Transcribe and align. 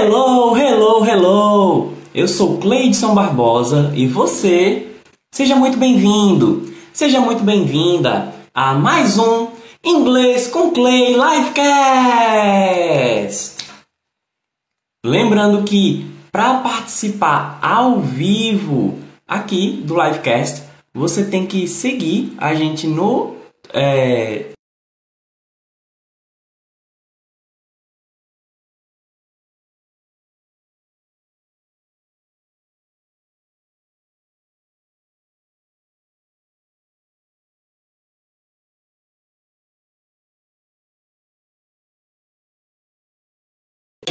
Hello, 0.00 0.56
hello, 0.56 1.04
hello! 1.04 1.92
Eu 2.14 2.28
sou 2.28 2.58
Cleidson 2.58 3.16
Barbosa 3.16 3.92
e 3.96 4.06
você, 4.06 4.92
seja 5.34 5.56
muito 5.56 5.76
bem-vindo, 5.76 6.72
seja 6.92 7.20
muito 7.20 7.42
bem-vinda 7.42 8.32
a 8.54 8.74
mais 8.74 9.18
um 9.18 9.48
Inglês 9.84 10.46
com 10.46 10.70
Clay 10.70 11.14
Livecast! 11.14 12.46
Lembrando 15.04 15.64
que 15.64 16.06
para 16.30 16.58
participar 16.58 17.58
ao 17.60 17.98
vivo 17.98 19.00
aqui 19.26 19.82
do 19.84 20.00
Livecast, 20.00 20.62
você 20.94 21.24
tem 21.24 21.44
que 21.44 21.66
seguir 21.66 22.34
a 22.38 22.54
gente 22.54 22.86
no 22.86 23.34
é, 23.74 24.50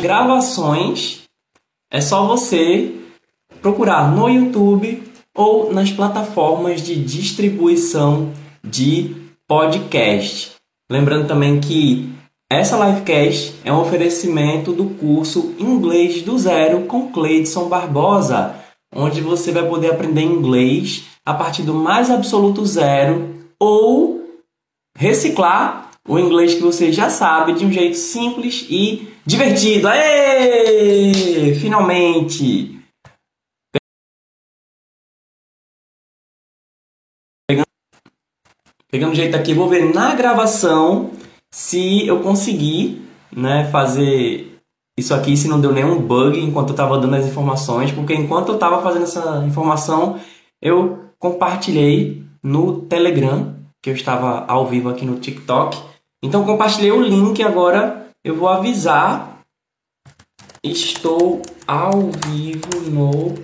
gravações, 0.07 1.23
é 1.91 1.99
só 1.99 2.25
você 2.25 2.95
procurar 3.61 4.09
no 4.09 4.29
YouTube 4.29 5.03
ou 5.35 5.73
nas 5.73 5.91
plataformas 5.91 6.81
de 6.81 6.95
distribuição 6.95 8.31
de 8.63 9.13
podcast. 9.45 10.53
Lembrando 10.89 11.27
também 11.27 11.59
que 11.59 12.09
essa 12.49 12.77
livecast 12.87 13.55
é 13.65 13.73
um 13.73 13.81
oferecimento 13.81 14.71
do 14.71 14.85
curso 14.91 15.53
Inglês 15.59 16.21
do 16.21 16.39
Zero 16.39 16.83
com 16.83 17.11
Cleidson 17.11 17.67
Barbosa, 17.67 18.55
onde 18.95 19.19
você 19.19 19.51
vai 19.51 19.67
poder 19.67 19.91
aprender 19.91 20.21
inglês 20.21 21.03
a 21.25 21.33
partir 21.33 21.63
do 21.63 21.73
mais 21.73 22.09
absoluto 22.09 22.65
zero 22.65 23.35
ou 23.59 24.23
reciclar 24.97 25.91
o 26.07 26.17
inglês 26.17 26.53
que 26.53 26.61
você 26.61 26.93
já 26.93 27.09
sabe 27.09 27.51
de 27.51 27.65
um 27.65 27.71
jeito 27.73 27.97
simples 27.97 28.65
e 28.69 29.16
divertido. 29.27 29.89
Aê! 29.89 31.53
Finalmente! 31.55 32.79
Pegando, 37.45 37.67
pegando 38.89 39.15
jeito 39.15 39.35
aqui, 39.35 39.53
vou 39.53 39.67
ver 39.67 39.93
na 39.93 40.15
gravação 40.15 41.11
se 41.53 42.07
eu 42.07 42.21
consegui 42.21 43.05
né, 43.35 43.69
fazer 43.69 44.57
isso 44.97 45.13
aqui, 45.13 45.35
se 45.35 45.49
não 45.49 45.59
deu 45.59 45.73
nenhum 45.73 46.01
bug 46.01 46.39
enquanto 46.39 46.69
eu 46.69 46.73
estava 46.73 46.97
dando 46.97 47.15
as 47.15 47.25
informações, 47.25 47.91
porque 47.91 48.15
enquanto 48.15 48.49
eu 48.49 48.55
estava 48.55 48.81
fazendo 48.81 49.03
essa 49.03 49.43
informação, 49.45 50.19
eu 50.61 51.11
compartilhei 51.19 52.23
no 52.41 52.81
Telegram, 52.83 53.55
que 53.81 53.89
eu 53.89 53.93
estava 53.93 54.45
ao 54.47 54.65
vivo 54.65 54.89
aqui 54.89 55.05
no 55.05 55.19
TikTok. 55.19 55.77
Então 56.23 56.45
compartilhei 56.45 56.91
o 56.91 57.01
link 57.01 57.43
agora 57.43 58.06
eu 58.27 58.35
vou 58.35 58.49
avisar. 58.49 59.41
Estou 60.61 61.41
ao 61.65 62.11
vivo 62.27 62.81
no 62.91 63.35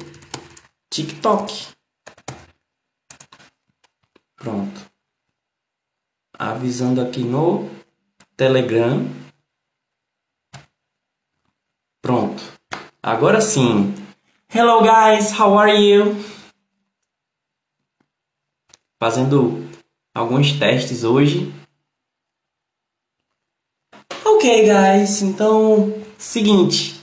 TikTok. 0.91 1.69
Pronto. 4.35 4.91
Avisando 6.37 6.99
aqui 6.99 7.23
no 7.23 7.69
Telegram. 8.35 9.07
Pronto. 12.01 12.43
Agora 13.01 13.39
sim. 13.39 13.95
Hello 14.53 14.81
guys, 14.81 15.31
how 15.39 15.57
are 15.57 15.73
you? 15.73 16.13
Fazendo 19.01 19.65
alguns 20.13 20.51
testes 20.59 21.05
hoje. 21.05 21.62
Ok, 24.43 24.65
guys, 24.65 25.21
então, 25.21 25.93
seguinte, 26.17 26.99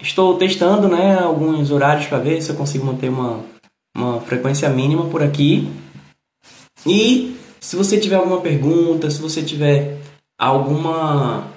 estou 0.00 0.38
testando 0.38 0.86
né, 0.86 1.18
alguns 1.18 1.72
horários 1.72 2.06
para 2.06 2.18
ver 2.18 2.40
se 2.40 2.50
eu 2.50 2.54
consigo 2.54 2.86
manter 2.86 3.08
uma, 3.08 3.40
uma 3.96 4.20
frequência 4.20 4.68
mínima 4.68 5.06
por 5.06 5.20
aqui. 5.20 5.68
E 6.86 7.36
se 7.58 7.74
você 7.74 7.98
tiver 7.98 8.14
alguma 8.14 8.40
pergunta, 8.40 9.10
se 9.10 9.20
você 9.20 9.42
tiver 9.42 9.98
alguma 10.38 11.48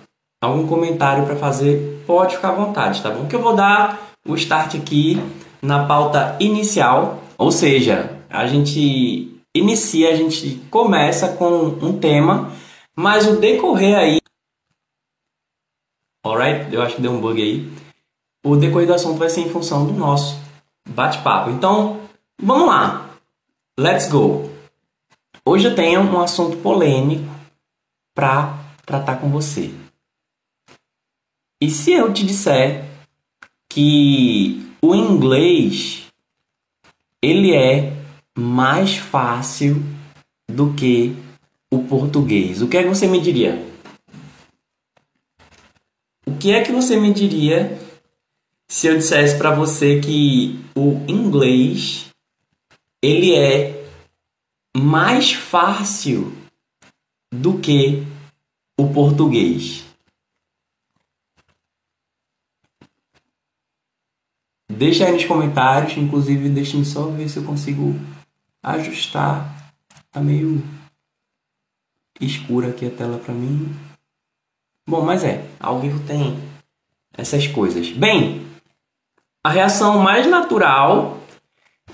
algum 0.43 0.65
comentário 0.65 1.27
para 1.27 1.35
fazer, 1.35 2.03
pode 2.07 2.35
ficar 2.35 2.49
à 2.49 2.55
vontade, 2.55 2.99
tá 2.99 3.11
bom? 3.11 3.27
Que 3.27 3.35
eu 3.35 3.41
vou 3.43 3.55
dar 3.55 4.09
o 4.27 4.33
start 4.33 4.77
aqui 4.77 5.21
na 5.61 5.85
pauta 5.85 6.37
inicial, 6.39 7.21
ou 7.37 7.51
seja, 7.51 8.17
a 8.31 8.47
gente 8.47 9.39
inicia, 9.55 10.09
a 10.09 10.15
gente 10.15 10.59
começa 10.71 11.27
com 11.33 11.65
um 11.83 11.99
tema, 11.99 12.51
mas 12.97 13.27
o 13.27 13.35
decorrer 13.35 13.95
aí 13.95 14.19
Alright? 16.25 16.73
Eu 16.73 16.81
acho 16.81 16.95
que 16.95 17.01
deu 17.01 17.11
um 17.11 17.21
bug 17.21 17.41
aí. 17.41 17.71
O 18.45 18.55
decorrer 18.55 18.87
do 18.87 18.93
assunto 18.93 19.17
vai 19.17 19.29
ser 19.29 19.41
em 19.41 19.49
função 19.49 19.85
do 19.85 19.93
nosso 19.93 20.39
bate-papo. 20.87 21.49
Então, 21.49 22.01
vamos 22.41 22.67
lá. 22.67 23.09
Let's 23.79 24.09
go. 24.09 24.49
Hoje 25.45 25.67
eu 25.67 25.75
tenho 25.75 26.01
um 26.01 26.21
assunto 26.21 26.57
polêmico 26.57 27.29
para 28.13 28.57
tratar 28.85 29.17
com 29.17 29.29
você. 29.29 29.73
E 31.61 31.69
se 31.69 31.91
eu 31.91 32.13
te 32.13 32.25
disser 32.25 32.85
que 33.69 34.65
o 34.81 34.95
inglês 34.95 36.05
ele 37.21 37.53
é 37.53 37.93
mais 38.37 38.95
fácil 38.95 39.83
do 40.49 40.73
que 40.73 41.15
o 41.71 41.83
português, 41.83 42.61
o 42.61 42.67
que 42.67 42.77
é 42.77 42.83
que 42.83 42.89
você 42.89 43.07
me 43.07 43.19
diria? 43.19 43.68
O 46.29 46.37
que 46.37 46.51
é 46.51 46.63
que 46.63 46.71
você 46.71 46.95
me 46.95 47.11
diria 47.11 47.75
se 48.69 48.85
eu 48.85 48.95
dissesse 48.95 49.35
para 49.35 49.49
você 49.53 49.99
que 49.99 50.63
o 50.77 51.03
inglês 51.09 52.11
ele 53.03 53.35
é 53.35 53.83
mais 54.77 55.33
fácil 55.33 56.31
do 57.33 57.57
que 57.59 58.03
o 58.79 58.93
português? 58.93 59.83
Deixa 64.71 65.07
aí 65.07 65.13
nos 65.13 65.25
comentários, 65.25 65.97
inclusive 65.97 66.47
deixe-me 66.49 66.85
só 66.85 67.07
ver 67.07 67.27
se 67.27 67.37
eu 67.37 67.43
consigo 67.43 67.95
ajustar. 68.61 69.73
Tá 70.11 70.21
meio 70.21 70.63
escura 72.21 72.69
aqui 72.69 72.85
a 72.85 72.91
tela 72.91 73.17
para 73.17 73.33
mim. 73.33 73.88
Bom, 74.89 75.03
mas 75.03 75.23
é, 75.23 75.43
ao 75.59 75.79
vivo 75.79 75.99
tem 76.07 76.35
essas 77.15 77.45
coisas. 77.45 77.89
Bem, 77.89 78.41
a 79.43 79.51
reação 79.51 79.99
mais 79.99 80.25
natural 80.25 81.19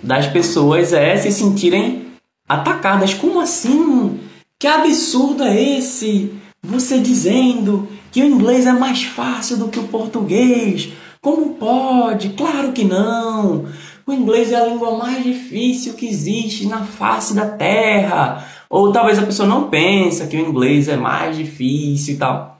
das 0.02 0.28
pessoas 0.28 0.94
é 0.94 1.18
se 1.18 1.30
sentirem 1.30 2.14
atacadas. 2.48 3.14
Como 3.14 3.42
assim? 3.42 4.22
Que 4.58 4.66
absurdo 4.66 5.44
é 5.44 5.62
esse? 5.78 6.34
Você 6.64 6.98
dizendo 6.98 7.86
que 8.14 8.22
o 8.22 8.26
inglês 8.26 8.66
é 8.66 8.72
mais 8.72 9.04
fácil 9.04 9.58
do 9.58 9.68
que 9.68 9.78
o 9.78 9.90
português? 9.90 10.94
Como 11.22 11.56
pode? 11.56 12.30
Claro 12.30 12.72
que 12.72 12.86
não! 12.86 13.66
O 14.08 14.14
inglês 14.14 14.54
é 14.54 14.56
a 14.56 14.68
língua 14.68 14.98
mais 14.98 15.22
difícil 15.22 15.96
que 15.96 16.08
existe 16.08 16.66
na 16.66 16.86
face 16.86 17.34
da 17.34 17.46
terra. 17.46 18.48
Ou 18.70 18.94
talvez 18.94 19.20
a 19.20 19.26
pessoa 19.26 19.50
não 19.50 19.70
pensa 19.70 20.28
que 20.28 20.38
o 20.38 20.48
inglês 20.48 20.88
é 20.88 20.96
mais 20.96 21.36
difícil 21.36 22.14
e 22.14 22.18
tal 22.18 22.55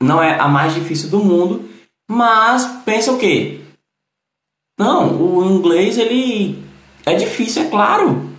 não 0.00 0.22
é 0.22 0.38
a 0.38 0.48
mais 0.48 0.74
difícil 0.74 1.10
do 1.10 1.22
mundo, 1.22 1.68
mas 2.08 2.82
pensa 2.84 3.12
o 3.12 3.18
quê? 3.18 3.60
Não, 4.78 5.20
o 5.20 5.44
inglês 5.44 5.98
ele 5.98 6.62
é 7.04 7.14
difícil, 7.14 7.62
é 7.62 7.68
claro. 7.68 8.30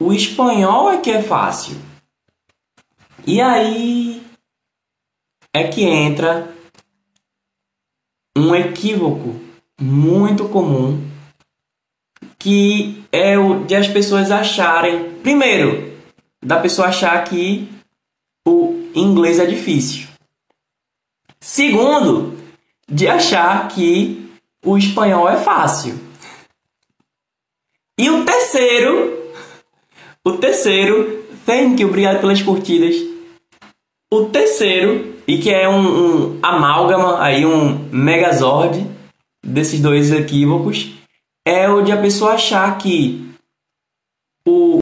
O 0.00 0.12
espanhol 0.12 0.90
é 0.90 0.98
que 0.98 1.10
é 1.10 1.22
fácil. 1.22 1.76
E 3.26 3.40
aí 3.40 4.22
é 5.54 5.68
que 5.68 5.82
entra 5.82 6.52
um 8.36 8.54
equívoco 8.54 9.40
muito 9.80 10.48
comum 10.48 11.10
que 12.38 13.04
é 13.12 13.38
o 13.38 13.64
de 13.64 13.76
as 13.76 13.86
pessoas 13.86 14.32
acharem, 14.32 15.14
primeiro, 15.20 15.96
da 16.44 16.58
pessoa 16.58 16.88
achar 16.88 17.22
que 17.24 17.68
o 18.46 18.90
inglês 18.94 19.38
é 19.38 19.46
difícil. 19.46 20.08
Segundo, 21.42 22.38
de 22.88 23.08
achar 23.08 23.66
que 23.66 24.30
o 24.64 24.78
espanhol 24.78 25.28
é 25.28 25.36
fácil. 25.36 25.98
E 27.98 28.08
o 28.08 28.24
terceiro, 28.24 29.34
o 30.24 30.38
terceiro, 30.38 31.26
thank 31.44 31.82
you, 31.82 31.88
obrigado 31.88 32.20
pelas 32.20 32.40
curtidas. 32.40 32.94
O 34.08 34.26
terceiro 34.26 35.20
e 35.26 35.36
que 35.38 35.50
é 35.50 35.68
um, 35.68 36.36
um 36.36 36.38
amálgama, 36.44 37.20
aí 37.20 37.44
um 37.44 37.88
megazord 37.90 38.86
desses 39.44 39.80
dois 39.80 40.12
equívocos, 40.12 40.92
é 41.44 41.68
o 41.68 41.82
de 41.82 41.90
a 41.90 42.00
pessoa 42.00 42.34
achar 42.34 42.78
que 42.78 43.34
o 44.46 44.78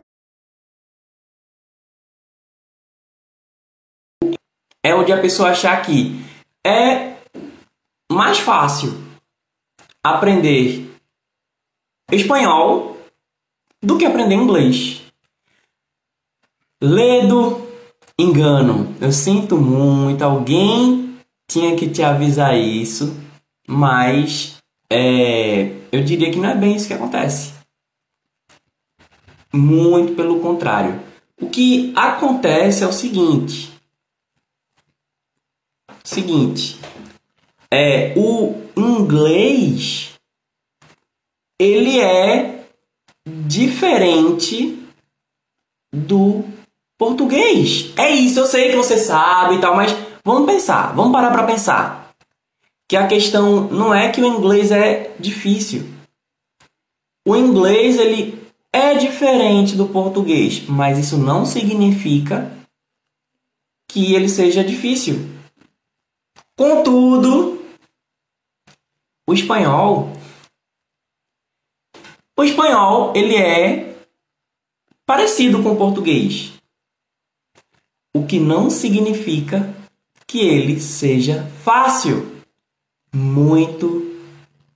é 4.85 4.95
o 4.95 5.05
de 5.05 5.12
a 5.12 5.21
pessoa 5.21 5.51
achar 5.51 5.81
que 5.87 6.29
é 6.67 7.17
mais 8.11 8.39
fácil 8.39 8.93
aprender 10.05 10.91
espanhol 12.11 12.97
do 13.83 13.97
que 13.97 14.05
aprender 14.05 14.35
inglês. 14.35 15.03
Ledo, 16.83 17.67
engano. 18.19 18.95
Eu 19.01 19.12
sinto 19.12 19.57
muito. 19.57 20.23
Alguém 20.23 21.19
tinha 21.51 21.77
que 21.77 21.89
te 21.89 22.03
avisar 22.03 22.57
isso, 22.57 23.17
mas 23.69 24.57
é, 24.91 25.73
eu 25.93 26.03
diria 26.03 26.31
que 26.31 26.39
não 26.39 26.49
é 26.49 26.55
bem 26.55 26.77
isso 26.77 26.87
que 26.87 26.95
acontece. 26.95 27.55
Muito 29.53 30.15
pelo 30.15 30.41
contrário. 30.41 31.01
O 31.41 31.49
que 31.49 31.93
acontece 31.97 32.85
é 32.85 32.87
o 32.87 32.93
seguinte: 32.93 33.69
seguinte, 36.05 36.79
é 37.73 38.14
o 38.17 38.55
inglês 38.76 40.11
ele 41.61 42.00
é 42.00 42.64
diferente 43.47 44.82
do 45.94 46.43
português. 46.99 47.93
É 47.99 48.08
isso, 48.11 48.41
eu 48.41 48.47
sei 48.47 48.70
que 48.70 48.76
você 48.76 48.97
sabe 48.97 49.56
e 49.56 49.61
tal, 49.61 49.76
mas 49.76 49.93
vamos 50.25 50.50
pensar, 50.50 50.94
vamos 50.94 51.12
parar 51.12 51.31
para 51.31 51.44
pensar. 51.44 52.14
Que 52.88 52.97
a 52.97 53.06
questão 53.06 53.69
não 53.69 53.94
é 53.94 54.11
que 54.11 54.23
o 54.23 54.26
inglês 54.26 54.73
é 54.73 55.14
difícil. 55.20 55.87
O 57.29 57.37
inglês 57.37 57.99
ele 57.99 58.43
é 58.73 58.94
diferente 58.94 59.76
do 59.76 59.87
português, 59.87 60.64
mas 60.67 60.99
isso 60.99 61.19
não 61.19 61.44
significa 61.44 62.50
que 63.91 64.14
ele 64.14 64.29
seja 64.31 64.64
difícil. 64.64 65.29
Contudo, 66.61 67.59
o 69.27 69.33
espanhol 69.33 70.12
o 72.37 72.45
espanhol 72.45 73.15
ele 73.17 73.35
é 73.35 73.97
parecido 75.07 75.62
com 75.62 75.73
o 75.73 75.79
português, 75.79 76.53
o 78.15 78.27
que 78.27 78.39
não 78.39 78.69
significa 78.69 79.75
que 80.27 80.41
ele 80.41 80.79
seja 80.83 81.47
fácil. 81.65 82.43
Muito 83.11 84.21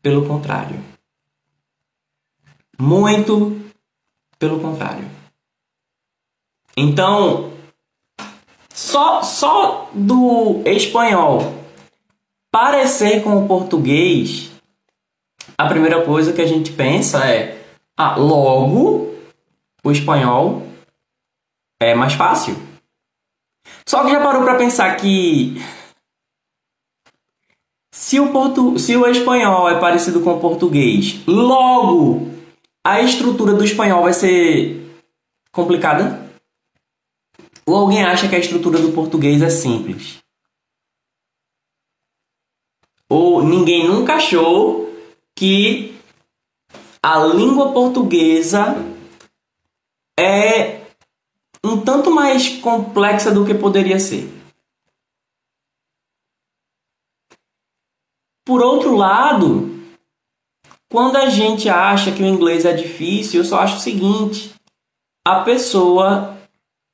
pelo 0.01 0.27
contrário. 0.27 0.83
Muito 2.81 3.61
pelo 4.39 4.59
contrário. 4.59 5.07
Então, 6.75 7.53
só 8.73 9.23
só 9.23 9.91
do 9.93 10.63
espanhol 10.67 11.64
parecer 12.55 13.21
com 13.25 13.37
o 13.37 13.49
português, 13.49 14.53
a 15.59 15.67
primeira 15.67 16.05
coisa 16.05 16.33
que 16.33 16.41
a 16.41 16.47
gente 16.47 16.71
pensa 16.71 17.27
é: 17.27 17.61
ah, 17.99 18.15
logo 18.15 19.13
o 19.85 19.91
espanhol 19.91 20.63
é 21.83 21.97
mais 21.97 22.13
fácil. 22.13 22.55
Só 23.85 24.05
que 24.05 24.13
já 24.13 24.21
parou 24.21 24.45
para 24.45 24.55
pensar 24.55 24.97
que 24.97 25.61
se 27.93 28.21
o, 28.21 28.31
portu... 28.31 28.79
se 28.79 28.97
o 28.97 29.05
espanhol 29.05 29.69
é 29.69 29.81
parecido 29.81 30.21
com 30.21 30.35
o 30.35 30.41
português, 30.41 31.23
logo 31.27 32.31
a 32.87 33.01
estrutura 33.01 33.53
do 33.55 33.65
espanhol 33.65 34.05
vai 34.05 34.13
ser 34.13 34.97
complicada? 35.51 36.23
Ou 37.67 37.75
alguém 37.75 38.05
acha 38.05 38.29
que 38.29 38.37
a 38.37 38.39
estrutura 38.39 38.79
do 38.79 38.93
português 38.93 39.43
é 39.43 39.51
simples? 39.51 40.24
Ou 43.09 43.43
ninguém 43.43 43.87
nunca 43.87 44.15
achou 44.15 44.93
que 45.35 45.95
a 47.03 47.19
língua 47.19 47.73
portuguesa 47.73 48.77
é 50.19 50.81
um 51.65 51.81
tanto 51.81 52.11
mais 52.11 52.49
complexa 52.61 53.31
do 53.31 53.45
que 53.45 53.55
poderia 53.55 53.99
ser. 53.99 54.31
Por 58.45 58.63
outro 58.63 58.95
lado, 58.95 59.75
quando 60.91 61.17
a 61.17 61.29
gente 61.29 61.69
acha 61.69 62.13
que 62.13 62.23
o 62.23 62.27
inglês 62.27 62.65
é 62.65 62.73
difícil, 62.73 63.41
eu 63.41 63.45
só 63.45 63.61
acho 63.61 63.77
o 63.77 63.81
seguinte: 63.81 64.55
a 65.27 65.41
pessoa 65.41 66.39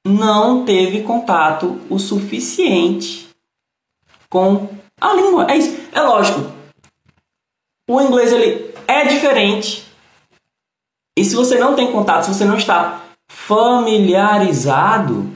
não 0.07 0.65
teve 0.65 1.03
contato 1.03 1.81
o 1.91 1.99
suficiente 1.99 3.29
com 4.29 4.80
a 5.01 5.15
língua, 5.15 5.51
é 5.51 5.57
isso. 5.57 5.77
É 5.93 6.01
lógico. 6.01 6.41
O 7.89 8.01
inglês 8.01 8.33
ele 8.33 8.73
é 8.87 9.05
diferente. 9.05 9.85
E 11.17 11.25
se 11.25 11.35
você 11.35 11.59
não 11.59 11.75
tem 11.75 11.91
contato, 11.91 12.25
se 12.25 12.35
você 12.35 12.45
não 12.45 12.57
está 12.57 13.05
familiarizado, 13.29 15.29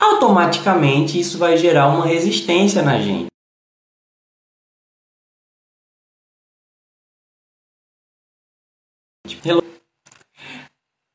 automaticamente 0.00 1.20
isso 1.20 1.36
vai 1.36 1.56
gerar 1.56 1.88
uma 1.88 2.06
resistência 2.06 2.82
na 2.82 3.00
gente. 3.00 3.28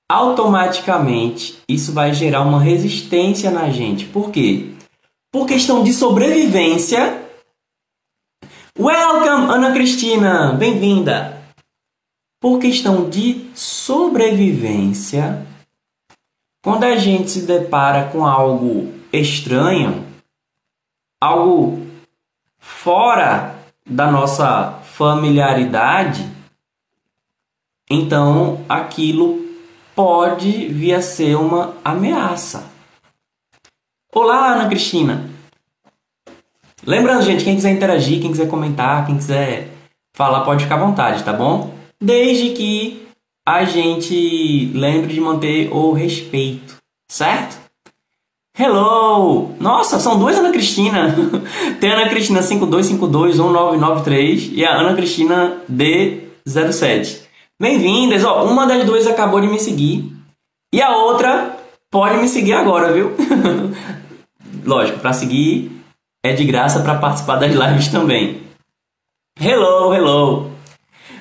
Automaticamente 0.09 1.59
isso 1.67 1.91
vai 1.91 2.13
gerar 2.13 2.41
uma 2.41 2.61
resistência 2.61 3.49
na 3.49 3.69
gente. 3.71 4.05
Por 4.05 4.31
quê? 4.31 4.71
Por 5.33 5.47
questão 5.47 5.83
de 5.83 5.91
sobrevivência 5.91 7.24
Welcome, 8.77 9.53
Ana 9.53 9.71
Cristina! 9.71 10.51
Bem-vinda! 10.51 11.41
Por 12.41 12.59
questão 12.59 13.09
de 13.09 13.49
sobrevivência, 13.55 15.47
quando 16.61 16.83
a 16.83 16.97
gente 16.97 17.31
se 17.31 17.43
depara 17.43 18.09
com 18.11 18.25
algo 18.25 18.93
estranho, 19.13 20.05
algo 21.21 21.87
fora 22.59 23.55
da 23.89 24.11
nossa 24.11 24.73
familiaridade, 24.83 26.29
então 27.89 28.65
aquilo 28.67 29.39
pode 29.95 30.67
vir 30.67 30.95
a 30.95 31.01
ser 31.01 31.37
uma 31.37 31.77
ameaça. 31.81 32.69
Olá, 34.13 34.51
Ana 34.51 34.67
Cristina! 34.67 35.34
Lembrando, 36.85 37.23
gente, 37.23 37.43
quem 37.43 37.55
quiser 37.55 37.71
interagir, 37.71 38.21
quem 38.21 38.29
quiser 38.29 38.47
comentar, 38.47 39.07
quem 39.07 39.17
quiser 39.17 39.69
falar, 40.15 40.41
pode 40.41 40.61
ficar 40.63 40.75
à 40.75 40.85
vontade, 40.85 41.23
tá 41.23 41.33
bom? 41.33 41.73
Desde 41.99 42.51
que 42.51 43.07
a 43.47 43.65
gente 43.65 44.71
lembre 44.73 45.11
de 45.13 45.19
manter 45.19 45.73
o 45.73 45.93
respeito, 45.93 46.75
certo? 47.09 47.57
Hello! 48.57 49.49
Nossa, 49.59 49.99
são 49.99 50.17
duas 50.19 50.37
Ana 50.37 50.51
Cristina. 50.51 51.13
Tem 51.81 51.91
a 51.91 51.95
Ana 51.95 52.09
Cristina 52.09 52.41
52521993 52.41 54.51
e 54.53 54.63
a 54.63 54.75
Ana 54.75 54.95
Cristina 54.95 55.57
D07. 55.69 57.21
Bem-vindas! 57.59 58.23
Ó, 58.23 58.45
uma 58.45 58.67
das 58.67 58.85
duas 58.85 59.07
acabou 59.07 59.41
de 59.41 59.47
me 59.47 59.59
seguir 59.59 60.13
e 60.71 60.79
a 60.81 60.95
outra 60.95 61.57
pode 61.89 62.17
me 62.17 62.27
seguir 62.27 62.53
agora, 62.53 62.93
viu? 62.93 63.13
Lógico, 64.63 64.99
para 64.99 65.13
seguir 65.13 65.74
é 66.25 66.33
de 66.33 66.43
graça 66.43 66.81
para 66.81 66.97
participar 66.97 67.35
das 67.35 67.53
lives 67.53 67.89
também. 67.89 68.41
Hello, 69.39 69.93
hello. 69.93 70.51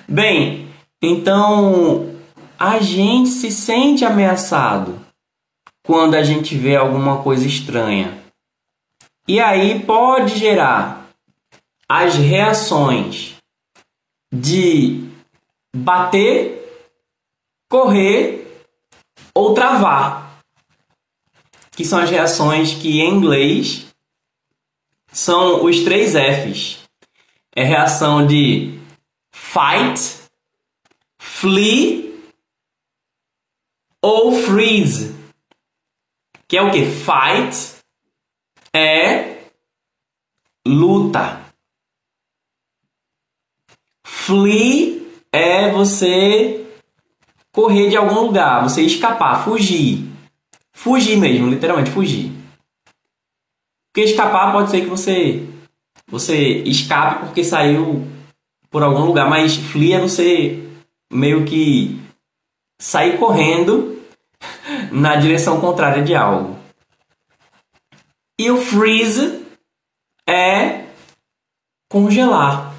Bem, 0.08 0.66
então 1.02 2.14
a 2.58 2.78
gente 2.78 3.28
se 3.28 3.50
sente 3.50 4.02
ameaçado 4.04 4.98
quando 5.84 6.14
a 6.14 6.22
gente 6.22 6.56
vê 6.56 6.76
alguma 6.76 7.22
coisa 7.22 7.46
estranha. 7.46 8.18
E 9.28 9.38
aí 9.38 9.80
pode 9.80 10.38
gerar 10.38 11.10
as 11.86 12.14
reações 12.14 13.34
de 14.32 15.06
bater, 15.76 16.88
correr 17.70 18.64
ou 19.34 19.52
travar, 19.52 20.40
que 21.72 21.84
são 21.84 21.98
as 21.98 22.08
reações 22.08 22.72
que 22.72 23.00
em 23.00 23.10
inglês 23.10 23.83
são 25.14 25.64
os 25.64 25.80
três 25.84 26.12
Fs. 26.12 26.80
É 27.54 27.62
reação 27.62 28.26
de 28.26 28.76
fight, 29.32 30.28
flee 31.18 32.20
ou 34.02 34.32
freeze. 34.32 35.14
Que 36.48 36.56
é 36.56 36.62
o 36.62 36.70
que? 36.72 36.84
Fight 36.84 37.76
é 38.74 39.44
luta. 40.66 41.44
Flee 44.04 45.08
é 45.30 45.70
você 45.70 46.66
correr 47.52 47.88
de 47.88 47.96
algum 47.96 48.22
lugar, 48.22 48.64
você 48.64 48.82
escapar, 48.82 49.44
fugir. 49.44 50.10
Fugir 50.72 51.16
mesmo, 51.16 51.48
literalmente 51.48 51.92
fugir. 51.92 52.43
Porque 53.94 54.10
escapar 54.10 54.50
pode 54.50 54.72
ser 54.72 54.80
que 54.80 54.88
você 54.88 55.46
você 56.08 56.58
escape 56.64 57.26
porque 57.26 57.44
saiu 57.44 58.04
por 58.68 58.82
algum 58.82 59.04
lugar, 59.04 59.30
mas 59.30 59.54
flee 59.54 59.92
é 59.92 60.00
você 60.00 60.68
meio 61.12 61.44
que 61.44 62.00
sair 62.76 63.18
correndo 63.18 64.02
na 64.90 65.14
direção 65.14 65.60
contrária 65.60 66.02
de 66.02 66.12
algo. 66.12 66.58
E 68.36 68.50
o 68.50 68.56
freeze 68.56 69.46
é 70.28 70.86
congelar. 71.88 72.74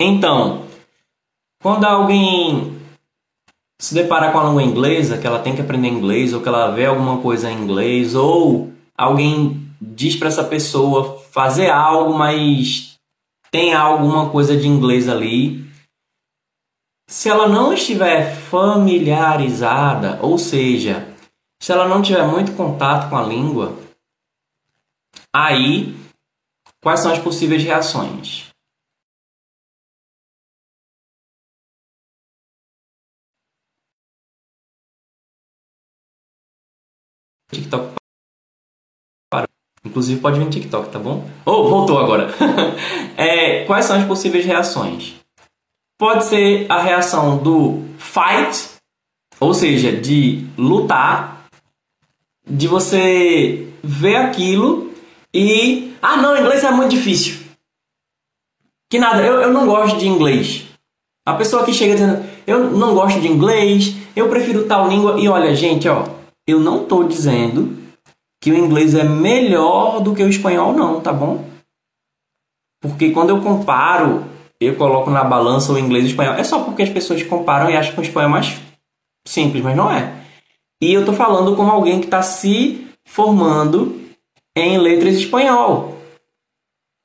Então, 0.00 0.64
quando 1.62 1.84
alguém 1.84 2.80
se 3.78 3.92
depara 3.92 4.32
com 4.32 4.38
a 4.38 4.44
língua 4.44 4.62
inglesa, 4.62 5.18
que 5.18 5.26
ela 5.26 5.42
tem 5.42 5.54
que 5.54 5.60
aprender 5.60 5.88
inglês, 5.88 6.32
ou 6.32 6.40
que 6.40 6.48
ela 6.48 6.70
vê 6.70 6.86
alguma 6.86 7.18
coisa 7.18 7.50
em 7.50 7.58
inglês, 7.58 8.14
ou 8.14 8.72
alguém 8.96 9.63
diz 9.80 10.16
para 10.16 10.28
essa 10.28 10.44
pessoa 10.44 11.18
fazer 11.30 11.70
algo, 11.70 12.14
mas 12.14 12.96
tem 13.50 13.74
alguma 13.74 14.30
coisa 14.30 14.56
de 14.56 14.66
inglês 14.66 15.08
ali. 15.08 15.64
Se 17.08 17.28
ela 17.28 17.48
não 17.48 17.72
estiver 17.72 18.34
familiarizada, 18.34 20.18
ou 20.22 20.38
seja, 20.38 21.06
se 21.62 21.70
ela 21.70 21.88
não 21.88 22.02
tiver 22.02 22.26
muito 22.26 22.56
contato 22.56 23.08
com 23.08 23.16
a 23.16 23.22
língua, 23.22 23.78
aí 25.34 25.94
quais 26.82 27.00
são 27.00 27.12
as 27.12 27.18
possíveis 27.18 27.62
reações? 27.62 28.50
TikTok 37.52 38.03
Inclusive 39.94 40.20
pode 40.20 40.40
vir 40.40 40.44
no 40.46 40.50
TikTok, 40.50 40.90
tá 40.90 40.98
bom? 40.98 41.24
Oh, 41.46 41.68
voltou 41.68 42.00
agora. 42.00 42.34
é, 43.16 43.64
quais 43.64 43.84
são 43.84 43.96
as 43.96 44.04
possíveis 44.04 44.44
reações? 44.44 45.14
Pode 45.96 46.24
ser 46.24 46.66
a 46.68 46.82
reação 46.82 47.36
do 47.36 47.84
fight, 47.96 48.70
ou 49.38 49.54
seja, 49.54 49.92
de 49.92 50.44
lutar, 50.58 51.46
de 52.44 52.66
você 52.66 53.68
ver 53.84 54.16
aquilo 54.16 54.92
e. 55.32 55.94
Ah, 56.02 56.16
não, 56.16 56.36
inglês 56.36 56.64
é 56.64 56.72
muito 56.72 56.90
difícil. 56.90 57.36
Que 58.90 58.98
nada, 58.98 59.22
eu, 59.22 59.42
eu 59.42 59.52
não 59.52 59.64
gosto 59.64 59.96
de 59.96 60.08
inglês. 60.08 60.64
A 61.24 61.34
pessoa 61.34 61.64
que 61.64 61.72
chega 61.72 61.94
dizendo, 61.94 62.26
eu 62.48 62.68
não 62.68 62.96
gosto 62.96 63.20
de 63.20 63.28
inglês, 63.28 63.94
eu 64.16 64.28
prefiro 64.28 64.66
tal 64.66 64.88
língua. 64.88 65.20
E 65.20 65.28
olha, 65.28 65.54
gente, 65.54 65.88
ó, 65.88 66.04
eu 66.48 66.58
não 66.58 66.82
estou 66.82 67.04
dizendo 67.04 67.83
que 68.44 68.52
o 68.52 68.58
inglês 68.58 68.94
é 68.94 69.02
melhor 69.04 70.02
do 70.02 70.14
que 70.14 70.22
o 70.22 70.28
espanhol, 70.28 70.74
não, 70.74 71.00
tá 71.00 71.10
bom? 71.10 71.46
Porque 72.78 73.08
quando 73.08 73.30
eu 73.30 73.40
comparo, 73.40 74.26
eu 74.60 74.76
coloco 74.76 75.10
na 75.10 75.24
balança 75.24 75.72
o 75.72 75.78
inglês 75.78 76.04
e 76.04 76.08
o 76.08 76.10
espanhol, 76.10 76.34
é 76.34 76.44
só 76.44 76.62
porque 76.62 76.82
as 76.82 76.90
pessoas 76.90 77.22
comparam 77.22 77.70
e 77.70 77.74
acham 77.74 77.94
que 77.94 78.00
o 78.00 78.02
espanhol 78.02 78.28
é 78.28 78.32
mais 78.32 78.60
simples, 79.26 79.64
mas 79.64 79.74
não 79.74 79.90
é. 79.90 80.12
E 80.78 80.92
eu 80.92 81.06
tô 81.06 81.14
falando 81.14 81.56
como 81.56 81.70
alguém 81.70 82.00
que 82.00 82.04
está 82.04 82.20
se 82.20 82.86
formando 83.06 83.98
em 84.54 84.76
letras 84.76 85.14
espanhol. 85.14 85.96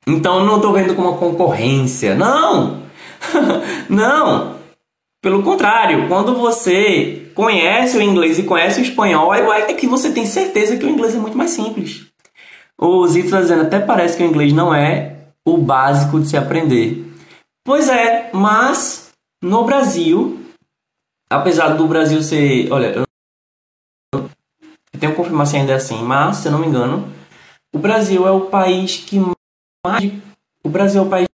Então 0.06 0.40
eu 0.40 0.46
não 0.46 0.58
estou 0.58 0.74
vendo 0.74 0.94
como 0.94 1.08
uma 1.08 1.18
concorrência. 1.18 2.16
Não! 2.16 2.84
não! 3.88 4.59
Pelo 5.22 5.44
contrário, 5.44 6.08
quando 6.08 6.36
você 6.36 7.32
conhece 7.36 7.98
o 7.98 8.02
inglês 8.02 8.40
e 8.40 8.44
conhece 8.44 8.80
o 8.80 8.84
espanhol, 8.84 9.34
é 9.34 9.74
que 9.74 9.86
você 9.86 10.12
tem 10.12 10.26
certeza 10.26 10.78
que 10.78 10.86
o 10.86 10.90
inglês 10.90 11.14
é 11.14 11.20
muito 11.20 11.38
mais 11.38 11.52
simples. 11.52 12.08
O 12.78 13.06
Zito 13.06 13.26
está 13.26 13.42
dizendo, 13.42 13.64
até 13.64 13.80
parece 13.80 14.16
que 14.16 14.24
o 14.24 14.26
inglês 14.26 14.54
não 14.54 14.74
é 14.74 15.18
o 15.46 15.58
básico 15.58 16.20
de 16.20 16.30
se 16.30 16.38
aprender. 16.38 17.06
Pois 17.66 17.90
é, 17.90 18.30
mas 18.34 19.12
no 19.44 19.66
Brasil, 19.66 20.40
apesar 21.30 21.70
do 21.70 21.88
Brasil 21.88 22.22
ser. 22.24 22.72
Olha, 22.72 22.88
eu, 22.88 23.06
eu 24.14 24.30
tenho 25.00 25.12
que 25.12 25.18
confirmar 25.18 25.48
se 25.48 25.58
ainda 25.58 25.74
é 25.74 25.76
assim, 25.76 26.02
mas 26.02 26.38
se 26.38 26.48
eu 26.48 26.52
não 26.54 26.60
me 26.60 26.68
engano, 26.68 27.12
o 27.74 27.80
Brasil 27.80 28.26
é 28.26 28.32
o 28.32 28.48
país 28.48 28.98
que 28.98 29.20
mais. 29.86 30.14
O 30.64 30.70
Brasil 30.70 31.04
é 31.04 31.06
o 31.06 31.10
país 31.10 31.29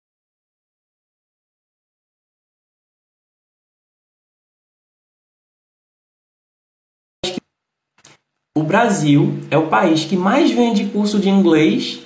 o 8.55 8.63
Brasil 8.63 9.39
é 9.49 9.57
o 9.57 9.67
país 9.67 10.05
que 10.05 10.15
mais 10.15 10.51
vende 10.51 10.89
curso 10.89 11.19
de 11.19 11.29
inglês, 11.29 12.01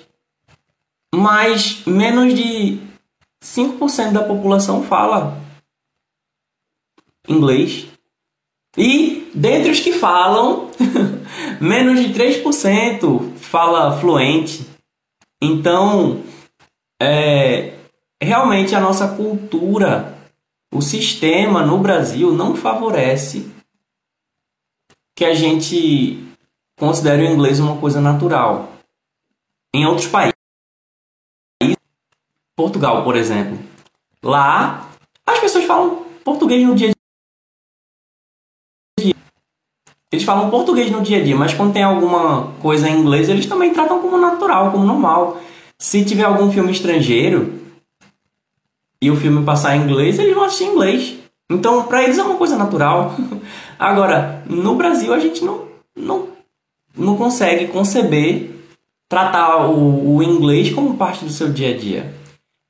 mas 1.14 1.84
menos 1.86 2.34
de 2.34 2.80
5% 3.44 4.12
da 4.12 4.24
população 4.24 4.84
fala 4.84 5.38
inglês. 7.28 7.88
E 8.78 9.30
dentre 9.34 9.72
os 9.72 9.80
que 9.80 9.92
falam, 9.92 10.72
menos 11.60 12.00
de 12.00 12.14
3% 12.14 13.36
fala 13.36 14.00
fluente. 14.00 14.66
Então, 15.42 16.24
é, 17.02 17.74
realmente 18.22 18.74
a 18.74 18.80
nossa 18.80 19.16
cultura, 19.16 20.18
o 20.74 20.82
sistema 20.82 21.66
no 21.66 21.78
Brasil 21.80 22.32
não 22.32 22.56
favorece 22.56 23.52
que 25.16 25.26
a 25.26 25.34
gente 25.34 26.27
considera 26.78 27.22
o 27.22 27.26
inglês 27.26 27.60
uma 27.60 27.78
coisa 27.78 28.00
natural. 28.00 28.70
Em 29.74 29.86
outros 29.86 30.08
países, 30.08 30.34
Portugal, 32.56 33.04
por 33.04 33.16
exemplo, 33.16 33.60
lá 34.24 34.90
as 35.26 35.40
pessoas 35.40 35.66
falam 35.66 36.06
português 36.24 36.66
no 36.66 36.74
dia 36.74 36.90
a 36.90 36.94
dia. 39.02 39.16
Eles 40.12 40.24
falam 40.24 40.50
português 40.50 40.90
no 40.90 41.02
dia 41.02 41.18
a 41.20 41.24
dia, 41.24 41.36
mas 41.36 41.54
quando 41.54 41.74
tem 41.74 41.84
alguma 41.84 42.54
coisa 42.62 42.88
em 42.90 43.00
inglês, 43.00 43.28
eles 43.28 43.46
também 43.46 43.74
tratam 43.74 44.02
como 44.02 44.18
natural, 44.18 44.72
como 44.72 44.86
normal. 44.86 45.40
Se 45.78 46.04
tiver 46.06 46.24
algum 46.24 46.50
filme 46.52 46.72
estrangeiro 46.72 47.60
e 49.02 49.12
o 49.12 49.16
filme 49.16 49.44
passar 49.44 49.76
em 49.76 49.84
inglês, 49.84 50.18
eles 50.18 50.34
vão 50.34 50.46
assistir 50.46 50.64
em 50.64 50.72
inglês. 50.72 51.18
Então, 51.50 51.84
para 51.84 52.04
eles 52.04 52.18
é 52.18 52.24
uma 52.24 52.38
coisa 52.38 52.58
natural. 52.58 53.16
Agora, 53.78 54.44
no 54.48 54.76
Brasil, 54.76 55.14
a 55.14 55.20
gente 55.20 55.44
não, 55.44 55.68
não 55.96 56.37
não 56.98 57.18
consegue 57.18 57.68
conceber 57.68 58.58
tratar 59.10 59.68
o, 59.68 60.16
o 60.16 60.24
inglês 60.24 60.74
como 60.74 60.98
parte 60.98 61.24
do 61.24 61.32
seu 61.32 61.52
dia 61.52 61.74
a 61.74 61.78
dia. 61.78 62.14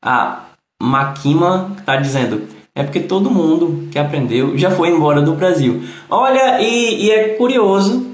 A 0.04 0.46
Makima 0.82 1.76
está 1.80 1.96
dizendo 1.96 2.48
é 2.76 2.84
porque 2.84 3.00
todo 3.00 3.32
mundo 3.32 3.90
que 3.92 3.98
aprendeu 3.98 4.56
já 4.56 4.70
foi 4.70 4.90
embora 4.90 5.22
do 5.22 5.34
Brasil. 5.34 5.82
Olha, 6.10 6.62
e, 6.62 7.06
e 7.06 7.12
é 7.12 7.36
curioso. 7.36 8.06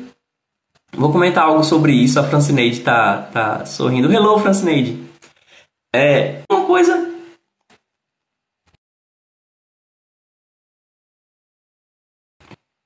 Vou 0.95 1.11
comentar 1.11 1.45
algo 1.45 1.63
sobre 1.63 1.91
isso. 1.91 2.19
A 2.19 2.23
Francineide 2.23 2.79
tá, 2.79 3.23
tá 3.23 3.65
sorrindo. 3.65 4.11
Hello, 4.11 4.39
Francineide. 4.39 5.03
É 5.93 6.43
uma 6.49 6.65
coisa. 6.65 7.11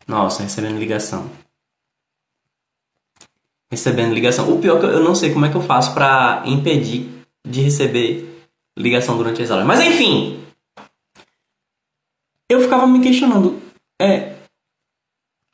Nossa, 0.08 0.42
recebendo 0.42 0.80
ligação 0.80 1.30
recebendo 3.72 4.14
ligação. 4.14 4.52
O 4.52 4.60
pior 4.60 4.78
é 4.78 4.80
que 4.80 4.86
eu 4.86 5.04
não 5.04 5.16
sei 5.16 5.34
como 5.34 5.46
é 5.46 5.50
que 5.50 5.56
eu 5.56 5.62
faço 5.62 5.94
para 5.94 6.44
impedir 6.46 7.10
de 7.46 7.62
receber 7.62 8.48
ligação 8.78 9.18
durante 9.18 9.42
as 9.42 9.52
aulas. 9.52 9.66
Mas 9.66 9.82
enfim, 9.82 10.40
eu 12.50 12.62
ficava 12.62 12.88
me 12.88 13.02
questionando, 13.02 13.62
é, 14.02 14.36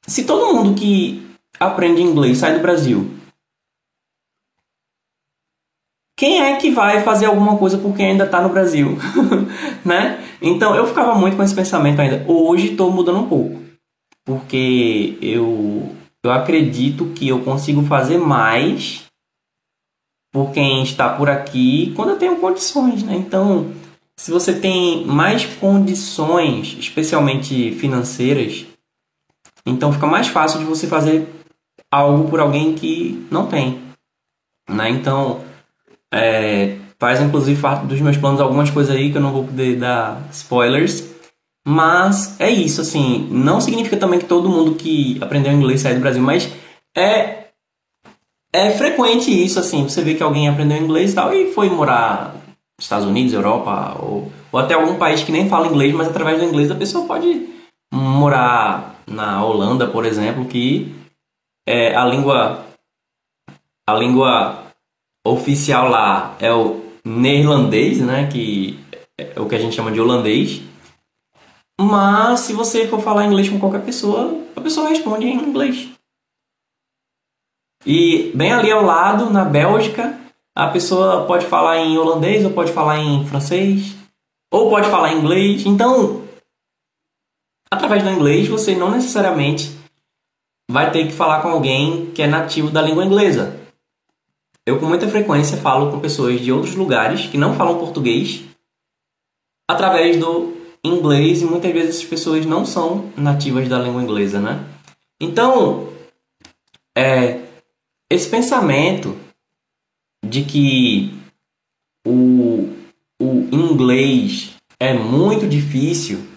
se 0.06 0.26
todo 0.26 0.54
mundo 0.54 0.80
que 0.80 1.26
aprende 1.60 2.02
inglês 2.02 2.38
sai 2.38 2.54
do 2.54 2.62
Brasil, 2.62 3.10
quem 6.16 6.42
é 6.42 6.58
que 6.58 6.70
vai 6.70 7.02
fazer 7.02 7.26
alguma 7.26 7.58
coisa 7.58 7.78
por 7.78 7.96
quem 7.96 8.12
ainda 8.12 8.26
está 8.26 8.42
no 8.42 8.50
Brasil, 8.50 8.98
né? 9.84 10.24
Então 10.42 10.76
eu 10.76 10.86
ficava 10.86 11.16
muito 11.16 11.36
com 11.36 11.44
esse 11.44 11.56
pensamento 11.56 12.00
ainda. 12.00 12.24
Hoje 12.28 12.72
estou 12.72 12.92
mudando 12.92 13.20
um 13.20 13.28
pouco, 13.28 13.60
porque 14.24 15.18
eu 15.22 15.96
eu 16.24 16.32
acredito 16.32 17.08
que 17.14 17.28
eu 17.28 17.44
consigo 17.44 17.84
fazer 17.84 18.18
mais 18.18 19.04
por 20.32 20.52
quem 20.52 20.84
está 20.84 21.10
por 21.10 21.30
aqui 21.30 21.94
quando 21.96 22.10
eu 22.10 22.18
tenho 22.18 22.40
condições, 22.40 23.04
né? 23.04 23.16
Então, 23.16 23.72
se 24.18 24.32
você 24.32 24.60
tem 24.60 25.06
mais 25.06 25.46
condições, 25.46 26.76
especialmente 26.80 27.72
financeiras, 27.74 28.66
então 29.66 29.94
fica 29.94 30.08
mais 30.08 30.28
fácil 30.28 30.60
de 30.60 30.66
você 30.66 30.88
fazer 30.88 31.28
algo 31.92 32.30
por 32.30 32.40
alguém 32.40 32.74
que 32.74 33.28
não 33.30 33.48
tem, 33.48 33.82
né? 34.70 34.90
Então, 34.90 35.42
É, 36.16 36.78
faz 37.00 37.20
inclusive 37.20 37.60
parte 37.60 37.88
dos 37.88 38.00
meus 38.00 38.16
planos 38.18 38.40
algumas 38.40 38.70
coisas 38.70 38.96
aí 38.96 39.12
que 39.12 39.18
eu 39.18 39.22
não 39.22 39.32
vou 39.32 39.46
poder 39.46 39.78
dar 39.78 40.22
spoilers. 40.32 41.13
Mas 41.66 42.40
é 42.40 42.50
isso, 42.50 42.82
assim, 42.82 43.28
não 43.32 43.62
significa 43.62 43.96
também 43.96 44.20
que 44.20 44.26
todo 44.26 44.50
mundo 44.50 44.76
que 44.76 45.18
aprendeu 45.22 45.54
inglês 45.54 45.82
sai 45.82 45.94
do 45.94 46.02
Brasil, 46.02 46.22
mas 46.22 46.52
é 46.96 47.44
é 48.56 48.70
frequente 48.72 49.32
isso, 49.32 49.60
assim, 49.60 49.84
você 49.84 50.04
vê 50.04 50.14
que 50.14 50.22
alguém 50.22 50.48
aprendeu 50.48 50.78
inglês 50.78 51.12
e 51.12 51.16
tal 51.16 51.34
e 51.34 51.52
foi 51.54 51.70
morar 51.70 52.36
nos 52.78 52.86
Estados 52.86 53.08
Unidos, 53.08 53.34
Europa, 53.34 53.98
ou, 54.00 54.32
ou 54.52 54.60
até 54.60 54.76
algum 54.76 54.96
país 54.96 55.24
que 55.24 55.32
nem 55.32 55.50
fala 55.50 55.68
inglês, 55.68 55.94
mas 55.94 56.08
através 56.08 56.40
do 56.40 56.46
inglês 56.46 56.70
a 56.70 56.76
pessoa 56.76 57.08
pode 57.08 57.50
morar 57.92 59.02
na 59.08 59.44
Holanda, 59.44 59.88
por 59.88 60.06
exemplo, 60.06 60.46
que 60.46 60.94
é 61.68 61.96
a 61.96 62.06
língua 62.06 62.64
a 63.88 63.94
língua 63.96 64.64
oficial 65.26 65.90
lá 65.90 66.36
é 66.40 66.54
o 66.54 66.82
neerlandês, 67.04 68.00
né, 68.00 68.30
que 68.32 68.80
é 69.18 69.40
o 69.40 69.48
que 69.48 69.56
a 69.56 69.60
gente 69.60 69.76
chama 69.76 69.92
de 69.92 70.00
holandês. 70.00 70.62
Mas 71.80 72.42
se 72.42 72.54
você 72.54 72.88
for 72.88 73.02
falar 73.02 73.26
inglês 73.26 73.50
com 73.50 73.60
qualquer 73.60 73.84
pessoa, 73.84 74.40
a 74.56 74.62
pessoa 74.62 74.90
responde 74.90 75.26
em 75.26 75.36
inglês. 75.36 75.90
E 77.86 78.32
bem 78.34 78.54
ali 78.54 78.72
ao 78.72 78.84
lado, 78.84 79.30
na 79.30 79.44
Bélgica, 79.44 80.18
a 80.56 80.68
pessoa 80.68 81.26
pode 81.26 81.46
falar 81.46 81.80
em 81.80 81.98
holandês, 81.98 82.46
ou 82.46 82.52
pode 82.52 82.72
falar 82.72 83.00
em 83.00 83.26
francês, 83.26 83.96
ou 84.52 84.70
pode 84.70 84.90
falar 84.90 85.14
em 85.14 85.18
inglês. 85.18 85.66
Então, 85.66 86.24
através 87.72 88.04
do 88.04 88.10
inglês, 88.10 88.48
você 88.48 88.76
não 88.76 88.92
necessariamente 88.92 89.72
vai 90.70 90.92
ter 90.92 91.06
que 91.08 91.12
falar 91.12 91.42
com 91.42 91.50
alguém 91.50 92.12
que 92.12 92.22
é 92.22 92.28
nativo 92.28 92.70
da 92.70 92.82
língua 92.82 93.04
inglesa. 93.04 93.60
Eu, 94.66 94.80
com 94.80 94.86
muita 94.86 95.10
frequência, 95.10 95.58
falo 95.58 95.92
com 95.92 96.00
pessoas 96.00 96.40
de 96.40 96.52
outros 96.52 96.76
lugares 96.76 97.26
que 97.26 97.38
não 97.38 97.56
falam 97.56 97.80
português 97.80 98.44
através 99.70 100.18
do 100.18 100.56
inglês 100.84 101.42
e 101.42 101.46
muitas 101.46 101.72
vezes 101.72 101.96
essas 101.96 102.10
pessoas 102.10 102.46
não 102.46 102.66
são 102.66 103.12
nativas 103.16 103.70
da 103.70 103.80
língua 103.80 104.04
inglesa, 104.04 104.40
né? 104.40 104.68
Então, 105.20 105.94
é, 106.96 107.42
esse 108.10 108.30
pensamento 108.30 109.18
de 110.26 110.44
que 110.44 111.14
o, 112.06 112.74
o 113.20 113.48
inglês 113.52 114.54
é 114.80 114.94
muito 114.94 115.48
difícil 115.48 116.28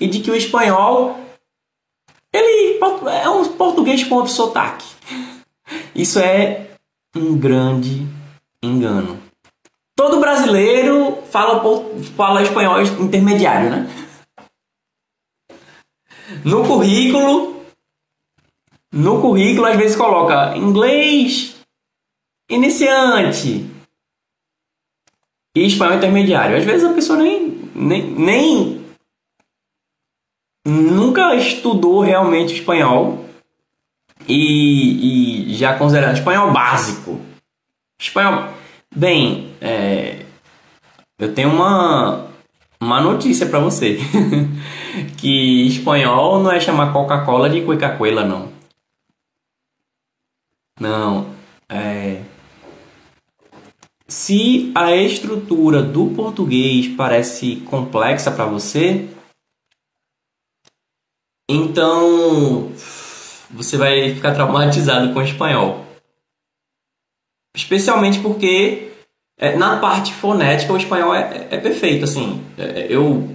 e 0.00 0.06
de 0.06 0.20
que 0.20 0.30
o 0.30 0.36
espanhol 0.36 1.18
ele 2.32 2.78
é 3.10 3.28
um 3.28 3.56
português 3.56 4.04
com 4.04 4.14
outro 4.14 4.32
sotaque. 4.32 4.86
Isso 5.94 6.18
é 6.18 6.70
um 7.14 7.36
grande 7.36 8.06
engano. 8.62 9.29
Todo 10.00 10.18
brasileiro 10.18 11.20
fala, 11.30 11.60
fala 12.16 12.42
espanhol 12.42 12.80
intermediário, 12.80 13.68
né? 13.68 13.86
No 16.42 16.66
currículo, 16.66 17.62
no 18.90 19.20
currículo 19.20 19.66
às 19.66 19.76
vezes 19.76 19.98
coloca 19.98 20.56
inglês 20.56 21.54
iniciante 22.48 23.68
e 25.54 25.66
espanhol 25.66 25.98
intermediário. 25.98 26.56
Às 26.56 26.64
vezes 26.64 26.90
a 26.90 26.94
pessoa 26.94 27.18
nem, 27.18 27.70
nem, 27.74 28.10
nem 28.10 28.86
nunca 30.66 31.34
estudou 31.34 32.00
realmente 32.00 32.54
espanhol 32.54 33.22
e, 34.26 35.50
e 35.50 35.54
já 35.56 35.76
considerando 35.76 36.16
espanhol 36.16 36.50
básico. 36.54 37.20
Espanhol. 38.00 38.54
Bem, 38.96 39.49
é, 39.60 40.24
eu 41.18 41.34
tenho 41.34 41.50
uma, 41.50 42.28
uma 42.80 43.00
notícia 43.00 43.46
para 43.46 43.58
você. 43.58 43.98
que 45.18 45.66
espanhol 45.66 46.42
não 46.42 46.50
é 46.50 46.58
chamar 46.58 46.92
Coca-Cola 46.92 47.50
de 47.50 47.62
Coca-Cola, 47.62 48.24
não. 48.24 48.50
Não. 50.80 51.34
É, 51.68 52.22
se 54.10 54.72
a 54.74 54.96
estrutura 54.96 55.82
do 55.82 56.08
português 56.08 56.88
parece 56.88 57.56
complexa 57.70 58.30
para 58.30 58.44
você, 58.44 59.08
então 61.48 62.72
você 63.50 63.76
vai 63.76 64.12
ficar 64.14 64.34
traumatizado 64.34 65.12
com 65.12 65.20
o 65.20 65.22
espanhol. 65.22 65.86
Especialmente 67.54 68.18
porque 68.20 68.89
é, 69.40 69.56
na 69.56 69.78
parte 69.78 70.12
fonética 70.12 70.72
o 70.74 70.76
espanhol 70.76 71.14
é, 71.14 71.48
é 71.50 71.56
perfeito. 71.56 72.04
Assim, 72.04 72.44
é, 72.58 72.86
eu 72.90 73.26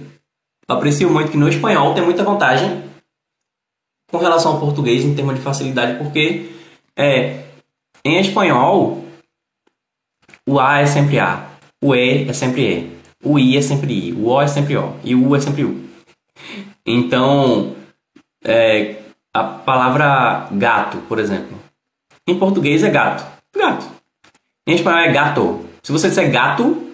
aprecio 0.68 1.10
muito 1.10 1.32
que 1.32 1.36
no 1.36 1.48
espanhol 1.48 1.92
tem 1.94 2.04
muita 2.04 2.22
vantagem 2.22 2.84
com 4.08 4.18
relação 4.18 4.52
ao 4.52 4.60
português 4.60 5.04
em 5.04 5.16
termos 5.16 5.34
de 5.34 5.40
facilidade, 5.40 5.98
porque 5.98 6.52
é, 6.96 7.42
em 8.04 8.20
espanhol 8.20 9.04
o 10.48 10.60
A 10.60 10.78
é 10.78 10.86
sempre 10.86 11.18
A, 11.18 11.44
o 11.82 11.92
E 11.92 12.28
é 12.28 12.32
sempre 12.32 12.62
E, 12.62 12.96
o 13.24 13.36
I 13.36 13.56
é 13.56 13.60
sempre 13.60 13.92
I, 13.92 14.12
o 14.12 14.28
O 14.28 14.40
é 14.40 14.46
sempre 14.46 14.76
O 14.76 14.96
e 15.02 15.14
o 15.16 15.28
U 15.28 15.34
é 15.34 15.40
sempre 15.40 15.64
U. 15.64 15.84
Então, 16.86 17.74
é, 18.44 19.02
a 19.34 19.42
palavra 19.42 20.46
gato, 20.52 20.98
por 21.08 21.18
exemplo, 21.18 21.58
em 22.28 22.38
português 22.38 22.84
é 22.84 22.90
gato, 22.90 23.26
gato. 23.56 23.90
Em 24.68 24.76
espanhol 24.76 25.00
é 25.00 25.12
gato. 25.12 25.65
Se 25.86 25.92
você 25.92 26.08
disser 26.08 26.32
gato, 26.32 26.92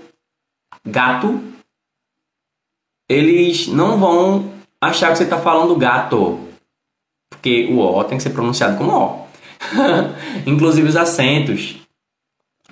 gato, 0.84 1.42
eles 3.08 3.66
não 3.66 3.98
vão 3.98 4.52
achar 4.78 5.10
que 5.10 5.16
você 5.16 5.24
está 5.24 5.40
falando 5.40 5.74
gato, 5.76 6.38
porque 7.30 7.68
o 7.72 7.78
O 7.78 8.04
tem 8.04 8.18
que 8.18 8.22
ser 8.22 8.34
pronunciado 8.34 8.76
como 8.76 8.92
O. 8.92 9.26
Inclusive 10.46 10.86
os 10.86 10.96
acentos. 10.96 11.76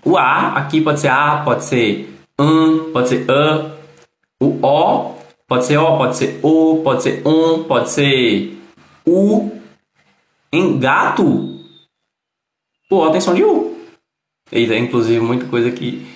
O 0.04 0.18
A 0.18 0.58
aqui 0.58 0.82
pode 0.82 1.00
ser 1.00 1.08
A, 1.08 1.42
pode 1.42 1.64
ser 1.64 2.14
um, 2.38 2.92
pode 2.92 3.08
ser 3.08 3.24
a. 3.30 3.78
O 4.38 4.60
O 4.62 5.14
pode 5.48 5.64
ser 5.64 5.78
O, 5.78 5.96
pode 5.96 6.16
ser 6.18 6.40
O, 6.42 6.82
pode 6.82 7.02
ser 7.02 7.26
um, 7.26 7.64
pode 7.64 7.88
ser 7.88 8.62
U. 9.06 9.58
Em 10.52 10.78
gato, 10.78 11.64
o 12.90 12.96
O 12.96 13.10
tem 13.10 13.22
som 13.22 13.32
de 13.32 13.42
U. 13.42 13.79
E 14.52 14.72
é 14.72 14.78
inclusive 14.78 15.20
muita 15.20 15.46
coisa 15.46 15.70
que. 15.70 16.06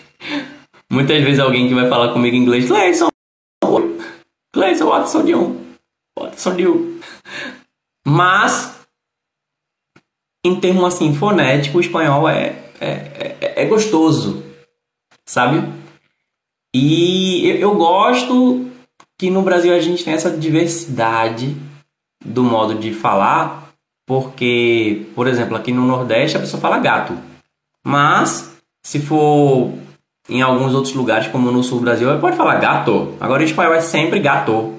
Muitas 0.90 1.22
vezes 1.22 1.40
alguém 1.40 1.68
que 1.68 1.74
vai 1.74 1.88
falar 1.88 2.12
comigo 2.12 2.36
em 2.36 2.40
inglês, 2.40 2.66
Cleison, 4.52 4.88
o 4.88 5.06
som 5.06 5.24
de 5.24 5.34
um. 5.34 5.64
Som 6.36 6.54
de 6.54 6.66
U. 6.66 7.00
Mas, 8.06 8.86
em 10.44 10.60
termos 10.60 10.94
assim, 10.94 11.14
fonético, 11.14 11.78
o 11.78 11.80
espanhol 11.80 12.28
é 12.28 12.64
é, 12.80 13.36
é, 13.40 13.62
é 13.62 13.64
gostoso, 13.66 14.44
sabe? 15.26 15.66
E 16.74 17.48
eu, 17.48 17.56
eu 17.56 17.74
gosto 17.76 18.70
que 19.18 19.30
no 19.30 19.42
Brasil 19.42 19.72
a 19.74 19.80
gente 19.80 20.04
tem 20.04 20.12
essa 20.12 20.30
diversidade 20.30 21.56
do 22.24 22.42
modo 22.42 22.74
de 22.74 22.92
falar, 22.92 23.72
porque, 24.06 25.06
por 25.14 25.26
exemplo, 25.26 25.56
aqui 25.56 25.72
no 25.72 25.86
Nordeste 25.86 26.36
a 26.36 26.40
pessoa 26.40 26.60
fala 26.60 26.78
gato, 26.78 27.16
mas 27.84 28.56
se 28.82 28.98
for 28.98 29.72
em 30.28 30.40
alguns 30.40 30.74
outros 30.74 30.94
lugares, 30.94 31.28
como 31.28 31.50
no 31.50 31.62
Sul 31.62 31.78
do 31.78 31.84
Brasil, 31.84 32.18
pode 32.18 32.36
falar 32.36 32.56
gato. 32.56 33.14
Agora 33.20 33.42
em 33.42 33.46
espanhol 33.46 33.74
é 33.74 33.80
sempre 33.80 34.20
gato. 34.20 34.74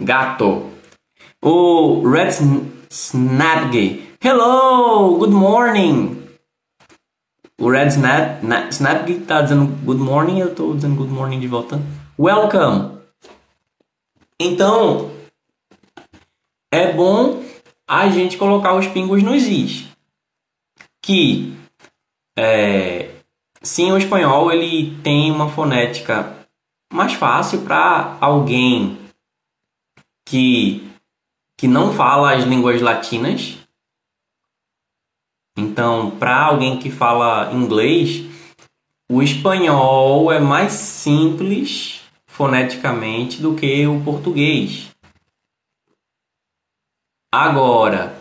Gato. 0.00 0.70
O 1.42 2.08
Red 2.08 2.30
Snapgy. 2.88 4.08
Hello, 4.24 5.18
good 5.18 5.32
morning. 5.32 6.22
O 7.60 7.70
Red 7.70 7.88
Snap, 7.88 8.42
Snap 8.70 9.08
tá 9.26 9.42
dizendo 9.42 9.66
good 9.84 10.00
morning, 10.00 10.38
eu 10.38 10.54
tô 10.54 10.72
dizendo 10.74 10.94
good 10.94 11.12
morning 11.12 11.40
de 11.40 11.48
volta. 11.48 11.80
Welcome. 12.18 12.98
Então, 14.40 15.10
é 16.72 16.92
bom 16.92 17.42
a 17.86 18.08
gente 18.08 18.38
colocar 18.38 18.74
os 18.74 18.86
pingos 18.86 19.22
nos 19.22 19.42
is. 19.44 19.88
Que, 21.02 21.57
é, 22.38 23.10
sim, 23.62 23.90
o 23.90 23.98
espanhol 23.98 24.52
ele 24.52 24.96
tem 25.02 25.30
uma 25.30 25.48
fonética 25.48 26.36
mais 26.92 27.12
fácil 27.12 27.62
para 27.62 28.16
alguém 28.20 28.98
que, 30.24 30.88
que 31.56 31.66
não 31.66 31.92
fala 31.92 32.34
as 32.34 32.44
línguas 32.44 32.80
latinas 32.80 33.58
então, 35.58 36.12
para 36.12 36.44
alguém 36.44 36.78
que 36.78 36.88
fala 36.88 37.52
inglês, 37.52 38.24
o 39.10 39.20
espanhol 39.20 40.30
é 40.30 40.38
mais 40.38 40.72
simples 40.72 42.00
foneticamente 42.28 43.42
do 43.42 43.56
que 43.56 43.84
o 43.84 44.00
português. 44.04 44.88
Agora, 47.34 48.16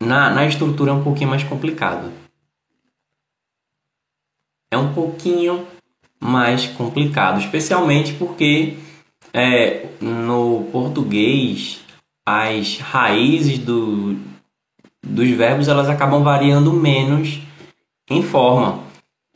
na, 0.00 0.30
na 0.30 0.46
estrutura 0.46 0.92
é 0.92 0.94
um 0.94 1.02
pouquinho 1.02 1.30
mais 1.30 1.42
complicado. 1.42 2.12
É 4.70 4.76
um 4.76 4.92
pouquinho 4.92 5.66
mais 6.20 6.66
complicado, 6.66 7.40
especialmente 7.40 8.14
porque 8.14 8.76
é, 9.32 9.86
no 10.00 10.68
português 10.72 11.80
as 12.26 12.78
raízes 12.78 13.58
do, 13.58 14.18
dos 15.04 15.30
verbos 15.30 15.68
elas 15.68 15.88
acabam 15.88 16.22
variando 16.22 16.72
menos 16.72 17.38
em 18.10 18.22
forma. 18.22 18.84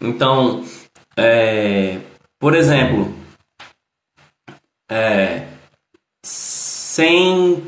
Então, 0.00 0.64
é, 1.16 2.00
por 2.38 2.54
exemplo, 2.54 3.14
é, 4.90 5.46
sem 6.24 7.62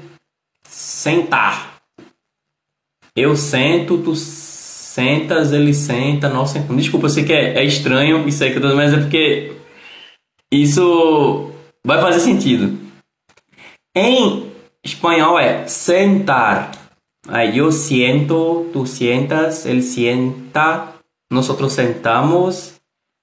sentar. 0.64 1.82
Eu 3.14 3.36
sento, 3.36 4.02
tu 4.02 4.16
sentas, 4.92 5.52
ele 5.52 5.72
senta, 5.72 6.28
nós 6.28 6.50
sentamos. 6.50 6.82
Desculpa, 6.82 7.06
eu 7.06 7.10
sei 7.10 7.24
que 7.24 7.32
é, 7.32 7.58
é 7.58 7.64
estranho 7.64 8.28
isso 8.28 8.44
aí 8.44 8.50
que 8.50 8.58
eu 8.58 8.62
tô 8.62 8.76
mas 8.76 8.92
é 8.92 8.98
porque 8.98 9.52
isso 10.52 11.50
vai 11.84 12.00
fazer 12.00 12.20
sentido. 12.20 12.78
Em 13.96 14.50
espanhol 14.84 15.38
é 15.38 15.66
sentar. 15.66 16.72
Aí 17.26 17.56
eu 17.56 17.72
siento, 17.72 18.68
tu 18.72 18.84
sientas, 18.84 19.64
ele 19.64 19.80
sienta, 19.80 20.88
nós 21.32 21.46
sentamos. 21.72 22.74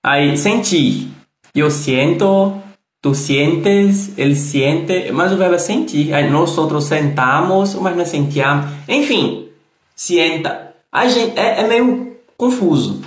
Aí 0.04 0.38
sentir. 0.38 1.10
Eu 1.54 1.70
siento, 1.70 2.60
tu 3.00 3.14
sientes, 3.14 4.18
ele 4.18 4.36
siente, 4.36 5.12
mas 5.12 5.32
o 5.32 5.38
verbo 5.38 5.56
é 5.56 5.60
sentir. 5.60 6.14
Aí 6.16 6.32
nós 6.32 6.56
sentamos, 6.86 7.76
mas 7.76 7.96
não 7.96 8.02
é 8.02 8.06
sentíamos. 8.06 8.72
Enfim, 8.88 9.50
sienta. 9.96 10.69
A 10.91 11.08
gente, 11.08 11.38
é, 11.38 11.62
é 11.62 11.67
meio 11.67 12.17
confuso. 12.36 13.02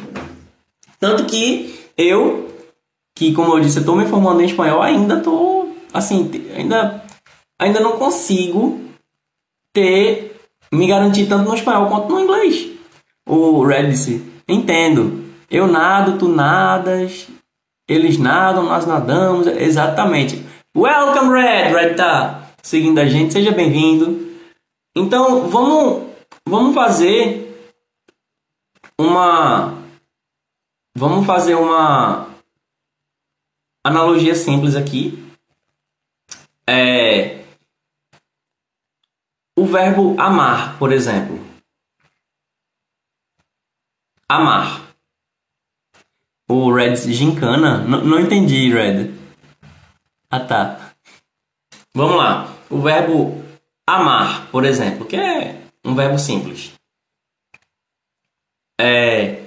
Tanto 1.00 1.24
que 1.24 1.80
eu, 1.96 2.48
que 3.14 3.32
como 3.32 3.54
eu 3.54 3.60
disse, 3.60 3.80
estou 3.80 3.96
me 3.96 4.06
formando 4.06 4.40
em 4.40 4.46
espanhol, 4.46 4.80
ainda 4.80 5.18
estou, 5.18 5.74
assim, 5.92 6.30
ainda, 6.56 7.02
ainda 7.58 7.80
não 7.80 7.98
consigo 7.98 8.80
ter, 9.72 10.40
me 10.72 10.86
garantir 10.86 11.26
tanto 11.26 11.48
no 11.48 11.56
espanhol 11.56 11.88
quanto 11.88 12.08
no 12.08 12.20
inglês. 12.20 12.68
O 13.26 13.64
Red 13.64 13.88
disse, 13.88 14.24
entendo, 14.48 15.24
eu 15.50 15.66
nado, 15.66 16.18
tu 16.18 16.28
nadas, 16.28 17.26
eles 17.88 18.16
nadam, 18.16 18.64
nós 18.64 18.86
nadamos, 18.86 19.46
exatamente. 19.46 20.42
Welcome, 20.76 21.30
Red! 21.30 21.72
Red 21.72 21.94
tá 21.94 22.48
seguindo 22.62 22.98
a 22.98 23.06
gente, 23.06 23.32
seja 23.32 23.50
bem-vindo. 23.50 24.30
Então, 24.96 25.48
vamos, 25.48 26.04
vamos 26.46 26.74
fazer 26.74 27.51
uma. 28.98 29.82
Vamos 30.96 31.26
fazer 31.26 31.54
uma 31.54 32.28
analogia 33.84 34.34
simples 34.34 34.76
aqui. 34.76 35.18
É, 36.66 37.44
o 39.56 39.66
verbo 39.66 40.20
amar, 40.20 40.78
por 40.78 40.92
exemplo. 40.92 41.38
Amar. 44.28 44.94
O 46.48 46.72
Red 46.72 46.96
Gincana? 46.96 47.84
N 47.84 48.04
não 48.04 48.18
entendi, 48.18 48.72
Red. 48.72 49.12
Ah, 50.30 50.40
tá. 50.40 50.94
Vamos 51.94 52.16
lá. 52.16 52.48
O 52.70 52.80
verbo 52.80 53.42
amar, 53.86 54.50
por 54.50 54.64
exemplo, 54.64 55.04
que 55.04 55.16
é 55.16 55.62
um 55.84 55.94
verbo 55.94 56.18
simples. 56.18 56.72
É... 58.84 59.40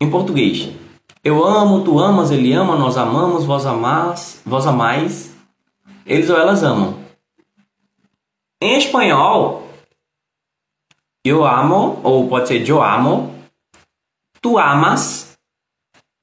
Em 0.00 0.08
português. 0.08 0.72
Eu 1.24 1.44
amo, 1.44 1.82
tu 1.82 1.98
amas, 1.98 2.30
ele 2.30 2.52
ama, 2.52 2.76
nós 2.76 2.96
amamos, 2.96 3.44
vós 3.44 3.66
amais, 3.66 4.40
vós 4.46 4.64
amais, 4.64 5.34
eles 6.06 6.30
ou 6.30 6.36
elas 6.36 6.62
amam. 6.62 7.02
Em 8.62 8.78
espanhol, 8.78 9.68
eu 11.24 11.44
amo, 11.44 12.00
ou 12.04 12.28
pode 12.28 12.46
ser 12.46 12.68
eu 12.68 12.80
amo, 12.80 13.34
tu 14.40 14.56
amas, 14.56 15.36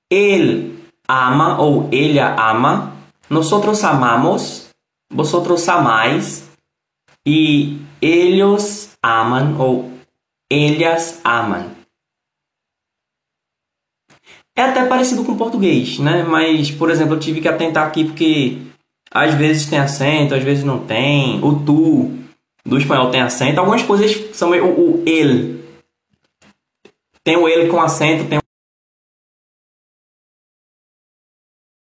ele 0.09 0.81
ama 1.05 1.59
ou 1.59 1.89
ella 1.91 2.33
ama, 2.49 2.95
nosotros 3.29 3.83
amamos, 3.83 4.69
vosotros 5.11 5.67
amais 5.67 6.50
e 7.25 7.79
eles 8.01 8.97
amam 9.03 9.59
ou 9.59 9.91
ellas 10.51 11.21
amam. 11.23 11.75
É 14.55 14.63
até 14.63 14.85
parecido 14.85 15.23
com 15.23 15.37
português, 15.37 15.97
né? 15.99 16.23
Mas, 16.23 16.71
por 16.71 16.89
exemplo, 16.89 17.15
eu 17.15 17.19
tive 17.19 17.41
que 17.41 17.47
atentar 17.47 17.87
aqui 17.87 18.05
porque 18.05 18.57
às 19.09 19.33
vezes 19.33 19.69
tem 19.69 19.79
acento, 19.79 20.35
às 20.35 20.43
vezes 20.43 20.63
não 20.63 20.85
tem. 20.85 21.43
O 21.43 21.63
tu 21.65 22.11
do 22.65 22.77
espanhol 22.77 23.11
tem 23.11 23.21
acento. 23.21 23.59
Algumas 23.59 23.83
coisas 23.83 24.35
são 24.35 24.51
o, 24.51 25.01
o 25.01 25.03
ele. 25.07 25.61
Tem 27.23 27.37
o 27.37 27.47
ele 27.47 27.69
com 27.69 27.79
acento, 27.79 28.27
tem 28.27 28.39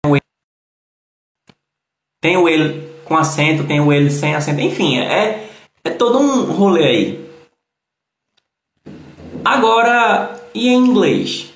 o 0.06 0.16
ele. 0.16 0.22
Tem 2.22 2.38
o 2.38 2.50
ele 2.50 2.89
com 3.10 3.18
acento, 3.18 3.68
tem 3.68 3.82
o 3.82 3.92
ele 3.92 4.10
sem 4.10 4.34
acento. 4.34 4.62
Enfim, 4.62 5.00
é, 5.00 5.50
é 5.84 5.90
todo 5.90 6.18
um 6.18 6.54
rolê 6.54 6.86
aí. 6.86 7.30
Agora, 9.44 10.40
e 10.54 10.70
em 10.70 10.78
inglês? 10.78 11.52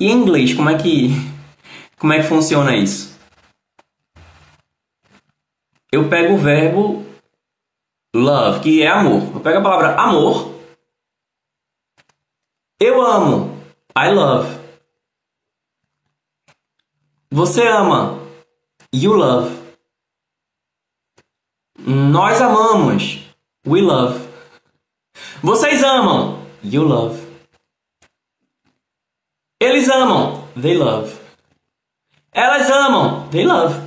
E 0.00 0.08
em 0.08 0.12
inglês, 0.12 0.52
como 0.52 0.70
é 0.70 0.76
que 0.76 1.10
como 1.96 2.12
é 2.12 2.20
que 2.20 2.28
funciona 2.28 2.74
isso? 2.74 3.14
eu 5.94 6.08
pego 6.08 6.34
o 6.34 6.38
verbo 6.38 7.06
love, 8.14 8.60
que 8.60 8.82
é 8.82 8.88
amor. 8.88 9.22
Eu 9.34 9.40
pego 9.40 9.58
a 9.58 9.62
palavra 9.62 9.94
amor. 9.94 10.52
Eu 12.80 13.00
amo. 13.00 13.56
I 13.96 14.10
love. 14.10 14.63
Você 17.34 17.66
ama. 17.66 18.20
You 18.94 19.12
love. 19.12 19.52
Nós 21.76 22.40
amamos. 22.40 23.24
We 23.66 23.80
love. 23.80 24.24
Vocês 25.42 25.82
amam. 25.82 26.46
You 26.62 26.84
love. 26.84 27.20
Eles 29.60 29.88
amam. 29.88 30.46
They 30.54 30.78
love. 30.78 31.12
Elas 32.30 32.70
amam. 32.70 33.28
They 33.30 33.44
love. 33.44 33.82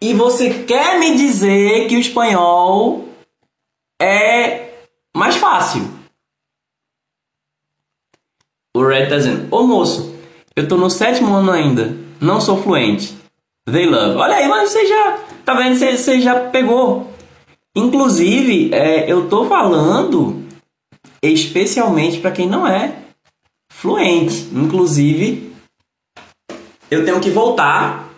E 0.00 0.12
você 0.12 0.64
quer 0.64 0.98
me 0.98 1.16
dizer 1.16 1.86
que 1.86 1.94
o 1.94 2.00
espanhol 2.00 3.08
é 4.00 4.84
mais 5.16 5.36
fácil? 5.36 5.82
O 8.76 8.84
Red 8.84 9.10
tá 9.10 9.16
dizendo: 9.16 9.54
Ô 9.54 9.64
moço, 9.64 10.12
eu 10.56 10.66
tô 10.66 10.76
no 10.76 10.90
sétimo 10.90 11.36
ano 11.36 11.52
ainda, 11.52 12.02
não 12.22 12.40
sou 12.40 12.62
fluente. 12.62 13.16
They 13.70 13.86
love. 13.86 14.16
Olha 14.16 14.36
aí, 14.36 14.48
mas 14.48 14.70
você 14.70 14.86
já. 14.86 15.18
Tá 15.44 15.54
vendo? 15.54 15.76
Você, 15.76 15.96
você 15.96 16.20
já 16.20 16.48
pegou. 16.48 17.10
Inclusive, 17.76 18.72
é, 18.72 19.10
eu 19.10 19.28
tô 19.28 19.46
falando 19.46 20.42
especialmente 21.22 22.20
para 22.20 22.30
quem 22.30 22.48
não 22.48 22.66
é 22.66 22.96
fluente. 23.72 24.48
Inclusive, 24.52 25.52
eu 26.90 27.04
tenho 27.04 27.20
que 27.20 27.30
voltar 27.30 28.08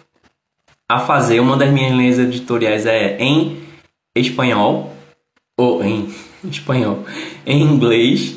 a 0.90 1.00
fazer. 1.00 1.40
Uma 1.40 1.56
das 1.56 1.70
minhas 1.70 1.92
linhas 1.92 2.18
editoriais 2.18 2.84
é 2.84 3.16
em 3.18 3.62
espanhol, 4.14 4.92
ou 5.58 5.82
em 5.82 6.12
espanhol, 6.44 7.04
em 7.46 7.62
inglês. 7.62 8.36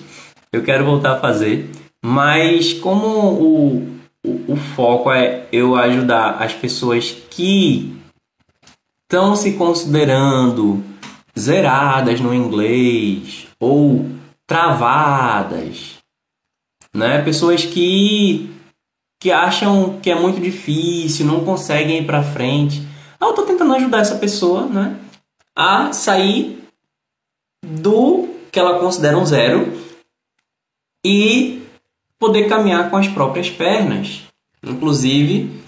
Eu 0.52 0.64
quero 0.64 0.86
voltar 0.86 1.14
a 1.14 1.20
fazer, 1.20 1.70
mas 2.04 2.74
como 2.74 3.08
o, 3.08 3.97
o, 4.28 4.54
o 4.54 4.56
foco 4.56 5.12
é 5.12 5.48
eu 5.52 5.76
ajudar 5.76 6.42
as 6.42 6.54
pessoas 6.54 7.12
que 7.30 7.96
estão 9.04 9.36
se 9.36 9.54
considerando 9.54 10.84
zeradas 11.38 12.20
no 12.20 12.34
inglês 12.34 13.48
ou 13.60 14.06
travadas, 14.46 15.96
né? 16.94 17.22
Pessoas 17.22 17.64
que 17.64 18.54
que 19.20 19.32
acham 19.32 20.00
que 20.00 20.12
é 20.12 20.16
muito 20.16 20.40
difícil, 20.40 21.26
não 21.26 21.44
conseguem 21.44 22.00
ir 22.00 22.06
para 22.06 22.22
frente. 22.22 22.88
Ah, 23.20 23.26
eu 23.26 23.30
estou 23.32 23.46
tentando 23.46 23.74
ajudar 23.74 24.00
essa 24.00 24.16
pessoa, 24.18 24.68
né, 24.68 24.96
a 25.56 25.92
sair 25.92 26.64
do 27.66 28.30
que 28.52 28.60
ela 28.60 28.80
considera 28.80 29.18
um 29.18 29.26
zero 29.26 29.74
e 31.04 31.67
poder 32.20 32.48
caminhar 32.48 32.90
com 32.90 32.98
as 32.98 33.08
próprias 33.08 33.50
pernas. 33.50 34.24
Inclusive, 34.64 35.62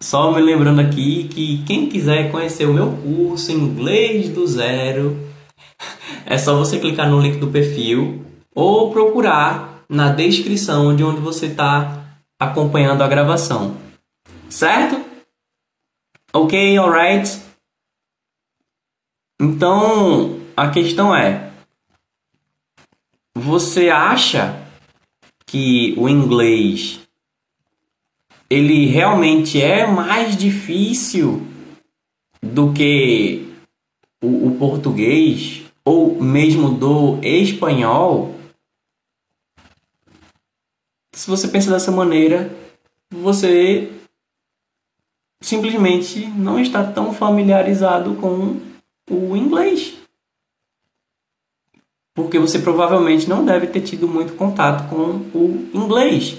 só 0.00 0.32
me 0.32 0.40
lembrando 0.40 0.80
aqui 0.80 1.28
que 1.28 1.62
quem 1.64 1.88
quiser 1.88 2.30
conhecer 2.30 2.66
o 2.66 2.72
meu 2.72 2.92
curso 2.98 3.52
Inglês 3.52 4.28
do 4.28 4.46
Zero, 4.46 5.28
é 6.24 6.38
só 6.38 6.56
você 6.56 6.78
clicar 6.78 7.08
no 7.08 7.20
link 7.20 7.38
do 7.38 7.48
perfil 7.48 8.24
ou 8.54 8.90
procurar 8.92 9.84
na 9.88 10.10
descrição 10.12 10.94
de 10.94 11.02
onde 11.02 11.20
você 11.20 11.46
está 11.46 12.04
acompanhando 12.38 13.02
a 13.02 13.08
gravação. 13.08 13.76
Certo? 14.48 15.04
Ok, 16.32 16.78
alright? 16.78 17.42
Então, 19.40 20.40
a 20.56 20.70
questão 20.70 21.14
é: 21.14 21.50
você 23.34 23.90
acha 23.90 24.69
que 25.50 25.94
o 25.96 26.08
inglês 26.08 27.00
ele 28.48 28.86
realmente 28.86 29.60
é 29.60 29.84
mais 29.84 30.36
difícil 30.36 31.42
do 32.40 32.72
que 32.72 33.52
o, 34.22 34.46
o 34.46 34.56
português 34.58 35.62
ou 35.84 36.22
mesmo 36.22 36.70
do 36.70 37.18
espanhol? 37.20 38.36
Se 41.12 41.28
você 41.28 41.48
pensa 41.48 41.70
dessa 41.70 41.90
maneira, 41.90 42.56
você 43.12 43.90
simplesmente 45.40 46.26
não 46.26 46.60
está 46.60 46.92
tão 46.92 47.12
familiarizado 47.12 48.14
com 48.14 48.60
o 49.10 49.36
inglês. 49.36 49.99
Porque 52.14 52.38
você 52.38 52.58
provavelmente 52.58 53.28
não 53.28 53.44
deve 53.44 53.68
ter 53.68 53.80
tido 53.80 54.08
muito 54.08 54.34
contato 54.34 54.88
com 54.88 54.96
o 55.34 55.70
inglês. 55.72 56.36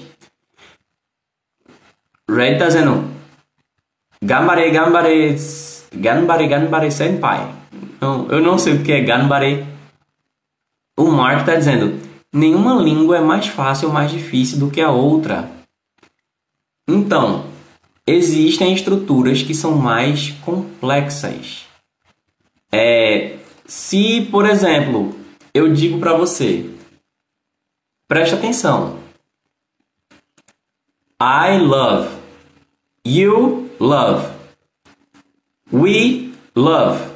Red 2.29 2.53
está 2.53 2.67
dizendo 2.67 3.09
Gambare, 4.23 4.69
gambare, 4.69 5.35
gambare, 5.95 6.47
gambare 6.47 6.91
senpai. 6.91 7.55
Não, 7.99 8.27
eu 8.27 8.39
não 8.39 8.59
sei 8.59 8.75
o 8.75 8.83
que 8.83 8.91
é 8.91 9.01
gambare. 9.01 9.65
O 10.95 11.05
Mark 11.05 11.39
está 11.39 11.55
dizendo 11.55 11.99
nenhuma 12.31 12.75
língua 12.75 13.17
é 13.17 13.21
mais 13.21 13.47
fácil 13.47 13.87
ou 13.87 13.93
mais 13.93 14.11
difícil 14.11 14.59
do 14.59 14.69
que 14.69 14.79
a 14.79 14.91
outra. 14.91 15.49
Então, 16.87 17.45
existem 18.05 18.73
estruturas 18.75 19.41
que 19.41 19.55
são 19.55 19.75
mais 19.75 20.29
complexas. 20.45 21.65
É, 22.71 23.37
se, 23.65 24.27
por 24.31 24.47
exemplo, 24.47 25.15
eu 25.53 25.73
digo 25.73 25.99
para 25.99 26.15
você, 26.15 26.69
preste 28.07 28.35
atenção. 28.35 28.99
I 31.21 31.59
love. 31.59 32.09
You 33.05 33.69
love. 33.79 34.27
We 35.71 36.33
love. 36.55 37.11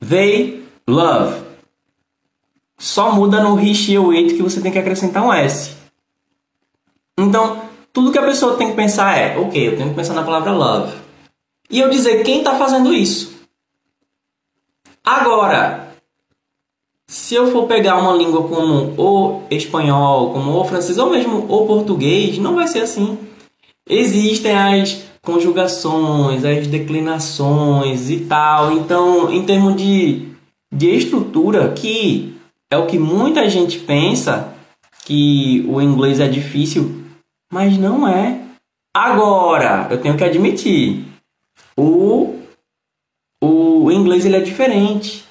They 0.00 0.64
love. 0.86 1.44
Só 2.78 3.12
muda 3.12 3.42
no 3.42 3.58
he, 3.58 3.74
she 3.74 3.96
ou 3.96 4.10
it 4.10 4.34
que 4.34 4.42
você 4.42 4.60
tem 4.60 4.70
que 4.70 4.78
acrescentar 4.78 5.22
um 5.22 5.32
S. 5.32 5.76
Então, 7.18 7.68
tudo 7.92 8.12
que 8.12 8.18
a 8.18 8.26
pessoa 8.26 8.58
tem 8.58 8.68
que 8.68 8.76
pensar 8.76 9.16
é, 9.16 9.38
ok, 9.38 9.68
eu 9.68 9.76
tenho 9.76 9.88
que 9.88 9.96
pensar 9.96 10.12
na 10.12 10.22
palavra 10.22 10.52
love. 10.52 10.94
E 11.70 11.80
eu 11.80 11.88
dizer 11.88 12.22
quem 12.22 12.38
está 12.38 12.56
fazendo 12.58 12.92
isso. 12.92 13.34
Agora, 15.02 15.85
se 17.08 17.34
eu 17.34 17.50
for 17.52 17.66
pegar 17.66 17.98
uma 17.98 18.12
língua 18.12 18.48
como 18.48 18.94
o 19.00 19.42
espanhol, 19.50 20.32
como 20.32 20.52
o 20.52 20.64
francês, 20.64 20.98
ou 20.98 21.10
mesmo 21.10 21.46
o 21.48 21.66
português, 21.66 22.38
não 22.38 22.54
vai 22.54 22.66
ser 22.66 22.80
assim. 22.80 23.18
Existem 23.88 24.52
as 24.52 25.04
conjugações, 25.22 26.44
as 26.44 26.66
declinações 26.66 28.10
e 28.10 28.20
tal. 28.20 28.72
Então, 28.72 29.32
em 29.32 29.44
termos 29.44 29.76
de, 29.76 30.28
de 30.72 30.90
estrutura, 30.90 31.72
que 31.72 32.36
é 32.70 32.76
o 32.76 32.86
que 32.86 32.98
muita 32.98 33.48
gente 33.48 33.78
pensa, 33.78 34.52
que 35.04 35.64
o 35.68 35.80
inglês 35.80 36.18
é 36.18 36.26
difícil, 36.26 37.04
mas 37.52 37.78
não 37.78 38.08
é. 38.08 38.40
Agora, 38.94 39.86
eu 39.90 40.00
tenho 40.00 40.16
que 40.16 40.24
admitir, 40.24 41.04
o 41.76 42.36
o 43.40 43.90
inglês 43.92 44.24
ele 44.24 44.36
é 44.36 44.40
diferente. 44.40 45.24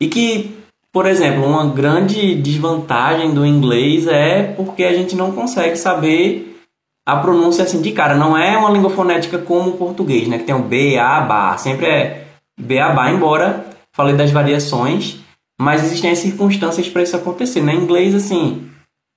E 0.00 0.08
que, 0.08 0.51
por 0.92 1.06
exemplo, 1.06 1.46
uma 1.46 1.66
grande 1.66 2.34
desvantagem 2.34 3.32
do 3.32 3.46
inglês 3.46 4.06
é 4.06 4.42
porque 4.42 4.84
a 4.84 4.92
gente 4.92 5.16
não 5.16 5.32
consegue 5.32 5.76
saber 5.76 6.60
a 7.06 7.16
pronúncia 7.16 7.64
assim 7.64 7.80
de 7.80 7.92
cara. 7.92 8.14
Não 8.14 8.36
é 8.36 8.56
uma 8.56 8.70
língua 8.70 8.90
fonética 8.90 9.38
como 9.38 9.70
o 9.70 9.76
português, 9.78 10.28
né? 10.28 10.38
Que 10.38 10.44
tem 10.44 10.54
o 10.54 10.62
B, 10.62 10.98
A, 10.98 11.20
Ba. 11.22 11.56
Sempre 11.56 11.86
é 11.86 12.26
B, 12.60 12.78
A, 12.78 12.90
Ba, 12.90 13.10
embora 13.10 13.72
falei 13.94 14.14
das 14.14 14.30
variações. 14.30 15.18
Mas 15.60 15.84
existem 15.84 16.10
as 16.10 16.18
circunstâncias 16.18 16.88
para 16.88 17.02
isso 17.02 17.16
acontecer. 17.16 17.62
Né? 17.62 17.74
inglês, 17.74 18.14
assim, 18.14 18.68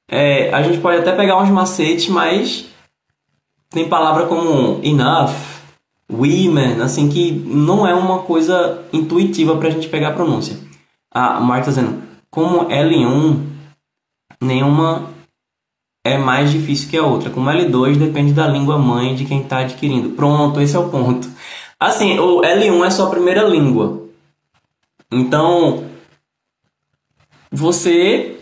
é, 0.10 0.54
a 0.54 0.62
gente 0.62 0.80
pode 0.80 1.00
até 1.00 1.12
pegar 1.12 1.42
uns 1.42 1.50
macetes, 1.50 2.08
mas 2.08 2.68
tem 3.70 3.90
palavra 3.90 4.28
como 4.28 4.80
enough, 4.84 5.34
women, 6.12 6.82
assim, 6.82 7.10
que 7.10 7.32
não 7.32 7.88
é 7.88 7.94
uma 7.94 8.20
coisa 8.20 8.84
intuitiva 8.94 9.58
para 9.58 9.70
a 9.70 9.72
gente 9.72 9.90
pegar 9.90 10.10
a 10.10 10.14
pronúncia. 10.14 10.58
A 11.16 11.40
Marta 11.40 11.68
tá 11.68 11.70
dizendo, 11.70 12.04
como 12.30 12.68
L1, 12.68 13.40
nenhuma 14.42 15.10
é 16.04 16.18
mais 16.18 16.52
difícil 16.52 16.90
que 16.90 16.98
a 16.98 17.06
outra. 17.06 17.30
Como 17.30 17.50
L2, 17.50 17.96
depende 17.96 18.34
da 18.34 18.46
língua 18.46 18.78
mãe 18.78 19.16
de 19.16 19.24
quem 19.24 19.42
está 19.42 19.60
adquirindo. 19.60 20.10
Pronto, 20.10 20.60
esse 20.60 20.76
é 20.76 20.80
o 20.80 20.90
ponto. 20.90 21.30
Assim, 21.80 22.20
o 22.20 22.42
L1 22.42 22.86
é 22.86 22.90
sua 22.90 23.10
primeira 23.10 23.44
língua. 23.44 24.04
Então, 25.10 25.86
você, 27.50 28.38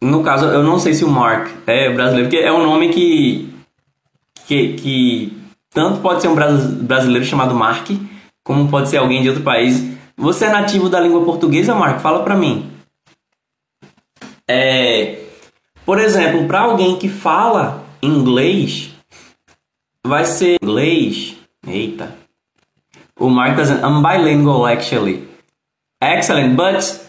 no 0.00 0.22
caso, 0.22 0.44
eu 0.46 0.62
não 0.62 0.78
sei 0.78 0.94
se 0.94 1.04
o 1.04 1.10
Mark 1.10 1.50
é 1.66 1.92
brasileiro, 1.92 2.30
porque 2.30 2.44
é 2.44 2.52
um 2.52 2.62
nome 2.62 2.90
que, 2.90 3.52
que, 4.46 4.74
que 4.74 5.36
tanto 5.70 6.00
pode 6.00 6.22
ser 6.22 6.28
um 6.28 6.36
brasileiro 6.36 7.26
chamado 7.26 7.56
Mark, 7.56 7.88
como 8.44 8.68
pode 8.70 8.88
ser 8.88 8.98
alguém 8.98 9.20
de 9.20 9.30
outro 9.30 9.42
país. 9.42 9.95
Você 10.16 10.46
é 10.46 10.50
nativo 10.50 10.88
da 10.88 10.98
língua 10.98 11.24
portuguesa, 11.24 11.74
Mark? 11.74 12.00
Fala 12.00 12.24
para 12.24 12.34
mim. 12.34 12.72
É, 14.48 15.26
por 15.84 15.98
exemplo, 15.98 16.46
para 16.46 16.60
alguém 16.60 16.96
que 16.96 17.08
fala 17.08 17.84
inglês, 18.02 18.94
vai 20.04 20.24
ser 20.24 20.56
inglês. 20.62 21.36
Eita. 21.66 22.16
O 23.18 23.28
Mark 23.28 23.56
doesn't. 23.56 23.82
I'm 23.82 24.02
bilingual 24.02 24.66
actually. 24.66 25.28
Excellent, 26.02 26.56
but 26.56 27.00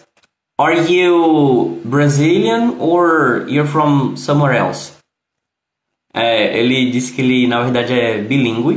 are 0.60 0.76
you 0.92 1.82
Brazilian 1.86 2.76
or 2.80 3.46
you're 3.48 3.68
from 3.68 4.18
somewhere 4.18 4.58
else? 4.58 4.94
É, 6.14 6.58
ele 6.58 6.90
disse 6.90 7.14
que 7.14 7.22
ele, 7.22 7.48
na 7.48 7.62
verdade, 7.62 7.94
é 7.94 8.18
bilíngue. 8.18 8.76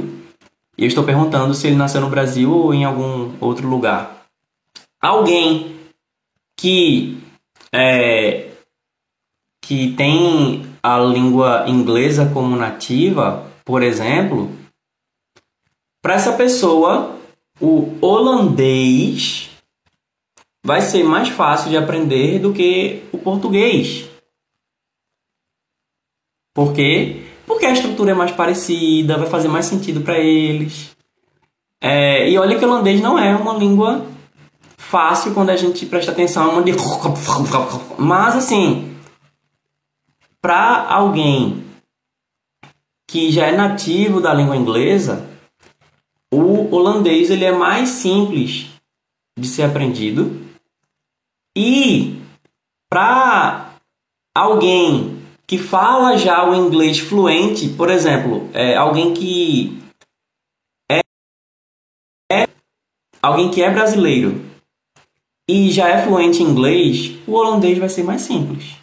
E 0.76 0.84
eu 0.84 0.88
estou 0.88 1.04
perguntando 1.04 1.54
se 1.54 1.66
ele 1.66 1.76
nasceu 1.76 2.00
no 2.00 2.10
Brasil 2.10 2.52
ou 2.52 2.74
em 2.74 2.84
algum 2.84 3.32
outro 3.40 3.68
lugar. 3.68 4.19
Alguém 5.00 5.76
que 6.58 7.18
é, 7.72 8.50
que 9.62 9.94
tem 9.94 10.66
a 10.82 10.98
língua 10.98 11.64
inglesa 11.68 12.30
como 12.32 12.56
nativa, 12.56 13.50
por 13.64 13.82
exemplo, 13.82 14.50
para 16.02 16.14
essa 16.14 16.32
pessoa, 16.32 17.16
o 17.60 17.96
holandês 18.00 19.50
vai 20.64 20.80
ser 20.80 21.02
mais 21.02 21.28
fácil 21.28 21.70
de 21.70 21.76
aprender 21.76 22.38
do 22.38 22.52
que 22.52 23.02
o 23.12 23.18
português. 23.18 24.08
Porque 26.54 27.26
porque 27.46 27.66
a 27.66 27.72
estrutura 27.72 28.12
é 28.12 28.14
mais 28.14 28.30
parecida, 28.30 29.18
vai 29.18 29.28
fazer 29.28 29.48
mais 29.48 29.66
sentido 29.66 30.02
para 30.02 30.18
eles. 30.18 30.96
É, 31.80 32.30
e 32.30 32.38
olha 32.38 32.58
que 32.58 32.64
o 32.64 32.68
holandês 32.68 33.00
não 33.00 33.18
é 33.18 33.34
uma 33.34 33.54
língua 33.54 34.06
fácil 34.90 35.32
quando 35.32 35.50
a 35.50 35.56
gente 35.56 35.86
presta 35.86 36.10
atenção, 36.10 36.62
de... 36.62 36.72
mas 37.96 38.34
assim, 38.34 38.96
para 40.42 40.84
alguém 40.88 41.64
que 43.08 43.30
já 43.30 43.46
é 43.46 43.56
nativo 43.56 44.20
da 44.20 44.34
língua 44.34 44.56
inglesa, 44.56 45.28
o 46.32 46.74
holandês 46.74 47.30
ele 47.30 47.44
é 47.44 47.52
mais 47.52 47.88
simples 47.90 48.66
de 49.38 49.46
ser 49.46 49.62
aprendido. 49.62 50.40
E 51.56 52.20
para 52.88 53.74
alguém 54.34 55.20
que 55.46 55.56
fala 55.56 56.16
já 56.16 56.48
o 56.48 56.54
inglês 56.54 56.98
fluente, 56.98 57.68
por 57.68 57.90
exemplo, 57.90 58.48
é 58.52 58.76
alguém 58.76 59.14
que 59.14 59.80
é, 60.90 61.00
é 62.32 62.48
alguém 63.22 63.50
que 63.50 63.62
é 63.62 63.70
brasileiro 63.70 64.49
e 65.50 65.70
já 65.70 65.88
é 65.88 66.02
fluente 66.02 66.42
em 66.42 66.46
inglês, 66.46 67.12
o 67.26 67.32
holandês 67.32 67.76
vai 67.76 67.88
ser 67.88 68.04
mais 68.04 68.22
simples. 68.22 68.76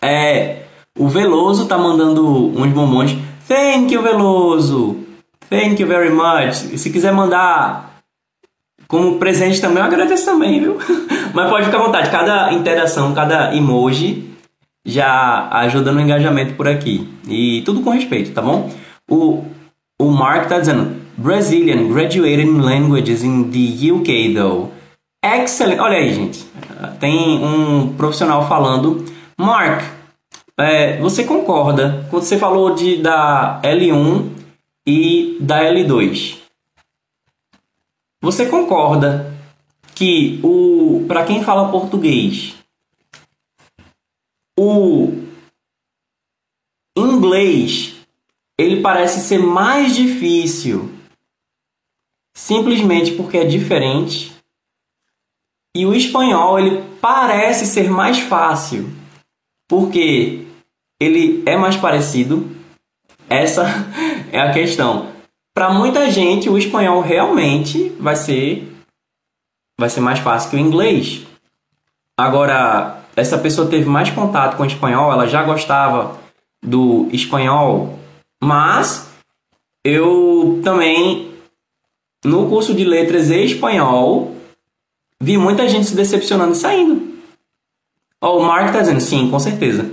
É, 0.00 0.62
o 0.96 1.08
Veloso 1.08 1.66
tá 1.66 1.76
mandando 1.76 2.24
uns 2.56 2.72
bombons. 2.72 3.16
Thank 3.48 3.92
you, 3.92 4.00
Veloso. 4.00 4.98
Thank 5.50 5.82
you 5.82 5.88
very 5.88 6.10
much. 6.10 6.54
Se 6.78 6.90
quiser 6.90 7.12
mandar 7.12 7.94
Como 8.86 9.18
presente 9.18 9.60
também, 9.60 9.78
eu 9.78 9.84
agradeço 9.84 10.24
também, 10.24 10.60
viu? 10.60 10.78
Mas 11.34 11.50
pode 11.50 11.64
ficar 11.66 11.78
à 11.78 11.82
vontade. 11.82 12.10
Cada 12.10 12.52
interação, 12.52 13.12
cada 13.14 13.56
emoji 13.56 14.30
já 14.84 15.48
ajuda 15.50 15.90
no 15.90 16.00
engajamento 16.00 16.54
por 16.54 16.68
aqui. 16.68 17.08
E 17.26 17.62
tudo 17.62 17.80
com 17.80 17.90
respeito, 17.90 18.32
tá 18.32 18.42
bom? 18.42 18.70
O, 19.10 19.42
o 19.98 20.10
Mark 20.10 20.48
tá 20.48 20.60
dizendo: 20.60 20.94
Brazilian 21.16 21.88
graduated 21.88 22.42
in 22.42 22.60
languages 22.60 23.24
in 23.24 23.50
the 23.50 23.90
UK, 23.90 24.34
though. 24.34 24.70
Excellent. 25.24 25.80
Olha 25.80 25.96
aí, 25.96 26.12
gente. 26.12 26.44
Tem 27.00 27.42
um 27.42 27.96
profissional 27.96 28.46
falando. 28.46 29.06
Mark, 29.38 29.82
é, 30.58 30.98
você 31.00 31.24
concorda 31.24 32.06
quando 32.10 32.24
você 32.24 32.38
falou 32.38 32.74
de, 32.74 33.00
da 33.00 33.58
L1 33.62 34.30
e 34.86 35.38
da 35.40 35.62
L2? 35.62 36.38
Você 38.22 38.46
concorda 38.46 39.34
que 39.94 40.40
o 40.42 41.04
para 41.08 41.24
quem 41.24 41.42
fala 41.42 41.70
português 41.70 42.56
o 44.58 45.12
inglês 46.96 47.94
ele 48.58 48.80
parece 48.80 49.20
ser 49.20 49.38
mais 49.38 49.94
difícil 49.94 50.92
simplesmente 52.34 53.12
porque 53.12 53.38
é 53.38 53.44
diferente 53.44 54.33
e 55.74 55.84
o 55.84 55.94
espanhol 55.94 56.58
ele 56.58 56.84
parece 57.00 57.66
ser 57.66 57.90
mais 57.90 58.20
fácil 58.20 58.90
porque 59.68 60.46
ele 61.00 61.42
é 61.46 61.56
mais 61.56 61.76
parecido. 61.76 62.48
Essa 63.28 63.66
é 64.30 64.40
a 64.40 64.52
questão. 64.52 65.08
Para 65.52 65.70
muita 65.70 66.10
gente, 66.10 66.48
o 66.48 66.58
espanhol 66.58 67.00
realmente 67.00 67.90
vai 67.98 68.16
ser 68.16 68.70
vai 69.78 69.88
ser 69.88 70.00
mais 70.00 70.20
fácil 70.20 70.50
que 70.50 70.56
o 70.56 70.60
inglês. 70.60 71.26
Agora, 72.16 73.02
essa 73.16 73.36
pessoa 73.38 73.68
teve 73.68 73.86
mais 73.86 74.10
contato 74.10 74.56
com 74.56 74.62
o 74.62 74.66
espanhol, 74.66 75.12
ela 75.12 75.26
já 75.26 75.42
gostava 75.42 76.20
do 76.62 77.08
espanhol, 77.12 77.98
mas 78.42 79.10
eu 79.84 80.60
também 80.62 81.32
no 82.24 82.48
curso 82.48 82.72
de 82.72 82.84
letras 82.84 83.30
e 83.30 83.44
espanhol 83.44 84.33
vi 85.22 85.38
muita 85.38 85.68
gente 85.68 85.86
se 85.86 85.94
decepcionando 85.94 86.52
e 86.52 86.56
saindo. 86.56 87.14
Oh, 88.20 88.38
o 88.38 88.42
Mark 88.42 88.72
tá 88.72 88.80
dizendo 88.80 89.00
sim, 89.00 89.30
com 89.30 89.38
certeza. 89.38 89.90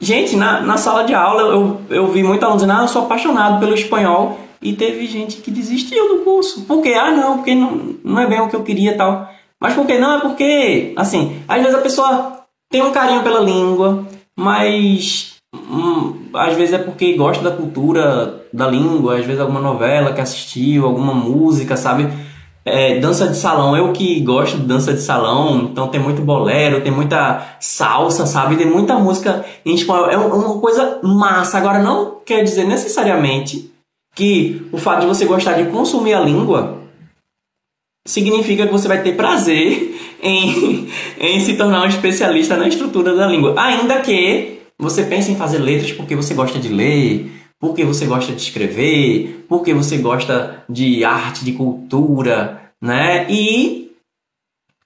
Gente, 0.00 0.36
na, 0.36 0.60
na 0.60 0.76
sala 0.76 1.04
de 1.04 1.14
aula 1.14 1.42
eu, 1.42 1.80
eu 1.90 2.08
vi 2.08 2.22
muita 2.22 2.46
alunos 2.46 2.62
dizendo, 2.62 2.78
ah, 2.78 2.82
eu 2.82 2.88
sou 2.88 3.02
apaixonado 3.02 3.58
pelo 3.58 3.74
espanhol. 3.74 4.38
E 4.60 4.72
teve 4.72 5.06
gente 5.06 5.36
que 5.36 5.50
desistiu 5.50 6.08
do 6.08 6.24
curso. 6.24 6.62
Por 6.62 6.82
quê? 6.82 6.94
Ah, 6.94 7.12
não, 7.12 7.36
porque 7.36 7.54
não, 7.54 7.94
não 8.04 8.20
é 8.20 8.26
bem 8.26 8.40
o 8.40 8.48
que 8.48 8.56
eu 8.56 8.64
queria 8.64 8.96
tal. 8.96 9.28
Mas 9.60 9.74
por 9.74 9.86
que 9.86 9.98
não? 9.98 10.18
É 10.18 10.20
porque, 10.20 10.92
assim, 10.96 11.40
às 11.48 11.62
vezes 11.62 11.76
a 11.76 11.82
pessoa 11.82 12.44
tem 12.70 12.82
um 12.82 12.92
carinho 12.92 13.22
pela 13.22 13.40
língua, 13.40 14.04
mas 14.36 15.36
hum, 15.54 16.28
às 16.34 16.54
vezes 16.54 16.74
é 16.74 16.78
porque 16.78 17.14
gosta 17.14 17.42
da 17.42 17.56
cultura 17.56 18.46
da 18.52 18.68
língua, 18.68 19.16
às 19.16 19.24
vezes 19.24 19.40
alguma 19.40 19.60
novela 19.60 20.12
que 20.12 20.20
assistiu, 20.20 20.86
alguma 20.86 21.14
música, 21.14 21.76
sabe? 21.76 22.08
É, 22.68 22.98
dança 22.98 23.28
de 23.28 23.36
salão, 23.36 23.76
eu 23.76 23.92
que 23.92 24.20
gosto 24.20 24.56
de 24.58 24.64
dança 24.64 24.92
de 24.92 25.00
salão, 25.00 25.68
então 25.70 25.88
tem 25.88 26.00
muito 26.00 26.22
bolero, 26.22 26.80
tem 26.80 26.92
muita 26.92 27.56
salsa, 27.60 28.26
sabe? 28.26 28.56
Tem 28.56 28.66
muita 28.66 28.98
música 28.98 29.44
em 29.64 29.74
espanhol. 29.74 30.10
É 30.10 30.16
uma 30.16 30.58
coisa 30.60 31.00
massa. 31.02 31.58
Agora, 31.58 31.80
não 31.80 32.20
quer 32.24 32.42
dizer 32.42 32.64
necessariamente 32.64 33.70
que 34.14 34.66
o 34.72 34.78
fato 34.78 35.02
de 35.02 35.06
você 35.06 35.24
gostar 35.24 35.54
de 35.54 35.70
consumir 35.70 36.14
a 36.14 36.20
língua 36.20 36.78
significa 38.06 38.66
que 38.66 38.72
você 38.72 38.88
vai 38.88 39.02
ter 39.02 39.16
prazer 39.16 39.96
em, 40.22 40.88
em 41.20 41.40
se 41.40 41.56
tornar 41.56 41.82
um 41.82 41.88
especialista 41.88 42.56
na 42.56 42.68
estrutura 42.68 43.14
da 43.14 43.26
língua. 43.26 43.54
Ainda 43.56 44.00
que 44.00 44.58
você 44.78 45.04
pense 45.04 45.30
em 45.30 45.36
fazer 45.36 45.58
letras 45.58 45.92
porque 45.92 46.16
você 46.16 46.34
gosta 46.34 46.58
de 46.58 46.68
ler, 46.68 47.37
porque 47.60 47.84
você 47.84 48.06
gosta 48.06 48.32
de 48.32 48.40
escrever, 48.40 49.44
porque 49.48 49.74
você 49.74 49.98
gosta 49.98 50.64
de 50.68 51.04
arte, 51.04 51.44
de 51.44 51.52
cultura, 51.52 52.72
né? 52.80 53.28
E 53.30 53.92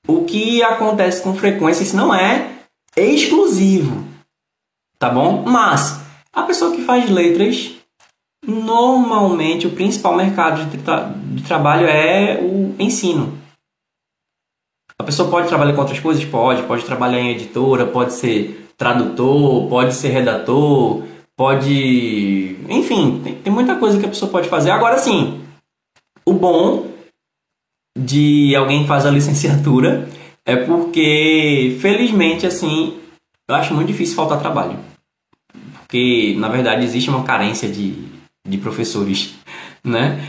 o 0.07 0.25
que 0.25 0.63
acontece 0.63 1.23
com 1.23 1.35
frequência, 1.35 1.83
isso 1.83 1.97
não 1.97 2.15
é 2.15 2.51
exclusivo, 2.97 4.05
tá 4.99 5.11
bom? 5.11 5.43
Mas 5.47 6.01
a 6.33 6.43
pessoa 6.43 6.75
que 6.75 6.83
faz 6.83 7.09
letras, 7.11 7.73
normalmente 8.47 9.67
o 9.67 9.73
principal 9.73 10.17
mercado 10.17 10.65
de, 10.71 10.79
tra 10.79 11.13
de 11.15 11.43
trabalho 11.43 11.87
é 11.87 12.41
o 12.41 12.75
ensino. 12.79 13.39
A 14.99 15.05
pessoa 15.05 15.29
pode 15.29 15.49
trabalhar 15.49 15.75
com 15.75 15.81
outras 15.81 16.01
coisas? 16.01 16.25
Pode. 16.25 16.63
Pode 16.63 16.85
trabalhar 16.85 17.19
em 17.19 17.31
editora, 17.31 17.87
pode 17.87 18.13
ser 18.13 18.69
tradutor, 18.77 19.69
pode 19.69 19.95
ser 19.95 20.09
redator, 20.09 21.03
pode. 21.43 22.57
Enfim, 22.69 23.21
tem, 23.25 23.35
tem 23.35 23.53
muita 23.53 23.75
coisa 23.75 23.99
que 23.99 24.07
a 24.07 24.09
pessoa 24.09 24.31
pode 24.31 24.49
fazer. 24.49 24.71
Agora 24.71 24.97
sim, 24.97 25.41
o 26.25 26.33
bom 26.33 26.87
de 27.99 28.55
alguém 28.55 28.83
que 28.83 28.89
faz 28.89 29.05
a 29.05 29.11
licenciatura 29.11 30.09
é 30.47 30.55
porque, 30.55 31.77
felizmente, 31.81 32.47
assim, 32.47 32.97
eu 33.49 33.57
acho 33.57 33.75
muito 33.75 33.89
difícil 33.89 34.15
faltar 34.15 34.39
trabalho. 34.39 34.79
Porque, 35.81 36.37
na 36.39 36.49
verdade, 36.49 36.85
existe 36.85 37.11
uma 37.11 37.25
carência 37.25 37.69
de, 37.69 38.07
de 38.47 38.59
professores, 38.59 39.35
né? 39.83 40.25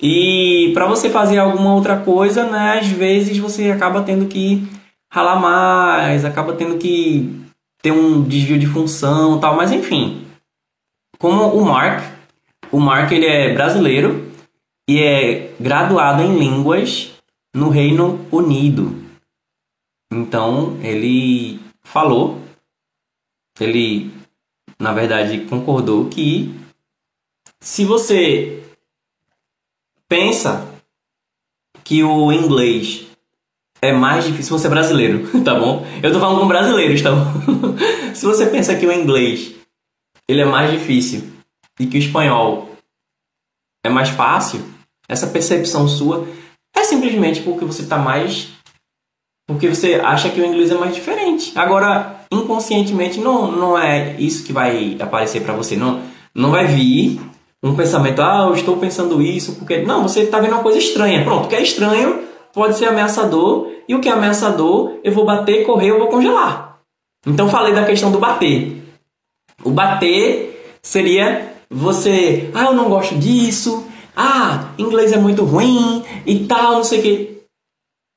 E 0.00 0.70
para 0.74 0.86
você 0.86 1.08
fazer 1.08 1.38
alguma 1.38 1.74
outra 1.74 1.96
coisa, 1.96 2.44
né, 2.44 2.78
às 2.78 2.88
vezes 2.88 3.38
você 3.38 3.70
acaba 3.70 4.02
tendo 4.02 4.26
que 4.26 4.68
ralar 5.10 5.40
mais, 5.40 6.24
acaba 6.24 6.52
tendo 6.54 6.76
que 6.76 7.40
ter 7.80 7.92
um 7.92 8.22
desvio 8.22 8.58
de 8.58 8.66
função, 8.66 9.38
tal, 9.38 9.56
mas 9.56 9.70
enfim, 9.70 10.21
como 11.22 11.56
o 11.56 11.64
Mark. 11.64 12.02
O 12.72 12.80
Mark 12.80 13.12
ele 13.12 13.26
é 13.26 13.54
brasileiro 13.54 14.28
e 14.88 15.00
é 15.00 15.54
graduado 15.60 16.20
em 16.20 16.36
línguas 16.36 17.12
no 17.54 17.68
Reino 17.68 18.26
Unido. 18.32 19.00
Então 20.12 20.76
ele 20.82 21.60
falou, 21.84 22.40
ele 23.60 24.12
na 24.80 24.92
verdade 24.92 25.46
concordou 25.46 26.08
que 26.08 26.52
se 27.60 27.84
você 27.84 28.64
pensa 30.08 30.68
que 31.84 32.02
o 32.02 32.32
inglês 32.32 33.06
é 33.80 33.92
mais 33.92 34.24
difícil, 34.24 34.44
se 34.44 34.50
você 34.50 34.66
é 34.66 34.70
brasileiro, 34.70 35.28
tá 35.44 35.54
bom? 35.54 35.86
Eu 36.02 36.12
tô 36.12 36.18
falando 36.18 36.40
com 36.40 36.48
brasileiros, 36.48 37.00
tá 37.00 37.12
bom? 37.12 37.24
se 38.12 38.26
você 38.26 38.46
pensa 38.46 38.74
que 38.74 38.86
o 38.86 38.92
inglês 38.92 39.61
ele 40.28 40.40
é 40.40 40.44
mais 40.44 40.70
difícil 40.70 41.24
e 41.78 41.86
que 41.86 41.96
o 41.96 41.98
espanhol 41.98 42.70
é 43.84 43.88
mais 43.88 44.08
fácil, 44.10 44.62
essa 45.08 45.26
percepção 45.26 45.88
sua 45.88 46.26
é 46.74 46.84
simplesmente 46.84 47.42
porque 47.42 47.64
você 47.64 47.82
está 47.82 47.98
mais. 47.98 48.48
porque 49.46 49.68
você 49.68 49.94
acha 49.96 50.30
que 50.30 50.40
o 50.40 50.44
inglês 50.44 50.70
é 50.70 50.74
mais 50.74 50.94
diferente. 50.94 51.52
Agora, 51.56 52.24
inconscientemente, 52.30 53.20
não, 53.20 53.50
não 53.50 53.78
é 53.78 54.16
isso 54.18 54.44
que 54.44 54.52
vai 54.52 54.96
aparecer 55.00 55.42
para 55.42 55.54
você. 55.54 55.76
Não, 55.76 56.00
não 56.34 56.50
vai 56.50 56.66
vir 56.66 57.20
um 57.62 57.76
pensamento, 57.76 58.20
ah, 58.20 58.46
eu 58.48 58.54
estou 58.54 58.76
pensando 58.76 59.20
isso 59.20 59.56
porque. 59.56 59.82
Não, 59.82 60.02
você 60.02 60.20
está 60.22 60.40
vendo 60.40 60.52
uma 60.52 60.62
coisa 60.62 60.78
estranha. 60.78 61.24
Pronto, 61.24 61.46
o 61.46 61.48
que 61.48 61.56
é 61.56 61.62
estranho 61.62 62.22
pode 62.52 62.76
ser 62.76 62.86
ameaçador, 62.86 63.70
e 63.88 63.94
o 63.94 64.00
que 64.00 64.08
é 64.08 64.12
ameaçador, 64.12 64.98
eu 65.02 65.12
vou 65.12 65.24
bater, 65.24 65.64
correr, 65.64 65.90
eu 65.90 65.98
vou 65.98 66.08
congelar. 66.08 66.78
Então, 67.26 67.48
falei 67.48 67.72
da 67.72 67.84
questão 67.84 68.10
do 68.10 68.18
bater. 68.18 68.81
O 69.64 69.70
bater 69.70 70.78
seria 70.82 71.54
você, 71.70 72.50
ah, 72.54 72.64
eu 72.64 72.74
não 72.74 72.88
gosto 72.88 73.14
disso, 73.16 73.86
ah, 74.16 74.72
inglês 74.76 75.12
é 75.12 75.16
muito 75.16 75.44
ruim 75.44 76.04
e 76.26 76.40
tal, 76.40 76.74
não 76.74 76.84
sei 76.84 76.98
o 76.98 77.02
quê. 77.02 77.38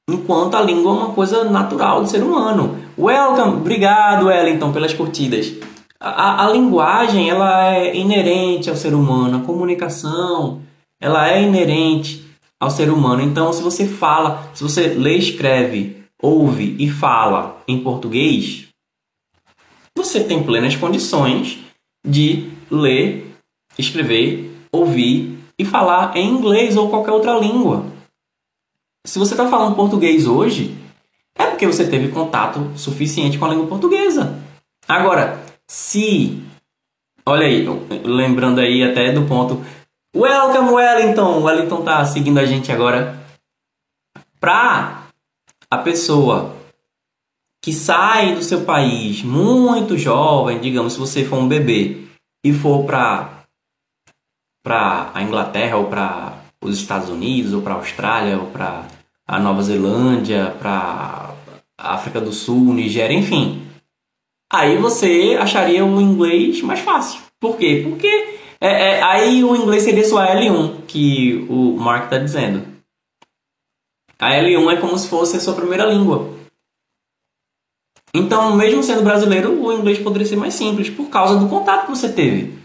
Enquanto 0.10 0.56
a 0.56 0.62
língua 0.62 0.92
é 0.92 0.96
uma 0.96 1.14
coisa 1.14 1.46
natural 1.46 2.02
do 2.02 2.10
ser 2.10 2.22
humano. 2.22 2.78
Welcome, 2.98 3.58
obrigado 3.58 4.28
Wellington 4.28 4.72
pelas 4.72 4.94
curtidas. 4.94 5.54
A, 6.00 6.46
a, 6.46 6.50
linguagem 6.52 7.30
ela 7.30 7.74
é 7.74 7.96
inerente 7.96 8.70
ao 8.70 8.76
ser 8.76 8.94
humano, 8.94 9.38
a 9.38 9.42
comunicação 9.42 10.62
ela 11.02 11.30
é 11.30 11.42
inerente 11.42 12.26
ao 12.60 12.70
ser 12.70 12.90
humano. 12.90 13.22
Então, 13.22 13.52
se 13.54 13.64
você 13.64 13.88
fala, 13.88 14.50
se 14.54 14.62
você 14.64 14.88
lê, 14.88 15.16
escreve, 15.16 16.04
ouve 16.22 16.76
e 16.78 16.90
fala 16.90 17.58
em 17.68 17.80
português, 17.80 18.65
você 19.98 20.24
tem 20.24 20.44
plenas 20.44 20.76
condições 20.76 21.60
de 22.06 22.52
ler, 22.70 23.34
escrever, 23.78 24.52
ouvir 24.72 25.40
e 25.58 25.66
falar 25.66 26.16
em 26.16 26.30
inglês 26.30 26.76
ou 26.76 26.90
qualquer 26.90 27.12
outra 27.12 27.38
língua. 27.38 27.86
Se 29.06 29.18
você 29.18 29.34
está 29.34 29.48
falando 29.48 29.76
português 29.76 30.28
hoje, 30.28 30.76
é 31.38 31.46
porque 31.46 31.66
você 31.66 31.88
teve 31.88 32.10
contato 32.10 32.72
suficiente 32.76 33.38
com 33.38 33.46
a 33.46 33.50
língua 33.50 33.68
portuguesa. 33.68 34.40
Agora, 34.88 35.44
se. 35.68 36.44
Olha 37.26 37.48
aí, 37.48 37.66
lembrando 38.04 38.60
aí 38.60 38.84
até 38.84 39.12
do 39.12 39.26
ponto. 39.26 39.64
Welcome, 40.16 40.72
Wellington! 40.72 41.44
Wellington 41.44 41.84
tá 41.84 42.06
seguindo 42.06 42.38
a 42.40 42.46
gente 42.46 42.72
agora. 42.72 43.20
Para 44.40 45.08
a 45.70 45.78
pessoa 45.78 46.55
que 47.66 47.74
sai 47.74 48.36
do 48.36 48.44
seu 48.44 48.62
país 48.62 49.24
muito 49.24 49.98
jovem, 49.98 50.60
digamos, 50.60 50.94
se 50.94 51.00
você 51.00 51.26
for 51.26 51.40
um 51.40 51.48
bebê 51.48 51.98
e 52.46 52.54
for 52.54 52.86
para 52.86 53.44
para 54.64 55.10
a 55.16 55.24
Inglaterra 55.24 55.76
ou 55.76 55.86
para 55.86 56.44
os 56.62 56.78
Estados 56.78 57.10
Unidos 57.10 57.54
ou 57.54 57.64
para 57.64 57.74
a 57.74 57.78
Austrália 57.78 58.38
ou 58.38 58.52
para 58.52 58.86
a 59.28 59.40
Nova 59.40 59.64
Zelândia, 59.64 60.56
para 60.60 61.34
África 61.76 62.22
do 62.22 62.32
Sul, 62.32 62.72
Nigéria, 62.72 63.18
enfim. 63.18 63.66
Aí 64.54 64.78
você 64.78 65.36
acharia 65.42 65.84
o 65.84 66.00
inglês 66.00 66.62
mais 66.62 66.82
fácil. 66.82 67.20
Por 67.40 67.58
quê? 67.58 67.82
Porque 67.84 68.38
é, 68.62 68.92
é, 68.92 69.02
aí 69.02 69.44
o 69.44 69.56
inglês 69.56 69.82
seria 69.82 70.08
sua 70.08 70.28
L1, 70.36 70.86
que 70.86 71.48
o 71.50 71.76
Mark 71.80 72.04
está 72.04 72.20
dizendo. 72.20 72.64
A 74.20 74.34
L1 74.34 74.72
é 74.72 74.80
como 74.80 74.96
se 75.00 75.10
fosse 75.10 75.38
a 75.38 75.40
sua 75.40 75.56
primeira 75.56 75.86
língua. 75.86 76.35
Então, 78.16 78.56
mesmo 78.56 78.82
sendo 78.82 79.04
brasileiro, 79.04 79.62
o 79.62 79.74
inglês 79.74 80.00
poderia 80.00 80.26
ser 80.26 80.38
mais 80.38 80.54
simples 80.54 80.90
por 80.90 81.10
causa 81.10 81.38
do 81.38 81.50
contato 81.50 81.86
que 81.86 81.90
você 81.90 82.08
teve. 82.08 82.58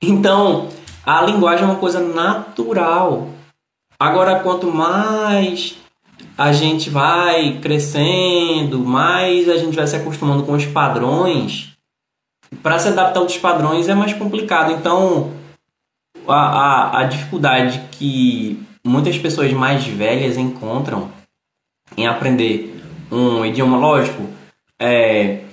Então, 0.00 0.68
a 1.04 1.20
linguagem 1.22 1.64
é 1.64 1.66
uma 1.66 1.80
coisa 1.80 1.98
natural. 1.98 3.28
Agora, 3.98 4.38
quanto 4.38 4.70
mais 4.70 5.76
a 6.38 6.52
gente 6.52 6.90
vai 6.90 7.58
crescendo, 7.60 8.78
mais 8.78 9.48
a 9.48 9.56
gente 9.56 9.74
vai 9.74 9.84
se 9.84 9.96
acostumando 9.96 10.44
com 10.44 10.52
os 10.52 10.64
padrões, 10.64 11.72
para 12.62 12.78
se 12.78 12.86
adaptar 12.86 13.18
aos 13.18 13.36
padrões 13.36 13.88
é 13.88 13.96
mais 13.96 14.12
complicado. 14.12 14.70
Então, 14.70 15.32
a, 16.28 16.34
a, 16.34 17.00
a 17.00 17.04
dificuldade 17.04 17.82
que 17.90 18.62
muitas 18.86 19.18
pessoas 19.18 19.52
mais 19.52 19.84
velhas 19.84 20.36
encontram 20.36 21.10
em 21.96 22.06
aprender 22.06 22.80
um 23.10 23.44
idioma 23.44 23.76
lógico 23.76 24.43
é, 24.84 25.44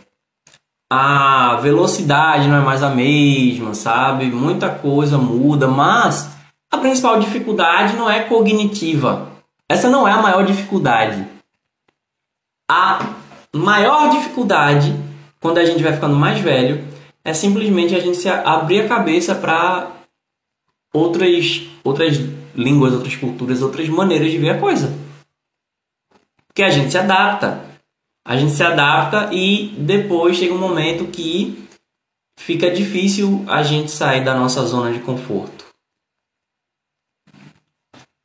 a 0.91 1.55
velocidade 1.61 2.49
não 2.49 2.57
é 2.57 2.59
mais 2.59 2.83
a 2.83 2.89
mesma, 2.89 3.73
sabe? 3.73 4.25
Muita 4.25 4.69
coisa 4.69 5.17
muda, 5.17 5.67
mas 5.67 6.29
a 6.69 6.77
principal 6.77 7.17
dificuldade 7.17 7.95
não 7.95 8.09
é 8.09 8.23
cognitiva. 8.23 9.31
Essa 9.69 9.89
não 9.89 10.05
é 10.05 10.11
a 10.11 10.21
maior 10.21 10.45
dificuldade. 10.45 11.25
A 12.69 12.99
maior 13.55 14.09
dificuldade, 14.09 14.93
quando 15.39 15.59
a 15.59 15.65
gente 15.65 15.81
vai 15.81 15.93
ficando 15.93 16.15
mais 16.15 16.39
velho, 16.39 16.85
é 17.23 17.33
simplesmente 17.33 17.95
a 17.95 17.99
gente 17.99 18.17
se 18.17 18.27
abrir 18.27 18.81
a 18.81 18.89
cabeça 18.89 19.33
para 19.33 19.91
outras, 20.93 21.69
outras 21.85 22.17
línguas, 22.53 22.93
outras 22.93 23.15
culturas, 23.15 23.61
outras 23.61 23.87
maneiras 23.87 24.29
de 24.29 24.37
ver 24.37 24.49
a 24.49 24.59
coisa. 24.59 24.93
Porque 26.47 26.63
a 26.63 26.69
gente 26.69 26.91
se 26.91 26.97
adapta 26.97 27.70
a 28.25 28.37
gente 28.37 28.51
se 28.51 28.63
adapta 28.63 29.33
e 29.33 29.69
depois 29.77 30.37
chega 30.37 30.53
um 30.53 30.59
momento 30.59 31.11
que 31.11 31.67
fica 32.37 32.69
difícil 32.71 33.43
a 33.47 33.63
gente 33.63 33.91
sair 33.91 34.23
da 34.23 34.35
nossa 34.35 34.65
zona 34.65 34.91
de 34.91 34.99
conforto. 34.99 35.65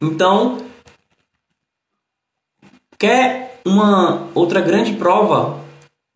Então, 0.03 0.59
quer 2.99 3.61
uma 3.66 4.30
outra 4.34 4.61
grande 4.61 4.94
prova 4.97 5.64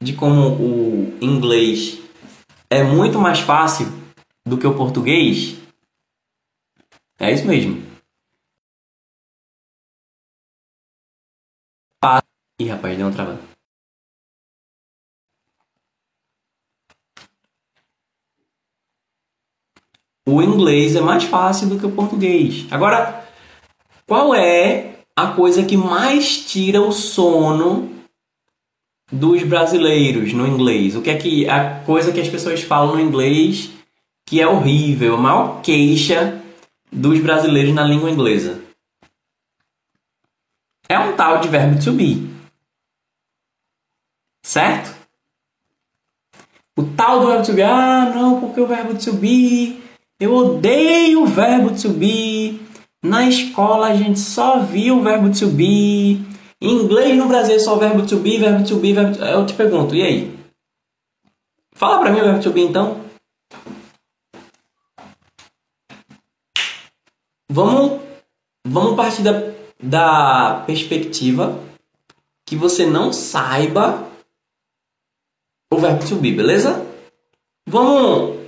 de 0.02 0.14
como 0.14 0.54
o 0.54 1.18
inglês 1.20 1.98
é 2.68 2.82
muito 2.82 3.18
mais 3.18 3.40
fácil 3.40 3.86
do 4.46 4.58
que 4.58 4.66
o 4.66 4.76
português? 4.76 5.56
É 7.18 7.32
isso 7.32 7.46
mesmo. 7.46 7.90
Ih, 12.60 12.68
rapaz, 12.68 12.96
deu 12.96 13.06
uma 13.06 13.14
travada. 13.14 13.49
O 20.30 20.42
inglês 20.42 20.94
é 20.94 21.00
mais 21.00 21.24
fácil 21.24 21.68
do 21.68 21.78
que 21.78 21.86
o 21.86 21.92
português. 21.92 22.66
Agora, 22.70 23.24
qual 24.06 24.34
é 24.34 24.96
a 25.16 25.28
coisa 25.28 25.64
que 25.64 25.76
mais 25.76 26.38
tira 26.44 26.80
o 26.80 26.92
sono 26.92 27.90
dos 29.10 29.42
brasileiros 29.42 30.32
no 30.32 30.46
inglês? 30.46 30.94
O 30.94 31.02
que 31.02 31.10
é 31.10 31.16
que 31.16 31.48
a 31.48 31.80
coisa 31.80 32.12
que 32.12 32.20
as 32.20 32.28
pessoas 32.28 32.62
falam 32.62 32.96
no 32.96 33.00
inglês 33.00 33.70
que 34.24 34.40
é 34.40 34.46
horrível, 34.46 35.14
a 35.14 35.18
maior 35.18 35.60
queixa 35.60 36.40
dos 36.92 37.18
brasileiros 37.20 37.74
na 37.74 37.82
língua 37.82 38.10
inglesa? 38.10 38.60
É 40.88 40.98
um 40.98 41.16
tal 41.16 41.38
de 41.40 41.48
verbo 41.48 41.82
to 41.82 41.92
be. 41.92 42.30
Certo? 44.42 44.96
O 46.76 46.82
tal 46.82 47.20
do 47.20 47.26
verbo 47.26 47.46
to 47.46 47.52
be, 47.52 47.62
ah, 47.62 48.12
não, 48.14 48.40
porque 48.40 48.60
o 48.60 48.66
verbo 48.66 48.94
to 48.94 49.12
be 49.12 49.79
eu 50.20 50.34
odeio 50.34 51.22
o 51.22 51.26
verbo 51.26 51.74
to 51.74 51.88
be. 51.88 52.60
Na 53.02 53.26
escola 53.26 53.88
a 53.88 53.96
gente 53.96 54.18
só 54.18 54.60
viu 54.60 54.98
o 54.98 55.02
verbo 55.02 55.30
to 55.32 55.48
be. 55.48 56.20
Em 56.60 56.74
inglês 56.82 57.16
no 57.16 57.26
Brasil 57.26 57.56
é 57.56 57.58
só 57.58 57.76
verbo 57.76 58.06
to 58.06 58.18
be, 58.18 58.36
verbo 58.36 58.62
to 58.68 58.76
be, 58.76 58.92
verbo 58.92 59.16
to... 59.16 59.24
Eu 59.24 59.46
te 59.46 59.54
pergunto, 59.54 59.94
e 59.94 60.02
aí? 60.02 60.38
Fala 61.72 62.00
pra 62.00 62.12
mim 62.12 62.20
o 62.20 62.24
verbo 62.24 62.42
to 62.42 62.52
be 62.52 62.60
então. 62.60 63.00
Vamos, 67.50 68.02
vamos 68.66 68.94
partir 68.94 69.22
da, 69.22 69.32
da 69.82 70.62
perspectiva 70.66 71.58
que 72.46 72.54
você 72.54 72.84
não 72.84 73.10
saiba 73.10 74.06
o 75.72 75.78
verbo 75.78 76.06
to 76.06 76.16
be, 76.16 76.30
beleza? 76.30 76.86
Vamos 77.66 78.39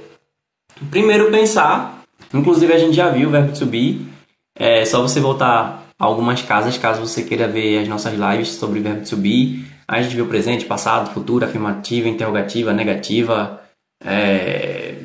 Primeiro 0.90 1.30
pensar, 1.30 2.02
inclusive 2.32 2.72
a 2.72 2.78
gente 2.78 2.94
já 2.94 3.08
viu 3.10 3.28
o 3.28 3.32
verbo 3.32 3.66
be, 3.66 4.06
é 4.56 4.84
só 4.84 5.00
você 5.00 5.20
voltar 5.20 5.82
a 5.98 6.04
algumas 6.04 6.42
casas 6.42 6.76
caso 6.76 7.00
você 7.00 7.22
queira 7.22 7.48
ver 7.48 7.78
as 7.78 7.88
nossas 7.88 8.14
lives 8.14 8.50
sobre 8.50 8.80
o 8.80 8.82
verbo 8.82 9.16
be. 9.16 9.64
A 9.86 10.00
gente 10.00 10.14
viu 10.14 10.26
presente, 10.26 10.64
passado, 10.64 11.12
futuro, 11.12 11.44
afirmativa, 11.44 12.08
interrogativa, 12.08 12.72
negativa, 12.72 13.62
é, 14.02 14.96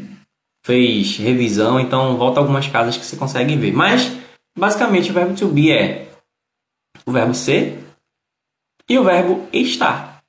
fez 0.66 1.18
revisão, 1.18 1.80
então 1.80 2.18
volta 2.18 2.40
algumas 2.40 2.68
casas 2.68 2.98
que 2.98 3.06
você 3.06 3.16
consegue 3.16 3.56
ver. 3.56 3.74
Mas, 3.74 4.12
basicamente, 4.58 5.12
o 5.12 5.14
verbo 5.14 5.48
be 5.48 5.72
é 5.72 6.08
o 7.06 7.12
verbo 7.12 7.34
ser 7.34 7.84
e 8.90 8.98
o 8.98 9.04
verbo 9.04 9.48
estar. 9.52 10.22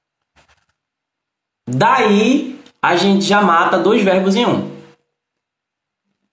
Daí, 1.69 2.59
a 2.81 2.97
gente 2.97 3.25
já 3.25 3.43
mata 3.43 3.79
dois 3.79 4.03
verbos 4.03 4.35
em 4.35 4.47
um. 4.47 4.78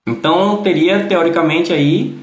Então 0.08 0.62
teria 0.62 1.08
teoricamente 1.08 1.74
aí 1.74 2.16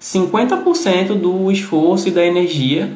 50% 0.00 1.18
do 1.18 1.50
esforço 1.50 2.08
e 2.08 2.12
da 2.12 2.24
energia 2.24 2.92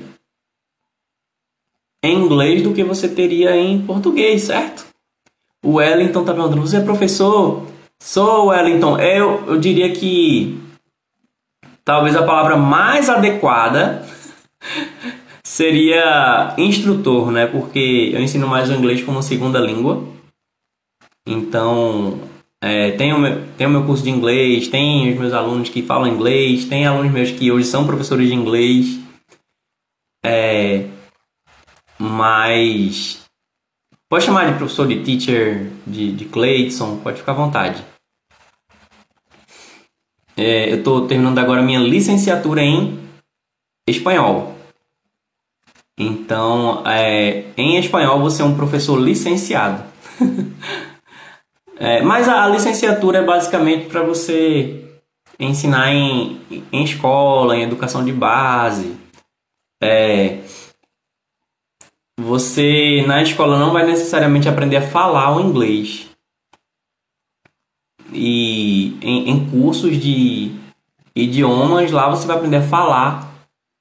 em 2.03 2.18
inglês 2.18 2.62
do 2.62 2.72
que 2.72 2.85
você 2.85 3.09
teria 3.09 3.57
em 3.57 3.85
português, 3.85 4.43
certo? 4.43 4.87
O 5.64 5.74
Wellington 5.74 6.20
está 6.20 6.33
perguntando: 6.33 6.61
você 6.61 6.79
é 6.79 6.85
professor? 6.85 7.66
Sou 8.01 8.47
Wellington. 8.47 8.99
Eu, 8.99 9.47
eu 9.47 9.59
diria 9.59 9.93
que 9.93 10.61
talvez 11.85 12.14
a 12.14 12.22
palavra 12.22 12.57
mais 12.57 13.09
adequada 13.09 14.07
seria 15.43 16.55
instrutor, 16.57 17.31
né? 17.31 17.47
Porque 17.47 18.11
eu 18.12 18.20
ensino 18.20 18.47
mais 18.47 18.70
o 18.70 18.74
inglês 18.74 19.03
como 19.03 19.22
segunda 19.22 19.59
língua. 19.59 20.05
Então, 21.26 22.20
é, 22.61 22.92
tem, 22.92 23.12
o 23.12 23.18
meu, 23.18 23.46
tem 23.56 23.66
o 23.66 23.70
meu 23.70 23.84
curso 23.84 24.02
de 24.02 24.11
inglês, 24.11 24.68
tem 24.68 25.12
os 25.12 25.18
meus 25.18 25.32
alunos 25.32 25.68
que 25.68 25.82
falam 25.82 26.09
inglês, 26.09 26.64
tem 26.64 26.86
alunos 26.86 27.12
meus 27.12 27.30
que 27.30 27.52
hoje 27.52 27.66
são 27.66 27.86
professores 27.86 28.28
de 28.28 28.34
inglês. 28.34 28.98
É, 30.24 30.86
mas 31.98 33.24
pode 34.09 34.24
chamar 34.24 34.50
de 34.50 34.59
professor 34.59 34.88
de 34.88 35.02
teacher, 35.04 35.70
de, 35.86 36.12
de 36.12 36.24
Clayton, 36.24 36.98
pode 36.98 37.18
ficar 37.18 37.32
à 37.32 37.36
vontade. 37.36 37.84
É, 40.36 40.72
eu 40.72 40.78
estou 40.78 41.06
terminando 41.06 41.38
agora 41.38 41.62
minha 41.62 41.80
licenciatura 41.80 42.62
em 42.62 42.98
espanhol. 43.88 44.56
Então, 45.98 46.84
é, 46.86 47.44
em 47.56 47.76
espanhol 47.76 48.20
você 48.20 48.42
é 48.42 48.44
um 48.44 48.56
professor 48.56 48.96
licenciado. 48.96 49.88
É, 51.79 52.03
mas 52.03 52.29
a, 52.29 52.45
a, 52.45 52.49
licenciatura 52.49 53.18
é 53.18 53.24
basicamente 53.24 53.87
para 53.87 54.03
você 54.03 54.85
ensinar 55.39 55.93
em, 55.93 56.41
em 56.72 56.83
escola, 56.83 57.57
em 57.57 57.62
educação 57.62 58.05
de 58.05 58.12
base. 58.12 58.97
É, 59.81 60.41
você 62.18 63.05
na 63.07 63.22
escola 63.22 63.59
não 63.59 63.72
vai 63.72 63.87
necessariamente 63.87 64.49
aprender 64.49 64.76
a 64.76 64.89
falar 64.89 65.37
o 65.37 65.41
inglês. 65.41 66.09
E 68.12 68.99
em, 69.01 69.31
em 69.31 69.51
cursos 69.51 69.97
de 70.01 70.53
idiomas 71.14 71.93
lá 71.93 72.09
você 72.09 72.26
vai 72.26 72.37
aprender 72.37 72.57
a 72.57 72.62
falar 72.62 73.33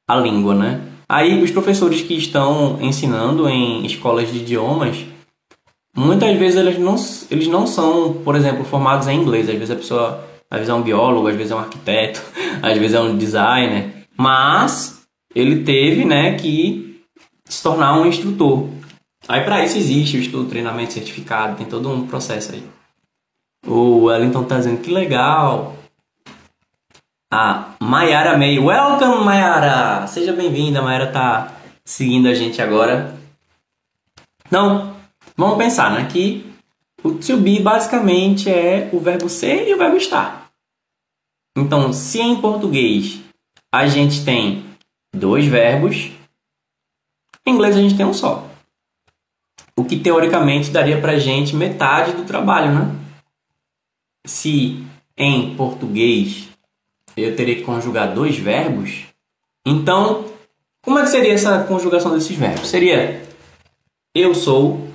a 0.07 0.15
língua, 0.15 0.53
né? 0.53 0.87
Aí 1.09 1.41
os 1.41 1.49
professores 1.49 2.01
que 2.01 2.13
estão 2.13 2.79
ensinando 2.81 3.49
em 3.49 3.85
escolas 3.85 4.31
de 4.31 4.39
idiomas, 4.39 4.97
muitas 5.97 6.37
vezes 6.37 6.59
eles 6.59 6.77
não, 6.77 6.95
eles 7.31 7.47
não 7.47 7.65
são, 7.65 8.13
por 8.23 8.35
exemplo, 8.35 8.63
formados 8.63 9.07
em 9.07 9.19
inglês. 9.19 9.49
Às 9.49 9.55
vezes 9.55 9.71
a 9.71 9.75
pessoa, 9.75 10.23
às 10.49 10.59
vezes 10.59 10.69
é 10.69 10.73
um 10.73 10.83
biólogo, 10.83 11.27
às 11.27 11.35
vezes 11.35 11.51
é 11.51 11.55
um 11.55 11.59
arquiteto, 11.59 12.21
às 12.61 12.77
vezes 12.77 12.93
é 12.93 13.01
um 13.01 13.17
designer, 13.17 14.05
mas 14.15 15.01
ele 15.33 15.63
teve, 15.63 16.05
né, 16.05 16.35
que 16.35 17.01
se 17.45 17.63
tornar 17.63 17.97
um 17.99 18.05
instrutor. 18.05 18.69
Aí 19.27 19.41
para 19.41 19.65
isso 19.65 19.77
existe 19.77 20.17
o 20.17 20.19
estudo, 20.19 20.49
treinamento 20.49 20.93
certificado, 20.93 21.57
tem 21.57 21.65
todo 21.65 21.89
um 21.89 22.05
processo 22.05 22.53
aí. 22.53 22.63
O 23.65 24.05
Wellington 24.05 24.43
tá 24.43 24.57
dizendo 24.59 24.81
que 24.81 24.91
legal. 24.91 25.75
A 27.33 27.71
Mayara 27.81 28.37
May. 28.37 28.57
Welcome, 28.57 29.25
Mayara! 29.25 30.07
Seja 30.07 30.31
bem-vinda, 30.31 30.81
Mayara 30.81 31.07
tá 31.07 31.53
seguindo 31.83 32.27
a 32.27 32.33
gente 32.33 32.61
agora. 32.61 33.17
Então, 34.47 34.96
vamos 35.37 35.57
pensar, 35.57 35.91
né? 35.91 36.09
Que 36.11 36.45
o 37.03 37.13
to 37.13 37.37
be 37.37 37.59
basicamente 37.59 38.49
é 38.49 38.89
o 38.91 38.99
verbo 38.99 39.29
ser 39.29 39.67
e 39.67 39.73
o 39.73 39.77
verbo 39.77 39.95
estar. 39.95 40.49
Então, 41.55 41.93
se 41.93 42.19
em 42.19 42.41
português 42.41 43.19
a 43.71 43.87
gente 43.87 44.25
tem 44.25 44.65
dois 45.15 45.45
verbos, 45.45 46.11
em 47.45 47.53
inglês 47.53 47.77
a 47.77 47.81
gente 47.81 47.95
tem 47.95 48.05
um 48.05 48.13
só. 48.13 48.49
O 49.75 49.85
que 49.85 49.99
teoricamente 49.99 50.71
daria 50.71 50.99
pra 50.99 51.19
gente 51.19 51.55
metade 51.55 52.13
do 52.13 52.25
trabalho, 52.25 52.73
né? 52.73 52.95
Se 54.25 54.83
em 55.15 55.55
português 55.55 56.49
eu 57.15 57.35
teria 57.35 57.55
que 57.55 57.63
conjugar 57.63 58.13
dois 58.13 58.37
verbos, 58.37 59.05
então 59.65 60.25
como 60.83 60.99
é 60.99 61.03
que 61.03 61.09
seria 61.09 61.33
essa 61.33 61.63
conjugação 61.63 62.13
desses 62.13 62.35
verbos? 62.35 62.67
Seria 62.67 63.21
eu 64.15 64.33
sou, 64.33 64.86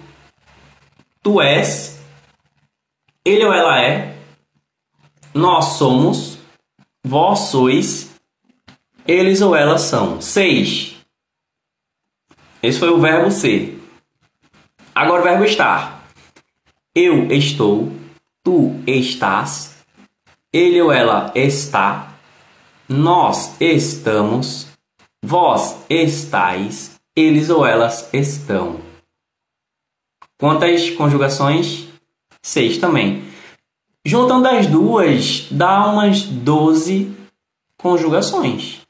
tu 1.22 1.40
és, 1.40 2.00
ele 3.24 3.44
ou 3.44 3.52
ela 3.52 3.80
é, 3.80 4.16
nós 5.32 5.76
somos, 5.76 6.38
vós 7.04 7.38
sois, 7.50 8.10
eles 9.06 9.40
ou 9.40 9.54
elas 9.54 9.82
são. 9.82 10.20
Seis. 10.20 10.96
Esse 12.62 12.78
foi 12.78 12.90
o 12.90 13.00
verbo 13.00 13.30
ser. 13.30 13.80
Agora 14.94 15.20
o 15.20 15.24
verbo 15.24 15.44
estar. 15.44 16.04
Eu 16.94 17.30
estou, 17.32 17.92
tu 18.44 18.82
estás, 18.86 19.76
ele 20.52 20.82
ou 20.82 20.92
ela 20.92 21.32
está, 21.34 22.12
nós 22.88 23.58
estamos, 23.60 24.66
vós 25.24 25.78
estáis, 25.88 27.00
eles 27.16 27.48
ou 27.48 27.64
elas 27.64 28.12
estão. 28.12 28.91
Quantas 30.43 30.90
conjugações? 30.90 31.86
Seis 32.43 32.76
também. 32.76 33.22
Juntando 34.05 34.49
as 34.49 34.66
duas, 34.66 35.47
dá 35.53 35.86
umas 35.86 36.22
doze 36.22 37.16
conjugações. 37.76 38.80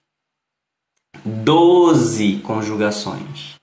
Doze 1.22 2.38
conjugações. 2.38 3.56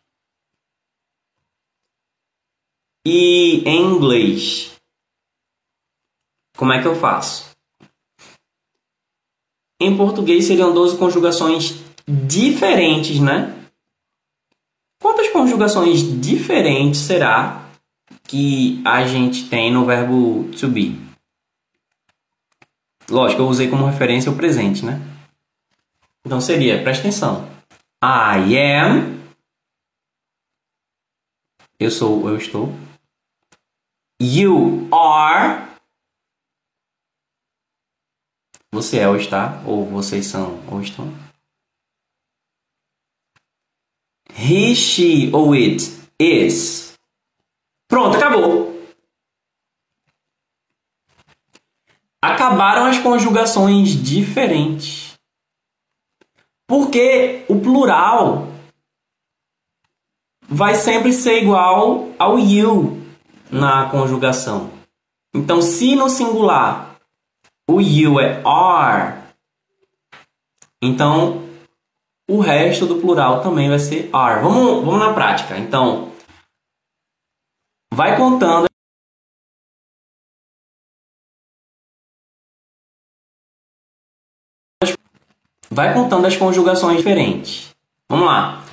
E 3.08 3.64
em 3.66 3.82
inglês, 3.96 4.76
como 6.56 6.72
é 6.72 6.84
que 6.84 6.88
eu 6.88 6.96
faço? 6.96 7.50
Em 9.82 9.98
português 9.98 10.46
seriam 10.46 10.72
12 10.76 10.96
conjugações 10.96 11.74
diferentes, 12.08 13.20
né? 13.20 13.68
Quantas 15.02 15.28
conjugações 15.30 16.02
diferentes 16.22 17.00
será 17.00 17.68
que 18.30 18.80
a 18.86 19.08
gente 19.08 19.50
tem 19.50 19.74
no 19.74 19.88
verbo 19.88 20.52
to 20.52 20.68
be? 20.68 20.96
Lógico, 23.10 23.42
eu 23.42 23.48
usei 23.48 23.68
como 23.68 23.88
referência 23.88 24.32
o 24.32 24.36
presente, 24.36 24.86
né? 24.86 25.02
Então 26.24 26.40
seria, 26.40 26.84
presta 26.84 27.08
atenção. 27.08 27.50
I 28.04 28.56
am. 28.56 29.20
Eu 31.80 31.90
sou, 31.90 32.30
eu 32.30 32.38
estou. 32.38 32.72
You 34.22 34.88
are. 34.94 35.68
Você 38.72 39.00
é 39.00 39.08
ou 39.08 39.16
está, 39.16 39.60
ou 39.66 39.88
vocês 39.88 40.28
são 40.28 40.64
ou 40.68 40.80
estão. 40.84 41.12
He, 44.38 44.76
she 44.76 45.32
ou 45.34 45.54
it 45.54 45.84
is. 46.20 46.89
Pronto, 47.90 48.16
acabou. 48.16 48.80
Acabaram 52.22 52.86
as 52.86 53.00
conjugações 53.00 53.90
diferentes. 53.90 55.16
Porque 56.68 57.44
o 57.50 57.60
plural 57.60 58.48
vai 60.48 60.76
sempre 60.76 61.12
ser 61.12 61.42
igual 61.42 62.10
ao 62.20 62.38
you 62.38 63.02
na 63.52 63.90
conjugação. 63.90 64.70
Então, 65.34 65.60
se 65.60 65.96
no 65.96 66.10
singular 66.10 66.96
o 67.68 67.82
you 67.82 68.20
é 68.20 68.42
are, 68.46 69.18
então 70.82 71.44
o 72.30 72.40
resto 72.40 72.86
do 72.86 73.00
plural 73.00 73.42
também 73.42 73.68
vai 73.68 73.80
ser 73.80 74.10
are. 74.14 74.44
Vamos, 74.44 74.86
vamos 74.86 75.00
na 75.00 75.14
prática. 75.14 75.58
Então, 75.58 76.12
vai 77.94 78.18
contando. 78.18 78.68
Vai 85.72 85.94
contando 85.94 86.26
as 86.26 86.36
conjugações 86.36 86.98
diferentes. 86.98 87.76
Vamos 88.10 88.26
lá. 88.26 88.66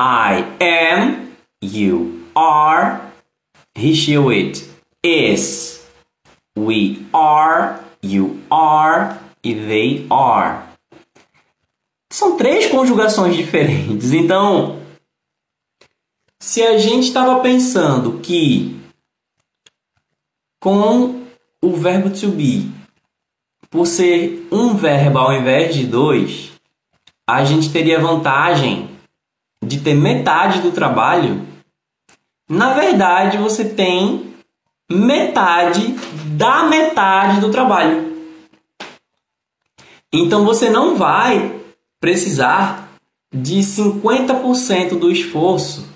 I 0.00 0.44
am, 0.60 1.32
you 1.62 2.26
are, 2.34 3.00
he, 3.76 3.94
she, 3.94 4.16
it 4.16 4.68
is, 5.02 5.86
we 6.56 7.06
are, 7.12 7.80
you 8.02 8.40
are 8.50 9.18
e 9.42 9.54
they 9.54 10.06
are. 10.10 10.68
São 12.10 12.36
três 12.36 12.66
conjugações 12.66 13.36
diferentes. 13.36 14.12
Então, 14.12 14.77
se 16.40 16.62
a 16.62 16.78
gente 16.78 17.08
estava 17.08 17.40
pensando 17.40 18.20
que 18.20 18.78
com 20.60 21.24
o 21.62 21.72
verbo 21.72 22.10
to 22.10 22.30
be, 22.30 22.70
por 23.70 23.86
ser 23.86 24.46
um 24.50 24.74
verbo 24.74 25.18
ao 25.18 25.32
invés 25.32 25.74
de 25.74 25.86
dois, 25.86 26.52
a 27.26 27.44
gente 27.44 27.70
teria 27.70 28.00
vantagem 28.00 28.88
de 29.64 29.80
ter 29.80 29.94
metade 29.94 30.60
do 30.60 30.72
trabalho 30.72 31.48
na 32.48 32.72
verdade, 32.72 33.36
você 33.36 33.62
tem 33.62 34.34
metade 34.90 35.94
da 36.34 36.64
metade 36.64 37.40
do 37.40 37.50
trabalho. 37.50 38.16
Então 40.10 40.46
você 40.46 40.70
não 40.70 40.96
vai 40.96 41.60
precisar 42.00 42.88
de 43.30 43.58
50% 43.58 44.98
do 44.98 45.10
esforço. 45.10 45.86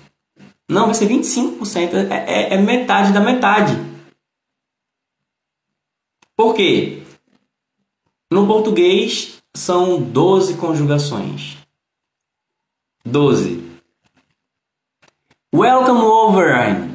Não, 0.73 0.85
vai 0.85 0.95
ser 0.95 1.07
25%. 1.07 2.09
É, 2.09 2.51
é, 2.51 2.53
é 2.55 2.57
metade 2.57 3.13
da 3.13 3.19
metade. 3.19 3.73
Por 6.35 6.55
quê? 6.55 7.03
No 8.31 8.47
português 8.47 9.39
são 9.55 10.01
12 10.01 10.57
conjugações. 10.57 11.57
12. 13.05 13.61
Welcome 15.53 16.01
over. 16.01 16.89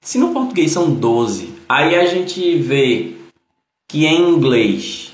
Se 0.00 0.16
no 0.16 0.32
português 0.32 0.72
são 0.72 0.94
12, 0.94 1.54
aí 1.68 1.94
a 1.96 2.06
gente 2.06 2.58
vê 2.58 3.14
que 3.86 4.06
em 4.06 4.30
inglês, 4.30 5.12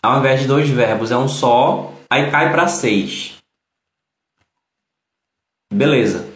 ao 0.00 0.20
invés 0.20 0.42
de 0.42 0.46
dois 0.46 0.68
verbos, 0.68 1.10
é 1.10 1.16
um 1.18 1.28
só, 1.28 1.92
aí 2.08 2.30
cai 2.30 2.52
para 2.52 2.68
seis. 2.68 3.37
Beleza. 5.72 6.28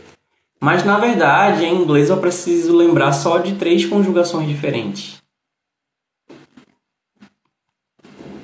Mas 0.60 0.84
na 0.84 0.98
verdade, 0.98 1.64
em 1.64 1.74
inglês 1.74 2.10
eu 2.10 2.20
preciso 2.20 2.76
lembrar 2.76 3.12
só 3.12 3.38
de 3.38 3.56
três 3.56 3.84
conjugações 3.84 4.48
diferentes. 4.48 5.20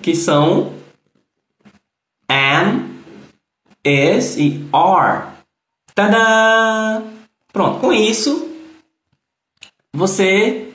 Que 0.02 0.14
são 0.14 0.72
am, 2.28 3.02
is 3.84 4.36
e 4.36 4.68
are. 4.72 5.28
Tadã! 5.94 7.04
Pronto, 7.52 7.80
com 7.80 7.92
isso 7.92 8.48
você 9.94 10.72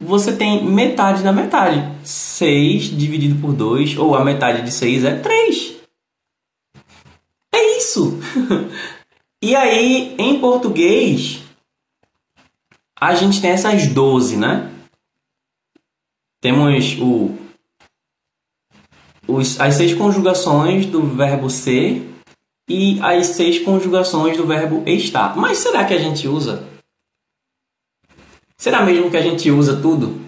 você 0.00 0.36
tem 0.36 0.64
metade 0.64 1.22
da 1.22 1.32
metade. 1.32 1.80
6 2.04 2.96
dividido 2.96 3.40
por 3.40 3.52
2, 3.52 3.96
ou 3.96 4.16
a 4.16 4.24
metade 4.24 4.62
de 4.62 4.72
6 4.72 5.04
é 5.04 5.16
3. 5.16 5.76
É 7.54 7.78
isso. 7.78 8.18
e 9.42 9.56
aí, 9.56 10.14
em 10.18 10.40
português, 10.40 11.42
a 12.98 13.14
gente 13.16 13.40
tem 13.40 13.50
essas 13.50 13.88
12, 13.88 14.36
né? 14.36 14.72
Temos 16.40 16.96
o, 16.98 17.36
os, 19.26 19.60
as 19.60 19.74
seis 19.74 19.94
conjugações 19.94 20.86
do 20.86 21.02
verbo 21.02 21.50
ser 21.50 22.08
e 22.68 23.00
as 23.00 23.28
seis 23.28 23.58
conjugações 23.58 24.36
do 24.36 24.46
verbo 24.46 24.88
estar. 24.88 25.36
Mas 25.36 25.58
será 25.58 25.84
que 25.84 25.94
a 25.94 25.98
gente 25.98 26.28
usa? 26.28 26.66
Será 28.56 28.84
mesmo 28.84 29.10
que 29.10 29.16
a 29.16 29.22
gente 29.22 29.50
usa 29.50 29.80
tudo? 29.80 30.20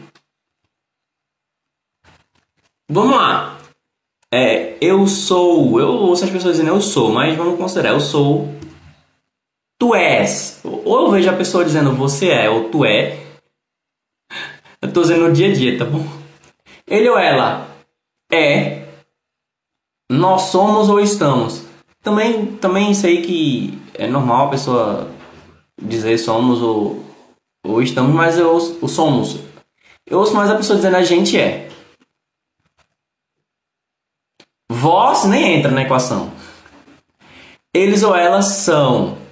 Vamos 2.89 3.17
lá. 3.17 3.59
É, 4.33 4.77
eu 4.81 5.07
sou. 5.07 5.79
Eu 5.79 5.89
ouço 5.89 6.25
as 6.25 6.31
pessoas 6.31 6.57
dizendo 6.57 6.75
eu 6.75 6.81
sou, 6.81 7.13
mas 7.13 7.37
vamos 7.37 7.57
considerar. 7.57 7.91
Eu 7.91 8.01
sou. 8.01 8.49
Tu 9.85 9.95
és. 9.95 10.61
Ou 10.65 11.03
eu 11.03 11.11
vejo 11.11 11.29
a 11.29 11.37
pessoa 11.37 11.63
dizendo 11.63 11.95
você 11.95 12.31
é 12.31 12.49
ou 12.49 12.71
tu 12.71 12.87
é. 12.87 13.19
Eu 14.81 14.91
tô 14.91 15.03
dizendo 15.03 15.29
no 15.29 15.35
dia 15.35 15.51
a 15.51 15.53
dia, 15.53 15.77
tá 15.77 15.85
bom? 15.85 16.03
Ele 16.87 17.07
ou 17.07 17.19
ela 17.19 17.69
é. 18.33 18.87
Nós 20.11 20.45
somos 20.45 20.89
ou 20.89 20.99
estamos. 20.99 21.67
Também, 22.01 22.57
também 22.57 22.95
sei 22.95 23.21
que 23.21 23.79
é 23.93 24.07
normal 24.07 24.47
a 24.47 24.51
pessoa 24.53 25.11
dizer 25.79 26.17
somos 26.17 26.63
ou, 26.63 27.05
ou 27.63 27.83
estamos, 27.83 28.15
mas 28.15 28.39
eu 28.39 28.55
ouço, 28.55 28.89
somos. 28.89 29.39
Eu 30.07 30.19
ouço 30.19 30.35
mais 30.35 30.49
a 30.49 30.57
pessoa 30.57 30.79
dizendo 30.79 30.97
a 30.97 31.05
gente 31.05 31.39
é. 31.39 31.69
Vós 34.71 35.27
nem 35.27 35.59
entra 35.59 35.71
na 35.71 35.83
equação. 35.83 36.33
Eles 37.75 38.03
ou 38.03 38.17
elas 38.17 38.47
são. 38.47 39.23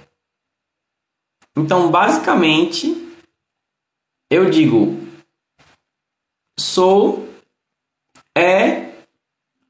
Então, 1.55 1.91
basicamente, 1.91 3.13
eu 4.29 4.49
digo 4.49 4.97
sou, 6.57 7.29
é 8.35 8.93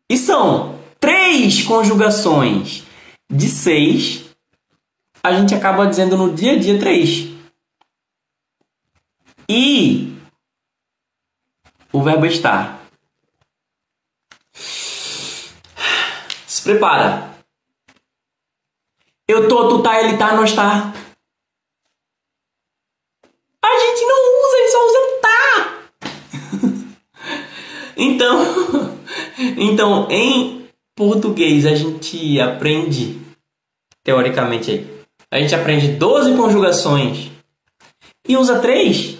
e 0.09 0.17
são 0.17 0.79
três 0.99 1.63
conjugações 1.63 2.83
de 3.29 3.49
seis, 3.49 4.29
a 5.23 5.33
gente 5.33 5.53
acaba 5.55 5.87
dizendo 5.87 6.15
no 6.15 6.33
dia 6.33 6.53
a 6.53 6.59
dia 6.59 6.79
três. 6.79 7.33
E 9.49 10.15
o 11.91 12.01
verbo 12.01 12.25
estar. 12.25 12.81
Se 14.53 16.63
prepara. 16.63 17.33
Eu 19.27 19.47
tô, 19.47 19.69
tu 19.69 19.83
tá, 19.83 20.01
ele 20.01 20.17
tá, 20.17 20.35
nós 20.35 20.53
tá. 20.53 20.93
A 23.63 23.79
gente 23.79 24.05
não 24.05 24.45
usa, 24.45 24.57
ele 24.57 24.69
só 24.69 24.85
usa 24.85 24.99
tá. 25.21 25.33
Então, 28.03 28.39
então 29.57 30.07
em 30.11 30.67
português 30.95 31.65
a 31.65 31.75
gente 31.75 32.39
aprende 32.39 33.19
teoricamente. 34.03 34.87
A 35.31 35.39
gente 35.39 35.55
aprende 35.55 35.87
12 35.87 36.35
conjugações 36.35 37.31
e 38.27 38.37
usa 38.37 38.59
3. 38.59 39.17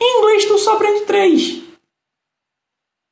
Em 0.00 0.18
inglês 0.18 0.44
tu 0.44 0.58
só 0.58 0.74
aprende 0.74 1.06
3. 1.06 1.62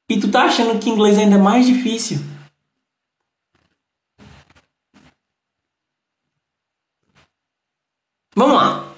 E 0.08 0.20
tu 0.20 0.30
tá 0.30 0.44
achando 0.44 0.78
que 0.78 0.90
inglês 0.90 1.18
ainda 1.18 1.36
é 1.36 1.38
mais 1.38 1.66
difícil. 1.66 2.18
Vamos 8.34 8.56
lá. 8.56 8.94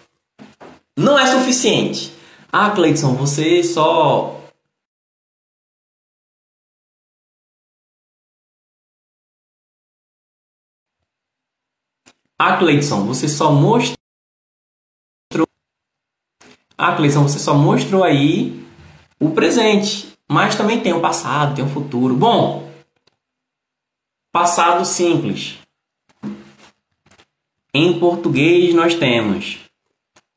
Não 0.96 1.16
é 1.16 1.24
suficiente. 1.26 2.12
Ah, 2.52 2.70
Cleiton, 2.70 3.14
você 3.14 3.62
só 3.62 4.37
Ah, 12.38 12.56
Cleidson, 12.56 13.04
você 13.04 13.28
só 13.28 13.50
mostrou. 13.50 13.98
Ah, 16.76 16.94
Cleidson, 16.94 17.22
você 17.22 17.38
só 17.38 17.54
mostrou 17.54 18.04
aí 18.04 18.64
o 19.18 19.30
presente. 19.30 20.16
Mas 20.30 20.54
também 20.54 20.80
tem 20.80 20.92
o 20.92 21.00
passado, 21.00 21.56
tem 21.56 21.64
o 21.64 21.68
futuro. 21.68 22.14
Bom, 22.14 22.70
passado 24.30 24.84
simples. 24.84 25.58
Em 27.74 27.98
português 27.98 28.74
nós 28.74 28.94
temos, 28.94 29.58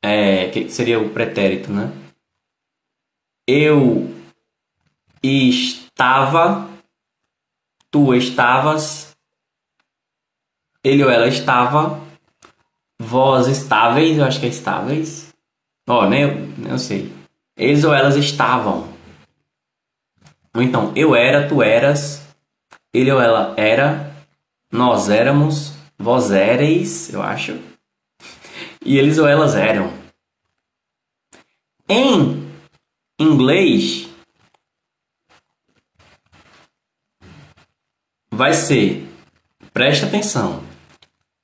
é, 0.02 0.48
que 0.48 0.68
seria 0.70 0.98
o 0.98 1.10
pretérito, 1.10 1.70
né? 1.70 1.92
Eu 3.46 4.12
estava, 5.22 6.68
tu 7.90 8.14
estavas, 8.14 9.11
ele 10.84 11.04
ou 11.04 11.10
ela 11.10 11.28
estava. 11.28 12.00
Vós 13.00 13.48
estáveis, 13.48 14.18
eu 14.18 14.24
acho 14.24 14.40
que 14.40 14.46
é 14.46 14.48
estáveis. 14.48 15.32
Ó, 15.88 16.04
oh, 16.04 16.08
nem, 16.08 16.48
nem 16.56 16.70
eu 16.70 16.78
sei. 16.78 17.12
Eles 17.56 17.84
ou 17.84 17.92
elas 17.92 18.16
estavam. 18.16 18.88
Ou 20.54 20.62
então, 20.62 20.92
eu 20.94 21.14
era, 21.14 21.48
tu 21.48 21.62
eras. 21.62 22.22
Ele 22.92 23.10
ou 23.10 23.20
ela 23.20 23.54
era. 23.56 24.14
Nós 24.70 25.08
éramos. 25.08 25.74
Vós 25.98 26.30
éreis, 26.30 27.12
eu 27.12 27.22
acho. 27.22 27.58
E 28.84 28.98
eles 28.98 29.18
ou 29.18 29.26
elas 29.26 29.54
eram. 29.54 29.92
Em 31.88 32.50
inglês, 33.18 34.08
vai 38.30 38.54
ser, 38.54 39.06
presta 39.72 40.06
atenção, 40.06 40.64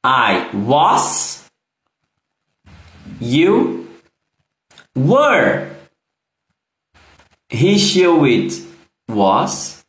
I 0.04 0.48
was, 0.54 1.44
you 3.20 3.88
were. 4.94 5.70
He, 7.48 7.78
she, 7.78 8.04
it 8.04 8.62
was. 9.08 9.84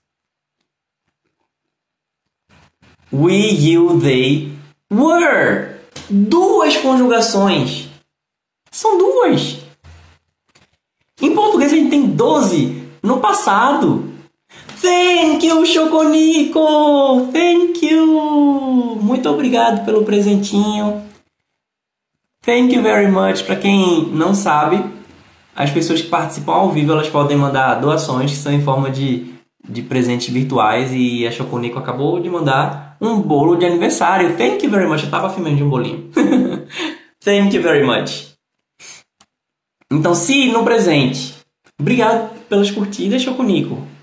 We, 3.12 3.49
you, 3.49 3.99
they 3.99 4.51
were. 4.89 5.80
Duas 6.10 6.78
conjugações. 6.78 7.89
São 8.72 8.97
duas. 8.97 9.60
Em 11.22 11.36
português 11.36 11.74
a 11.74 11.76
gente 11.76 11.89
tem 11.89 12.07
12 12.07 12.88
no 13.03 13.20
passado. 13.20 14.09
Thank 14.82 15.46
you, 15.46 15.66
Choconico! 15.66 17.28
Thank 17.34 17.86
you! 17.86 18.98
Muito 19.02 19.30
obrigado 19.30 19.84
pelo 19.84 20.06
presentinho. 20.06 21.04
Thank 22.46 22.74
you 22.74 22.82
very 22.82 23.12
much. 23.12 23.44
Para 23.44 23.58
quem 23.58 24.08
não 24.14 24.34
sabe, 24.34 24.82
as 25.54 25.70
pessoas 25.70 26.02
que 26.02 26.08
participam 26.08 26.54
ao 26.54 26.72
vivo 26.72 26.94
elas 26.94 27.10
podem 27.10 27.36
mandar 27.36 27.76
doações 27.76 28.32
que 28.32 28.38
são 28.38 28.54
em 28.54 28.62
forma 28.62 28.90
de, 28.90 29.34
de 29.68 29.82
presentes 29.82 30.30
virtuais 30.30 30.92
e 30.94 31.28
a 31.28 31.32
Choconico 31.32 31.78
acabou 31.78 32.22
de 32.22 32.30
mandar 32.30 32.96
um 33.02 33.20
bolo 33.20 33.58
de 33.58 33.66
aniversário. 33.66 34.38
Thank 34.38 34.66
you 34.66 34.72
very 34.72 34.88
much. 34.88 35.04
Eu 35.04 35.12
tava 35.12 35.30
filmando 35.30 35.58
de 35.58 35.64
um 35.64 35.70
bolinho. 35.70 36.10
Thank 37.22 37.54
you 37.54 37.62
very 37.62 37.86
much. 37.86 38.30
Então, 39.92 40.16
se 40.16 40.46
no 40.48 40.64
presente, 40.64 41.36
obrigado 41.78 42.30
pelas 42.48 42.72
curtidas, 42.72 43.22
Choconico 43.22 43.99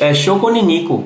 é 0.00 0.14
Shokoninico. 0.14 1.04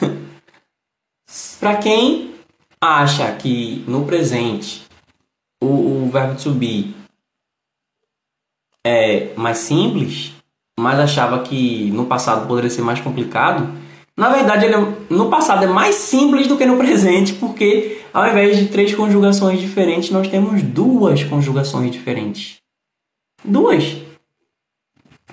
Para 1.60 1.76
quem 1.76 2.34
acha 2.80 3.30
que 3.36 3.84
no 3.86 4.04
presente 4.04 4.82
o, 5.62 6.06
o 6.06 6.10
verbo 6.10 6.50
be 6.50 6.94
é 8.84 9.32
mais 9.36 9.58
simples, 9.58 10.32
mas 10.78 10.98
achava 10.98 11.40
que 11.44 11.90
no 11.92 12.06
passado 12.06 12.48
poderia 12.48 12.68
ser 12.68 12.82
mais 12.82 13.00
complicado, 13.00 13.72
na 14.16 14.28
verdade 14.28 14.66
ele 14.66 14.74
é, 14.74 14.92
no 15.08 15.30
passado 15.30 15.64
é 15.64 15.68
mais 15.68 15.94
simples 15.94 16.48
do 16.48 16.58
que 16.58 16.66
no 16.66 16.76
presente, 16.76 17.34
porque 17.34 18.02
ao 18.12 18.26
invés 18.26 18.58
de 18.58 18.66
três 18.66 18.94
conjugações 18.94 19.60
diferentes, 19.60 20.10
nós 20.10 20.28
temos 20.28 20.62
duas 20.62 21.22
conjugações 21.22 21.92
diferentes. 21.92 22.56
Duas. 23.44 23.96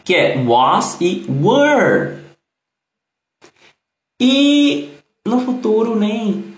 Que 0.03 0.15
é 0.15 0.43
was 0.45 0.97
e 1.01 1.25
were. 1.27 2.18
E 4.20 4.89
no 5.26 5.39
futuro 5.39 5.95
nem. 5.95 6.57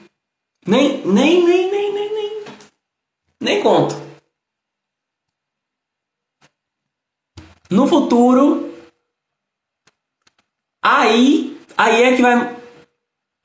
Nem, 0.65 1.05
nem, 1.05 1.43
nem, 1.45 1.71
nem, 1.71 1.93
nem, 1.93 2.13
nem. 2.13 2.43
Nem 3.39 3.61
conto. 3.61 3.95
No 7.69 7.87
futuro, 7.87 8.73
aí, 10.83 11.57
aí 11.77 12.03
é 12.03 12.15
que 12.15 12.21
vai 12.21 12.57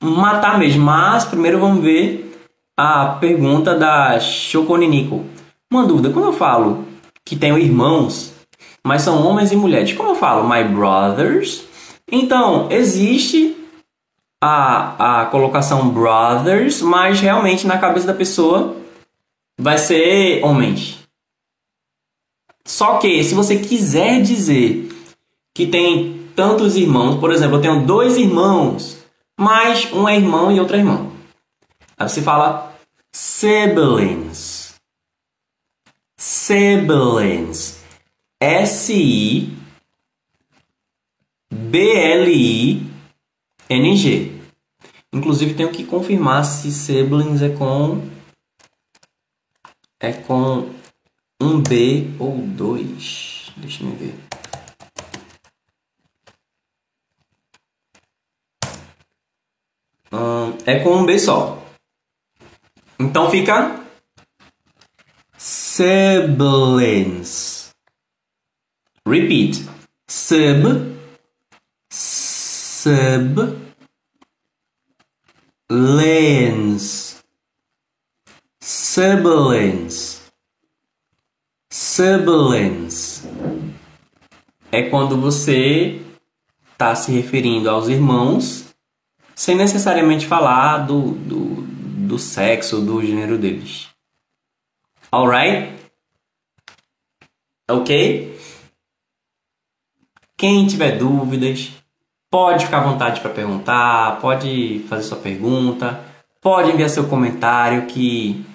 matar 0.03 0.57
mesmo. 0.59 0.83
Mas 0.83 1.23
primeiro 1.23 1.59
vamos 1.59 1.83
ver 1.83 2.27
a 2.77 3.17
pergunta 3.19 3.77
da 3.77 4.19
Choconinico. 4.19 5.25
Uma 5.71 5.85
dúvida, 5.85 6.11
quando 6.11 6.25
eu 6.25 6.33
falo 6.33 6.85
que 7.25 7.35
tenho 7.35 7.57
irmãos, 7.57 8.33
mas 8.85 9.01
são 9.01 9.25
homens 9.25 9.51
e 9.51 9.55
mulheres, 9.55 9.93
como 9.93 10.09
eu 10.09 10.15
falo 10.15 10.47
my 10.47 10.63
brothers? 10.63 11.65
Então, 12.09 12.71
existe 12.71 13.56
a, 14.41 15.21
a 15.21 15.25
colocação 15.27 15.89
brothers, 15.89 16.81
mas 16.81 17.19
realmente 17.19 17.65
na 17.65 17.77
cabeça 17.77 18.07
da 18.07 18.13
pessoa 18.13 18.77
vai 19.59 19.77
ser 19.77 20.43
homens. 20.43 20.99
Só 22.65 22.97
que 22.97 23.23
se 23.23 23.33
você 23.33 23.57
quiser 23.57 24.21
dizer 24.21 24.89
que 25.53 25.65
tem 25.65 26.29
tantos 26.35 26.75
irmãos, 26.75 27.19
por 27.19 27.31
exemplo, 27.31 27.57
eu 27.57 27.61
tenho 27.61 27.85
dois 27.85 28.17
irmãos, 28.17 28.97
mas 29.39 29.91
um 29.93 30.07
é 30.07 30.15
irmão 30.15 30.51
e 30.51 30.59
outro 30.59 30.75
é 30.75 30.79
irmão. 30.79 31.11
Aí 31.97 32.07
você 32.07 32.21
fala 32.21 32.73
siblings 33.11 34.67
siblings. 36.17 37.83
S-I 38.39 39.49
B-L-I-N-G. 43.69 44.31
Inclusive 45.13 45.53
tenho 45.53 45.71
que 45.71 45.85
confirmar 45.85 46.43
se 46.45 46.71
siblings 46.71 47.41
é 47.41 47.49
com 47.49 48.07
é 49.99 50.13
com 50.13 50.69
um 51.41 51.61
B 51.61 52.07
ou 52.19 52.37
dois. 52.37 53.51
Deixa 53.57 53.83
eu 53.83 53.91
ver. 53.95 54.13
Hum, 60.11 60.57
é 60.65 60.79
com 60.79 60.97
um 60.97 61.05
B 61.05 61.17
só. 61.17 61.63
Então 62.99 63.29
fica 63.31 63.83
siblings. 65.37 66.77
Repeat. 69.07 69.65
Sib, 70.09 70.96
sib, 72.87 73.37
lens, 75.69 77.21
siblings, 78.61 80.31
siblings. 81.69 83.23
É 84.71 84.89
quando 84.89 85.19
você 85.19 86.01
está 86.71 86.95
se 86.95 87.11
referindo 87.11 87.69
aos 87.69 87.89
irmãos 87.89 88.73
sem 89.35 89.57
necessariamente 89.57 90.25
falar 90.25 90.85
do, 90.85 91.11
do, 91.11 91.61
do 92.07 92.17
sexo, 92.17 92.79
do 92.79 93.05
gênero 93.05 93.37
deles. 93.37 93.89
Alright? 95.11 95.77
Ok? 97.69 98.39
Quem 100.37 100.65
tiver 100.67 100.97
dúvidas, 100.97 101.71
pode 102.29 102.65
ficar 102.65 102.79
à 102.79 102.83
vontade 102.83 103.21
para 103.21 103.29
perguntar, 103.29 104.19
pode 104.19 104.85
fazer 104.87 105.03
sua 105.03 105.17
pergunta, 105.17 106.03
pode 106.41 106.71
enviar 106.71 106.89
seu 106.89 107.07
comentário 107.07 107.85
que 107.85 108.45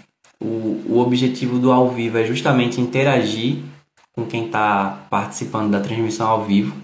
o, 0.40 0.82
o 0.88 0.98
objetivo 0.98 1.58
do 1.58 1.72
ao 1.72 1.88
vivo 1.88 2.18
é 2.18 2.24
justamente 2.24 2.80
interagir 2.80 3.62
com 4.12 4.26
quem 4.26 4.46
está 4.46 5.06
participando 5.08 5.70
da 5.70 5.80
transmissão 5.80 6.28
ao 6.28 6.44
vivo. 6.44 6.76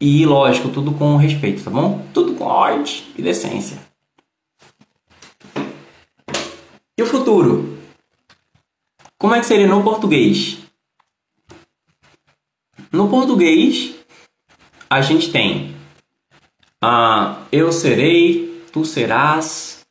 E 0.00 0.26
lógico, 0.26 0.68
tudo 0.68 0.92
com 0.92 1.16
respeito, 1.16 1.62
tá 1.62 1.70
bom? 1.70 2.04
Tudo 2.12 2.34
com 2.34 2.44
ordem 2.44 3.04
e 3.16 3.22
decência. 3.22 3.78
E 6.98 7.02
o 7.02 7.06
futuro? 7.06 7.78
Como 9.16 9.34
é 9.34 9.38
que 9.38 9.46
seria 9.46 9.68
no 9.68 9.84
português? 9.84 10.58
No 12.90 13.08
português, 13.08 13.94
a 14.92 15.00
gente 15.00 15.32
tem 15.32 15.74
ah, 16.84 17.46
eu 17.50 17.72
serei, 17.72 18.66
tu 18.72 18.84
serás, 18.84 19.86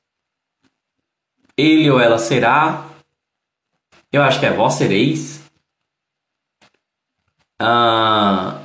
ele 1.57 1.89
ou 1.89 1.99
ela 1.99 2.19
será, 2.19 2.87
eu 4.11 4.21
acho 4.21 4.39
que 4.39 4.45
é 4.45 4.53
vós 4.53 4.75
sereis, 4.75 5.41
ah, 7.59 8.61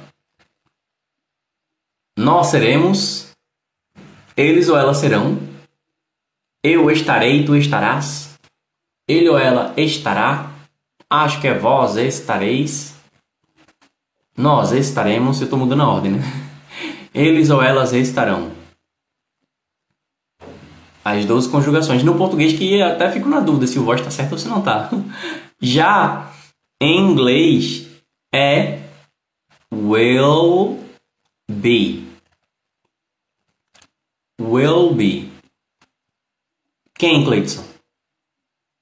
nós 2.18 2.48
seremos, 2.48 3.32
eles 4.36 4.68
ou 4.68 4.76
elas 4.76 4.98
serão, 4.98 5.38
eu 6.62 6.90
estarei, 6.90 7.46
tu 7.46 7.56
estarás, 7.56 8.38
ele 9.08 9.28
ou 9.30 9.38
ela 9.38 9.72
estará, 9.80 10.54
Acho 11.08 11.40
que 11.40 11.46
é 11.46 11.56
vós 11.56 11.96
estareis. 11.96 12.95
Nós 14.36 14.72
estaremos. 14.72 15.40
Eu 15.40 15.44
estou 15.44 15.58
mudando 15.58 15.82
a 15.82 15.88
ordem, 15.88 16.12
né? 16.12 16.20
Eles 17.14 17.48
ou 17.48 17.62
elas 17.62 17.92
estarão. 17.92 18.52
As 21.02 21.24
12 21.24 21.48
conjugações. 21.48 22.02
No 22.02 22.18
português, 22.18 22.52
que 22.52 22.82
até 22.82 23.10
fico 23.10 23.28
na 23.28 23.40
dúvida 23.40 23.66
se 23.66 23.78
o 23.78 23.84
voz 23.84 24.00
está 24.00 24.10
certo 24.10 24.32
ou 24.32 24.38
se 24.38 24.48
não 24.48 24.58
está. 24.58 24.90
Já 25.60 26.30
em 26.80 26.98
inglês 26.98 27.88
é 28.34 28.82
will 29.72 30.84
be. 31.50 32.04
Will 34.38 34.94
be. 34.94 35.32
Quem, 36.98 37.24
Cleiton? 37.24 37.64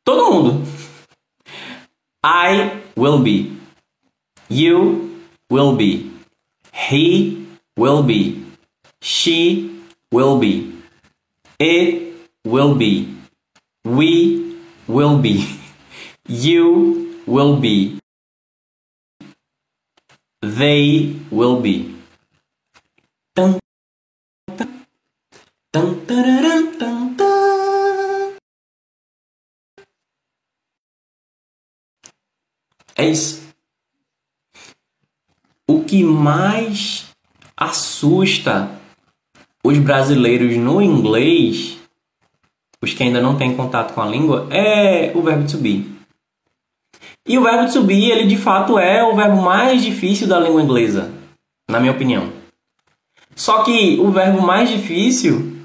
Todo 0.04 0.32
mundo. 0.32 0.62
I 2.24 2.82
will 2.96 3.20
be. 3.20 3.56
You 4.50 5.13
will 5.50 5.76
be. 5.76 6.10
He 6.72 7.46
will 7.76 8.02
be. 8.02 8.44
She 9.00 9.80
will 10.10 10.38
be. 10.38 10.72
It 11.58 12.14
will 12.44 12.74
be. 12.74 13.14
We 13.84 14.56
will 14.86 15.18
be. 15.18 15.46
You 16.26 17.20
will 17.26 17.60
be. 17.60 17.98
They 20.40 21.16
will 21.30 21.60
be. 21.60 21.93
Que 35.94 36.02
mais 36.02 37.06
assusta 37.56 38.68
os 39.64 39.78
brasileiros 39.78 40.56
no 40.56 40.82
inglês, 40.82 41.78
os 42.82 42.92
que 42.92 43.04
ainda 43.04 43.22
não 43.22 43.38
têm 43.38 43.56
contato 43.56 43.94
com 43.94 44.02
a 44.02 44.06
língua, 44.06 44.48
é 44.50 45.16
o 45.16 45.22
verbo 45.22 45.48
to 45.48 45.56
be. 45.58 45.88
E 47.24 47.38
o 47.38 47.44
verbo 47.44 47.72
to 47.72 47.84
be, 47.84 48.10
ele 48.10 48.26
de 48.26 48.36
fato 48.36 48.76
é 48.76 49.04
o 49.04 49.14
verbo 49.14 49.40
mais 49.40 49.84
difícil 49.84 50.26
da 50.26 50.40
língua 50.40 50.60
inglesa, 50.60 51.12
na 51.70 51.78
minha 51.78 51.92
opinião. 51.92 52.32
Só 53.36 53.62
que 53.62 53.96
o 54.00 54.10
verbo 54.10 54.42
mais 54.42 54.68
difícil 54.68 55.64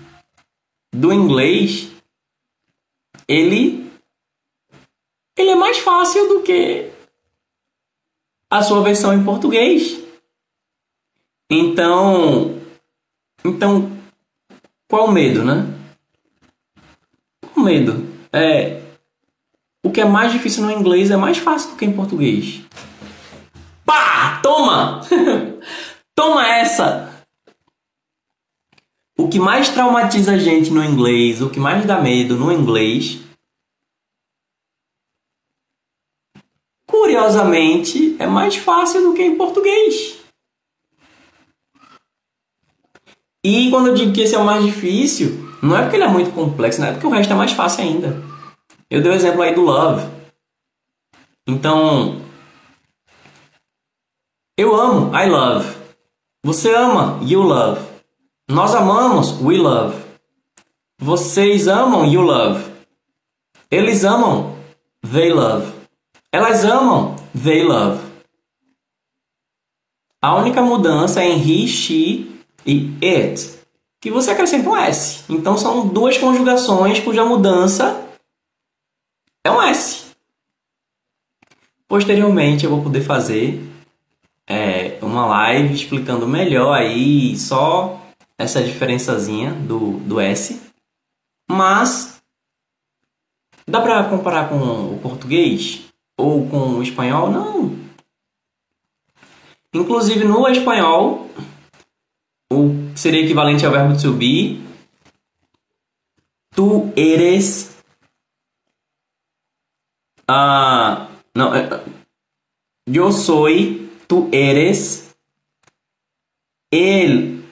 do 0.93 1.11
inglês, 1.11 1.89
ele 3.27 3.89
ele 5.35 5.49
é 5.49 5.55
mais 5.55 5.79
fácil 5.79 6.27
do 6.27 6.43
que 6.43 6.91
a 8.47 8.61
sua 8.61 8.83
versão 8.83 9.11
em 9.11 9.23
português. 9.23 10.08
Então, 11.49 12.59
então 13.43 13.91
qual 14.87 15.07
o 15.07 15.11
medo, 15.11 15.43
né? 15.43 15.67
Qual 17.41 17.57
o 17.57 17.61
medo? 17.61 18.07
É 18.31 18.79
o 19.83 19.91
que 19.91 20.01
é 20.01 20.05
mais 20.05 20.31
difícil 20.31 20.63
no 20.63 20.71
inglês 20.71 21.09
é 21.09 21.17
mais 21.17 21.37
fácil 21.37 21.71
do 21.71 21.77
que 21.77 21.85
em 21.85 21.93
português. 21.93 22.61
Pá! 23.85 24.39
Toma! 24.43 25.01
Toma 26.13 26.47
essa! 26.47 27.25
O 29.17 29.27
que 29.27 29.39
mais 29.39 29.69
traumatiza 29.69 30.33
a 30.33 30.37
gente 30.37 30.69
no 30.69 30.83
inglês, 30.83 31.41
o 31.41 31.49
que 31.49 31.59
mais 31.59 31.85
dá 31.85 31.99
medo 31.99 32.35
no 32.35 32.51
inglês 32.51 33.19
curiosamente, 36.85 38.15
é 38.19 38.27
mais 38.27 38.55
fácil 38.55 39.01
do 39.01 39.13
que 39.13 39.23
em 39.23 39.35
português. 39.35 40.18
E 43.43 43.69
quando 43.69 43.87
eu 43.87 43.95
digo 43.95 44.13
que 44.13 44.21
esse 44.21 44.35
é 44.35 44.37
o 44.37 44.45
mais 44.45 44.63
difícil, 44.63 45.49
não 45.61 45.77
é 45.77 45.81
porque 45.81 45.95
ele 45.95 46.03
é 46.03 46.09
muito 46.09 46.31
complexo, 46.31 46.81
não 46.81 46.87
é 46.87 46.91
porque 46.91 47.07
o 47.07 47.09
resto 47.09 47.33
é 47.33 47.35
mais 47.35 47.51
fácil 47.51 47.83
ainda. 47.83 48.21
Eu 48.89 49.01
dei 49.01 49.11
o 49.11 49.15
exemplo 49.15 49.41
aí 49.41 49.53
do 49.53 49.61
love. 49.61 50.05
Então, 51.47 52.21
Eu 54.59 54.75
amo, 54.75 55.15
I 55.15 55.29
love. 55.29 55.73
Você 56.43 56.75
ama, 56.75 57.17
you 57.23 57.41
love. 57.41 57.79
Nós 58.49 58.75
amamos, 58.75 59.39
we 59.41 59.57
love. 59.57 59.95
Vocês 60.99 61.65
amam, 61.65 62.05
you 62.05 62.21
love. 62.21 62.69
Eles 63.71 64.03
amam, 64.03 64.57
they 65.09 65.31
love. 65.31 65.71
Elas 66.29 66.65
amam, 66.65 67.15
they 67.41 67.63
love. 67.63 68.01
A 70.21 70.35
única 70.35 70.61
mudança 70.61 71.23
é 71.23 71.29
em 71.29 71.39
he, 71.39 71.65
she 71.65 72.38
e 72.69 72.93
it, 73.03 73.59
que 73.99 74.11
você 74.11 74.31
acrescenta 74.31 74.69
um 74.69 74.77
S. 74.77 75.23
Então 75.27 75.57
são 75.57 75.87
duas 75.87 76.17
conjugações 76.17 76.99
cuja 76.99 77.25
mudança 77.25 78.07
é 79.43 79.49
um 79.49 79.61
S. 79.61 80.05
Posteriormente 81.87 82.65
eu 82.65 82.69
vou 82.69 82.83
poder 82.83 83.01
fazer 83.01 83.67
é, 84.47 84.99
uma 85.01 85.25
live 85.25 85.73
explicando 85.73 86.27
melhor 86.27 86.73
aí 86.73 87.35
só 87.37 87.99
essa 88.37 88.61
diferençazinha 88.63 89.51
do, 89.51 89.93
do 90.01 90.19
S. 90.19 90.61
Mas 91.49 92.21
dá 93.67 93.81
para 93.81 94.03
comparar 94.03 94.47
com 94.49 94.93
o 94.93 94.99
português 95.01 95.81
ou 96.15 96.47
com 96.47 96.75
o 96.75 96.83
espanhol? 96.83 97.31
Não. 97.31 97.75
Inclusive 99.73 100.23
no 100.25 100.47
espanhol, 100.47 101.29
seria 102.99 103.23
equivalente 103.23 103.65
ao 103.65 103.71
verbo 103.71 103.97
to 103.97 104.11
be. 104.13 104.61
Tu 106.51 106.91
eres. 106.97 107.77
Ah, 110.27 111.07
não. 111.33 111.51
Eu 112.85 113.11
sou. 113.13 113.47
Tu 114.07 114.29
eres. 114.33 115.15
Él 116.69 117.45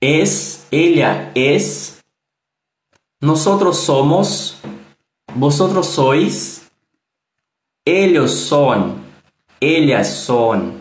es. 0.00 0.66
Ella 0.70 1.32
es. 1.34 2.00
Nosotros 3.20 3.78
somos. 3.78 4.56
Vosotros 5.34 5.86
sois. 5.86 6.70
Ellos 7.84 8.30
son. 8.30 9.02
Ellas 9.60 10.08
son. 10.24 10.80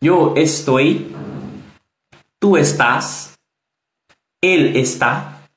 Yo 0.00 0.34
estoy. 0.36 1.14
Tú 2.38 2.56
estás. 2.56 3.38
Él 4.40 4.76
está. 4.76 5.48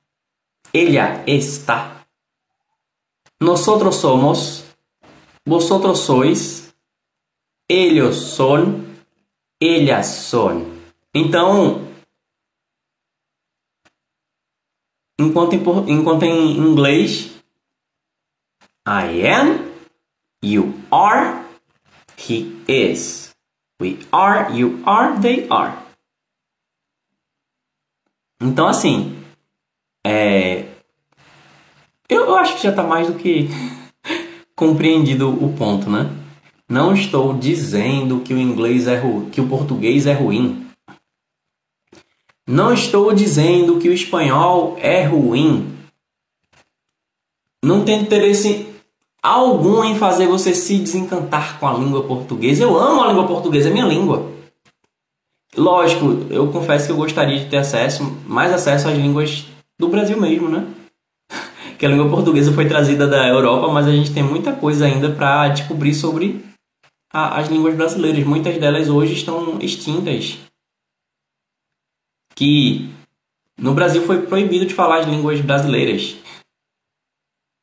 Ella 0.74 1.24
está. 1.26 2.06
Nosotros 3.40 3.96
somos. 3.96 4.66
Vosotros 5.46 6.02
sois. 6.02 6.74
Ellos 7.68 8.16
son. 8.18 8.98
Ellas 9.60 10.08
son. 10.08 10.80
Então, 11.14 11.88
enquanto 15.20 15.54
em, 15.54 15.92
enquanto 15.92 16.24
em 16.24 16.58
inglês, 16.58 17.32
I 18.88 19.26
am, 19.28 19.72
you 20.42 20.74
are, 20.92 21.44
he 22.18 22.64
is. 22.68 23.36
We 23.80 24.00
are, 24.12 24.52
you 24.52 24.82
are, 24.86 25.20
they 25.20 25.48
are. 25.50 25.89
Então, 28.42 28.68
assim, 28.68 29.18
é... 30.06 30.66
eu, 32.08 32.36
acho 32.38 32.56
que 32.56 32.64
já 32.64 32.70
está 32.70 32.84
mais 32.84 33.08
do 33.08 33.16
que 33.16 33.50
compreendido 34.56 35.30
o 35.30 35.54
ponto, 35.54 35.90
né? 35.90 36.10
Não 36.68 36.94
estou 36.94 37.34
dizendo 37.34 38.22
que 38.22 38.34
o 38.34 38.38
inglês 38.38 38.88
é 38.88 38.98
ruim, 38.98 39.30
que 39.30 39.42
o 39.42 39.48
português 39.48 40.06
é 40.06 40.14
ruim. 40.14 40.68
Não 42.48 42.74
estou 42.74 43.14
dizendo 43.14 43.80
que 43.80 43.90
o 43.90 43.94
espanhol 43.94 44.78
é 44.80 45.04
ruim. 45.04 45.76
Não 47.62 47.84
tem 47.84 48.02
interesse 48.02 48.68
algum 49.22 49.84
em 49.84 49.96
fazer 49.96 50.28
você 50.28 50.54
se 50.54 50.78
desencantar 50.78 51.60
com 51.60 51.68
a 51.68 51.74
língua 51.74 52.04
portuguesa. 52.04 52.64
Eu 52.64 52.78
amo 52.78 53.02
a 53.02 53.08
língua 53.08 53.28
portuguesa, 53.28 53.70
é 53.70 53.72
minha 53.72 53.86
língua. 53.86 54.39
Lógico, 55.58 56.28
eu 56.30 56.52
confesso 56.52 56.86
que 56.86 56.92
eu 56.92 56.98
gostaria 56.98 57.40
de 57.40 57.50
ter 57.50 57.58
acesso, 57.58 58.04
mais 58.28 58.54
acesso 58.54 58.88
às 58.88 58.98
línguas 58.98 59.46
do 59.80 59.90
Brasil 59.90 60.20
mesmo, 60.20 60.48
né? 60.48 60.68
que 61.78 61.86
a 61.86 61.90
língua 61.90 62.10
portuguesa 62.10 62.54
foi 62.54 62.68
trazida 62.68 63.08
da 63.08 63.28
Europa, 63.28 63.68
mas 63.68 63.88
a 63.88 63.92
gente 63.92 64.14
tem 64.14 64.24
muita 64.24 64.54
coisa 64.54 64.86
ainda 64.86 65.12
para 65.12 65.50
descobrir 65.50 65.94
sobre 65.94 66.46
a, 67.12 67.40
as 67.40 67.50
línguas 67.50 67.76
brasileiras. 67.76 68.24
Muitas 68.26 68.58
delas 68.58 68.90
hoje 68.90 69.14
estão 69.14 69.60
extintas. 69.60 70.38
Que 72.36 72.90
no 73.58 73.74
Brasil 73.74 74.06
foi 74.06 74.26
proibido 74.26 74.66
de 74.66 74.74
falar 74.74 75.00
as 75.00 75.08
línguas 75.08 75.42
brasileiras. 75.42 76.16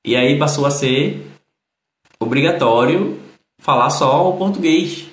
E 0.04 0.14
aí 0.14 0.38
passou 0.38 0.66
a 0.66 0.70
ser 0.70 1.26
obrigatório 2.20 3.20
falar 3.58 3.90
só 3.90 4.28
o 4.30 4.36
português. 4.36 5.06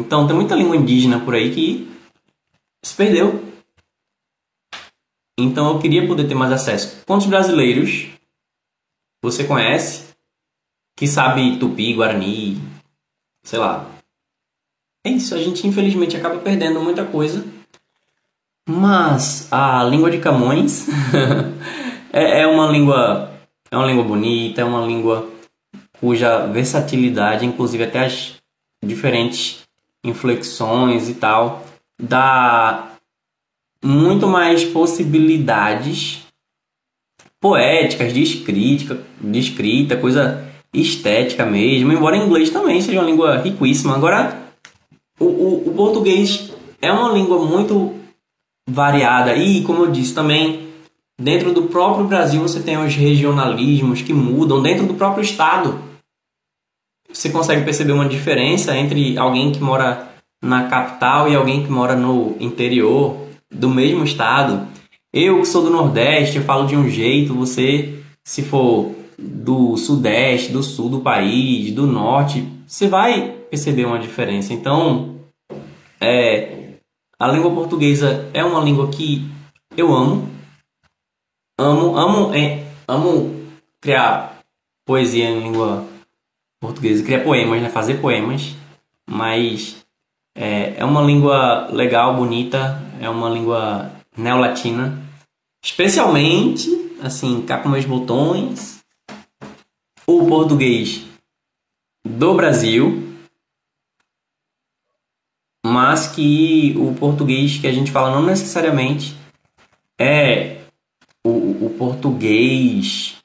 Então 0.00 0.26
tem 0.26 0.36
muita 0.36 0.54
língua 0.54 0.76
indígena 0.76 1.20
por 1.20 1.34
aí 1.34 1.54
que 1.54 1.90
se 2.84 2.94
perdeu. 2.94 3.42
Então 5.38 5.72
eu 5.72 5.78
queria 5.78 6.06
poder 6.06 6.26
ter 6.26 6.34
mais 6.34 6.52
acesso. 6.52 7.04
Quantos 7.06 7.26
brasileiros 7.26 8.08
você 9.22 9.44
conhece 9.44 10.06
que 10.96 11.06
sabe 11.06 11.58
tupi, 11.58 11.94
guarani, 11.94 12.58
sei 13.44 13.58
lá. 13.58 13.90
É 15.04 15.10
isso, 15.10 15.34
a 15.34 15.38
gente 15.38 15.66
infelizmente 15.66 16.16
acaba 16.16 16.38
perdendo 16.38 16.80
muita 16.80 17.04
coisa. 17.04 17.44
Mas 18.68 19.52
a 19.52 19.84
língua 19.84 20.10
de 20.10 20.18
Camões 20.18 20.88
é, 22.12 22.40
é 22.40 22.46
uma 22.46 22.66
língua 22.70 23.32
é 23.70 23.76
uma 23.76 23.86
língua 23.86 24.04
bonita, 24.04 24.60
é 24.60 24.64
uma 24.64 24.84
língua 24.84 25.30
cuja 26.00 26.46
versatilidade, 26.46 27.44
inclusive 27.44 27.84
até 27.84 28.06
as 28.06 28.36
diferentes 28.84 29.65
inflexões 30.08 31.08
e 31.08 31.14
tal, 31.14 31.64
dá 32.00 32.92
muito 33.84 34.26
mais 34.26 34.64
possibilidades 34.64 36.24
poéticas, 37.40 38.12
de 38.12 38.22
escrita, 38.22 39.02
de 39.20 39.38
escrita, 39.38 39.96
coisa 39.96 40.44
estética 40.72 41.46
mesmo, 41.46 41.92
embora 41.92 42.16
em 42.16 42.26
inglês 42.26 42.50
também 42.50 42.80
seja 42.80 43.00
uma 43.00 43.08
língua 43.08 43.36
riquíssima. 43.38 43.94
Agora, 43.94 44.50
o, 45.18 45.24
o, 45.24 45.68
o 45.68 45.74
português 45.74 46.52
é 46.82 46.90
uma 46.92 47.12
língua 47.12 47.44
muito 47.44 47.94
variada 48.68 49.34
e, 49.36 49.62
como 49.62 49.84
eu 49.84 49.90
disse 49.90 50.14
também, 50.14 50.68
dentro 51.20 51.52
do 51.52 51.62
próprio 51.64 52.06
Brasil 52.06 52.42
você 52.42 52.60
tem 52.60 52.76
os 52.76 52.94
regionalismos 52.94 54.02
que 54.02 54.12
mudam, 54.12 54.62
dentro 54.62 54.86
do 54.86 54.94
próprio 54.94 55.22
estado 55.22 55.85
você 57.16 57.30
consegue 57.30 57.64
perceber 57.64 57.92
uma 57.92 58.08
diferença 58.08 58.76
entre 58.76 59.16
alguém 59.16 59.50
que 59.50 59.58
mora 59.58 60.06
na 60.42 60.68
capital 60.68 61.28
e 61.28 61.34
alguém 61.34 61.64
que 61.64 61.72
mora 61.72 61.96
no 61.96 62.36
interior 62.38 63.16
do 63.50 63.70
mesmo 63.70 64.04
estado. 64.04 64.68
Eu 65.12 65.40
que 65.40 65.46
sou 65.46 65.62
do 65.62 65.70
Nordeste, 65.70 66.36
eu 66.36 66.44
falo 66.44 66.66
de 66.66 66.76
um 66.76 66.90
jeito, 66.90 67.32
você, 67.32 67.98
se 68.22 68.42
for 68.42 68.94
do 69.18 69.78
Sudeste, 69.78 70.52
do 70.52 70.62
Sul 70.62 70.90
do 70.90 71.00
país, 71.00 71.72
do 71.72 71.86
Norte, 71.86 72.46
você 72.66 72.86
vai 72.86 73.30
perceber 73.48 73.86
uma 73.86 73.98
diferença. 73.98 74.52
Então, 74.52 75.16
é, 75.98 76.74
a 77.18 77.28
língua 77.28 77.50
portuguesa 77.50 78.28
é 78.34 78.44
uma 78.44 78.60
língua 78.60 78.88
que 78.88 79.26
eu 79.74 79.94
amo. 79.94 80.28
Amo, 81.58 81.96
amo, 81.96 82.34
é, 82.34 82.62
amo 82.86 83.34
criar 83.80 84.42
poesia 84.84 85.30
em 85.30 85.40
língua 85.40 85.95
portuguesa, 86.60 87.04
criar 87.04 87.24
poemas, 87.24 87.62
né? 87.62 87.68
fazer 87.68 88.00
poemas, 88.00 88.54
mas 89.08 89.84
é, 90.34 90.74
é 90.78 90.84
uma 90.84 91.02
língua 91.02 91.68
legal, 91.70 92.16
bonita, 92.16 92.82
é 93.00 93.08
uma 93.08 93.28
língua 93.28 93.92
neolatina, 94.16 95.02
especialmente, 95.62 96.68
assim, 97.02 97.42
cá 97.42 97.58
com 97.58 97.68
meus 97.68 97.84
botões, 97.84 98.84
o 100.06 100.26
português 100.26 101.04
do 102.04 102.34
Brasil, 102.34 103.02
mas 105.64 106.06
que 106.06 106.74
o 106.78 106.94
português 106.94 107.58
que 107.58 107.66
a 107.66 107.72
gente 107.72 107.90
fala 107.90 108.10
não 108.10 108.22
necessariamente 108.22 109.16
é 109.98 110.58
o, 111.24 111.66
o 111.66 111.74
português 111.76 113.16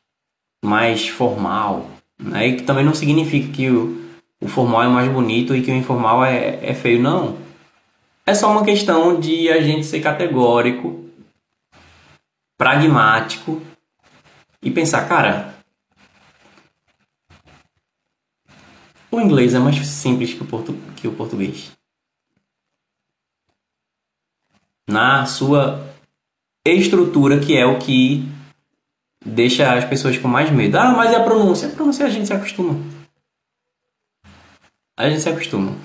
mais 0.63 1.07
formal, 1.07 1.88
né? 2.22 2.55
que 2.55 2.63
também 2.63 2.86
não 2.86 2.93
significa 2.93 3.51
que 3.51 3.69
o, 3.69 4.01
o 4.39 4.47
formal 4.47 4.84
é 4.84 4.88
mais 4.88 5.11
bonito 5.11 5.55
e 5.55 5.61
que 5.61 5.72
o 5.72 5.76
informal 5.76 6.24
é, 6.24 6.59
é 6.61 6.74
feio, 6.74 7.01
não. 7.01 7.38
É 8.26 8.34
só 8.34 8.51
uma 8.51 8.63
questão 8.63 9.19
de 9.19 9.49
a 9.49 9.61
gente 9.61 9.86
ser 9.86 9.99
categórico, 9.99 11.05
pragmático 12.57 13.61
e 14.61 14.69
pensar, 14.69 15.07
cara, 15.07 15.51
O 19.11 19.19
inglês 19.19 19.53
é 19.53 19.59
mais 19.59 19.76
simples 19.86 20.34
que 20.34 20.41
o, 20.41 20.45
portu 20.45 20.74
que 20.95 21.05
o 21.05 21.13
português. 21.13 21.74
Na 24.89 25.26
sua 25.26 25.86
estrutura, 26.65 27.38
que 27.38 27.57
é 27.57 27.65
o 27.65 27.78
que 27.78 28.24
deixa 29.26 29.74
as 29.74 29.86
pessoas 29.86 30.17
com 30.17 30.28
mais 30.28 30.51
medo. 30.51 30.78
Ah, 30.78 30.91
mas 30.91 31.11
é 31.11 31.15
a 31.15 31.24
pronúncia. 31.24 31.67
A 31.67 31.72
pronúncia 31.72 32.05
a 32.05 32.09
gente 32.09 32.28
se 32.28 32.34
acostuma. 32.34 32.80
A 34.97 35.09
gente 35.09 35.22
se 35.22 35.30
acostuma. 35.30 35.76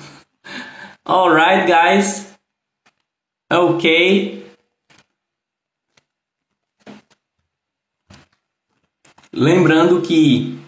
Alright, 1.04 1.66
guys. 1.66 2.34
Ok. 3.52 4.44
Lembrando 9.32 10.00
que 10.00 10.58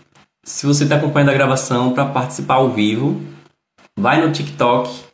se 0.44 0.66
você 0.66 0.84
está 0.84 0.96
acompanhando 0.96 1.30
a 1.30 1.34
gravação 1.34 1.92
para 1.92 2.06
participar 2.06 2.54
ao 2.54 2.70
vivo, 2.70 3.20
vai 3.98 4.20
no 4.20 4.32
TikTok 4.32 5.04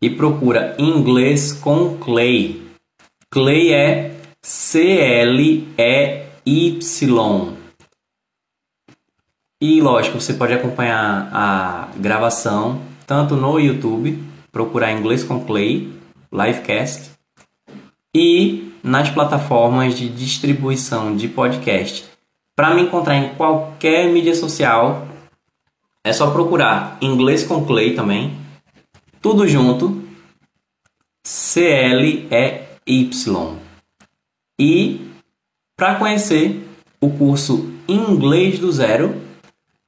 e 0.00 0.08
procura 0.10 0.76
inglês 0.78 1.52
com 1.52 1.98
Clay. 1.98 2.68
Clay 3.30 3.72
é 3.72 4.14
C-L-E-Y. 4.42 5.68
E 5.78 6.27
lógico, 9.82 10.18
você 10.20 10.32
pode 10.32 10.54
acompanhar 10.54 11.28
a 11.32 11.88
gravação 11.96 12.80
tanto 13.06 13.36
no 13.36 13.58
YouTube, 13.58 14.22
procurar 14.50 14.92
inglês 14.92 15.24
com 15.24 15.44
Clay, 15.44 15.92
livecast, 16.32 17.10
e 18.14 18.72
nas 18.82 19.10
plataformas 19.10 19.98
de 19.98 20.08
distribuição 20.08 21.14
de 21.16 21.28
podcast. 21.28 22.06
Para 22.56 22.74
me 22.74 22.82
encontrar 22.82 23.16
em 23.16 23.34
qualquer 23.34 24.08
mídia 24.08 24.34
social, 24.34 25.06
é 26.02 26.12
só 26.12 26.30
procurar 26.30 26.96
inglês 27.02 27.44
com 27.44 27.64
Clay 27.66 27.94
também, 27.94 28.36
tudo 29.20 29.46
junto, 29.46 30.02
C-L-E-Y. 31.24 32.28
E 34.60 35.07
para 35.78 35.94
conhecer 35.94 36.68
o 37.00 37.08
curso 37.08 37.72
Inglês 37.88 38.58
do 38.58 38.70
Zero, 38.72 39.22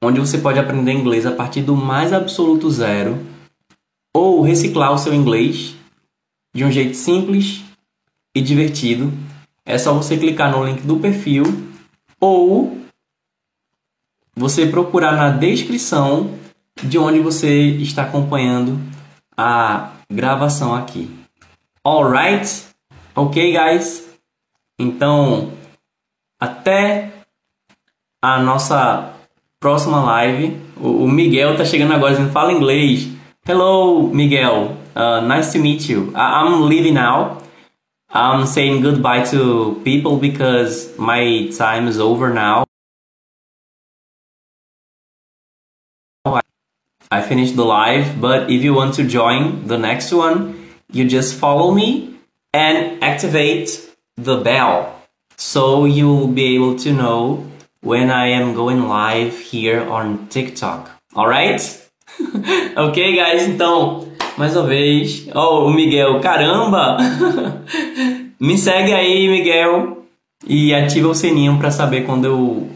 onde 0.01 0.21
você 0.21 0.37
pode 0.37 0.57
aprender 0.57 0.93
inglês 0.93 1.25
a 1.25 1.33
partir 1.33 1.61
do 1.61 1.75
mais 1.75 2.13
absoluto 2.13 2.71
zero, 2.71 3.19
ou 4.15 4.41
reciclar 4.41 4.93
o 4.93 4.97
seu 4.97 5.13
inglês 5.13 5.75
de 6.55 6.63
um 6.63 6.71
jeito 6.71 6.95
simples 6.95 7.61
e 8.33 8.41
divertido, 8.41 9.11
é 9.65 9.77
só 9.77 9.93
você 9.93 10.17
clicar 10.17 10.49
no 10.49 10.63
link 10.63 10.81
do 10.81 10.97
perfil 10.97 11.43
ou 12.19 12.79
você 14.33 14.65
procurar 14.65 15.11
na 15.11 15.29
descrição 15.29 16.37
de 16.81 16.97
onde 16.97 17.19
você 17.19 17.67
está 17.67 18.03
acompanhando 18.03 18.79
a 19.35 19.91
gravação 20.09 20.73
aqui. 20.73 21.11
Alright? 21.83 22.63
Ok, 23.13 23.51
guys? 23.51 24.09
Então, 24.79 25.51
até 26.41 27.11
a 28.19 28.41
nossa 28.41 29.13
próxima 29.59 30.03
live. 30.03 30.59
O, 30.75 31.07
Miguel 31.07 31.55
tá 31.55 31.63
chegando 31.63 31.93
agora 31.93 32.13
dizendo 32.13 32.31
fala 32.31 32.51
inglês. 32.51 33.07
Hello, 33.47 34.07
Miguel. 34.07 34.77
Uh, 34.95 35.21
nice 35.21 35.53
to 35.53 35.59
meet 35.59 35.87
you. 35.87 36.11
I'm 36.15 36.67
leaving 36.67 36.93
now. 36.93 37.37
I'm 38.13 38.45
saying 38.45 38.81
goodbye 38.81 39.23
to 39.31 39.79
people 39.85 40.17
because 40.17 40.97
my 40.97 41.49
time 41.57 41.87
is 41.87 41.99
over 41.99 42.33
now. 42.33 42.65
I 47.13 47.21
finished 47.21 47.55
the 47.55 47.65
live, 47.65 48.19
but 48.19 48.49
if 48.49 48.63
you 48.63 48.73
want 48.73 48.95
to 48.95 49.03
join 49.03 49.67
the 49.67 49.77
next 49.77 50.13
one, 50.13 50.69
you 50.91 51.07
just 51.07 51.35
follow 51.35 51.71
me 51.73 52.15
and 52.53 53.01
activate 53.03 53.69
the 54.15 54.37
bell 54.37 55.00
so 55.41 55.85
you'll 55.85 56.27
be 56.27 56.55
able 56.55 56.75
to 56.75 56.93
know 56.93 57.43
when 57.81 58.11
I 58.11 58.27
am 58.27 58.53
going 58.53 58.87
live 58.87 59.39
here 59.39 59.81
on 59.89 60.27
TikTok. 60.29 60.87
Alright? 61.17 61.61
ok, 62.77 63.15
guys? 63.15 63.47
Então, 63.47 64.07
mais 64.37 64.55
uma 64.55 64.67
vez. 64.67 65.27
Oh, 65.33 65.65
o 65.65 65.73
Miguel, 65.73 66.19
caramba! 66.19 66.97
Me 68.39 68.55
segue 68.55 68.93
aí, 68.93 69.27
Miguel, 69.27 70.05
e 70.47 70.75
ativa 70.75 71.07
o 71.09 71.15
sininho 71.15 71.57
para 71.57 71.71
saber 71.71 72.05
quando 72.05 72.25
eu 72.25 72.69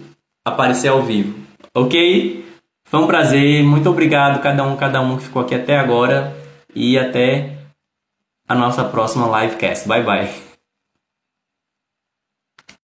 aparecer 0.43 0.87
ao 0.87 1.03
vivo. 1.03 1.37
Ok? 1.73 2.43
Foi 2.87 2.99
um 2.99 3.07
prazer, 3.07 3.63
muito 3.63 3.89
obrigado 3.89 4.41
cada 4.41 4.63
um, 4.63 4.75
cada 4.75 5.01
um 5.01 5.17
que 5.17 5.23
ficou 5.23 5.43
aqui 5.43 5.53
até 5.53 5.77
agora 5.77 6.35
e 6.73 6.97
até 6.97 7.57
a 8.47 8.55
nossa 8.55 8.83
próxima 8.83 9.27
livecast. 9.39 9.87
Bye 9.87 10.03
bye. 10.03 10.54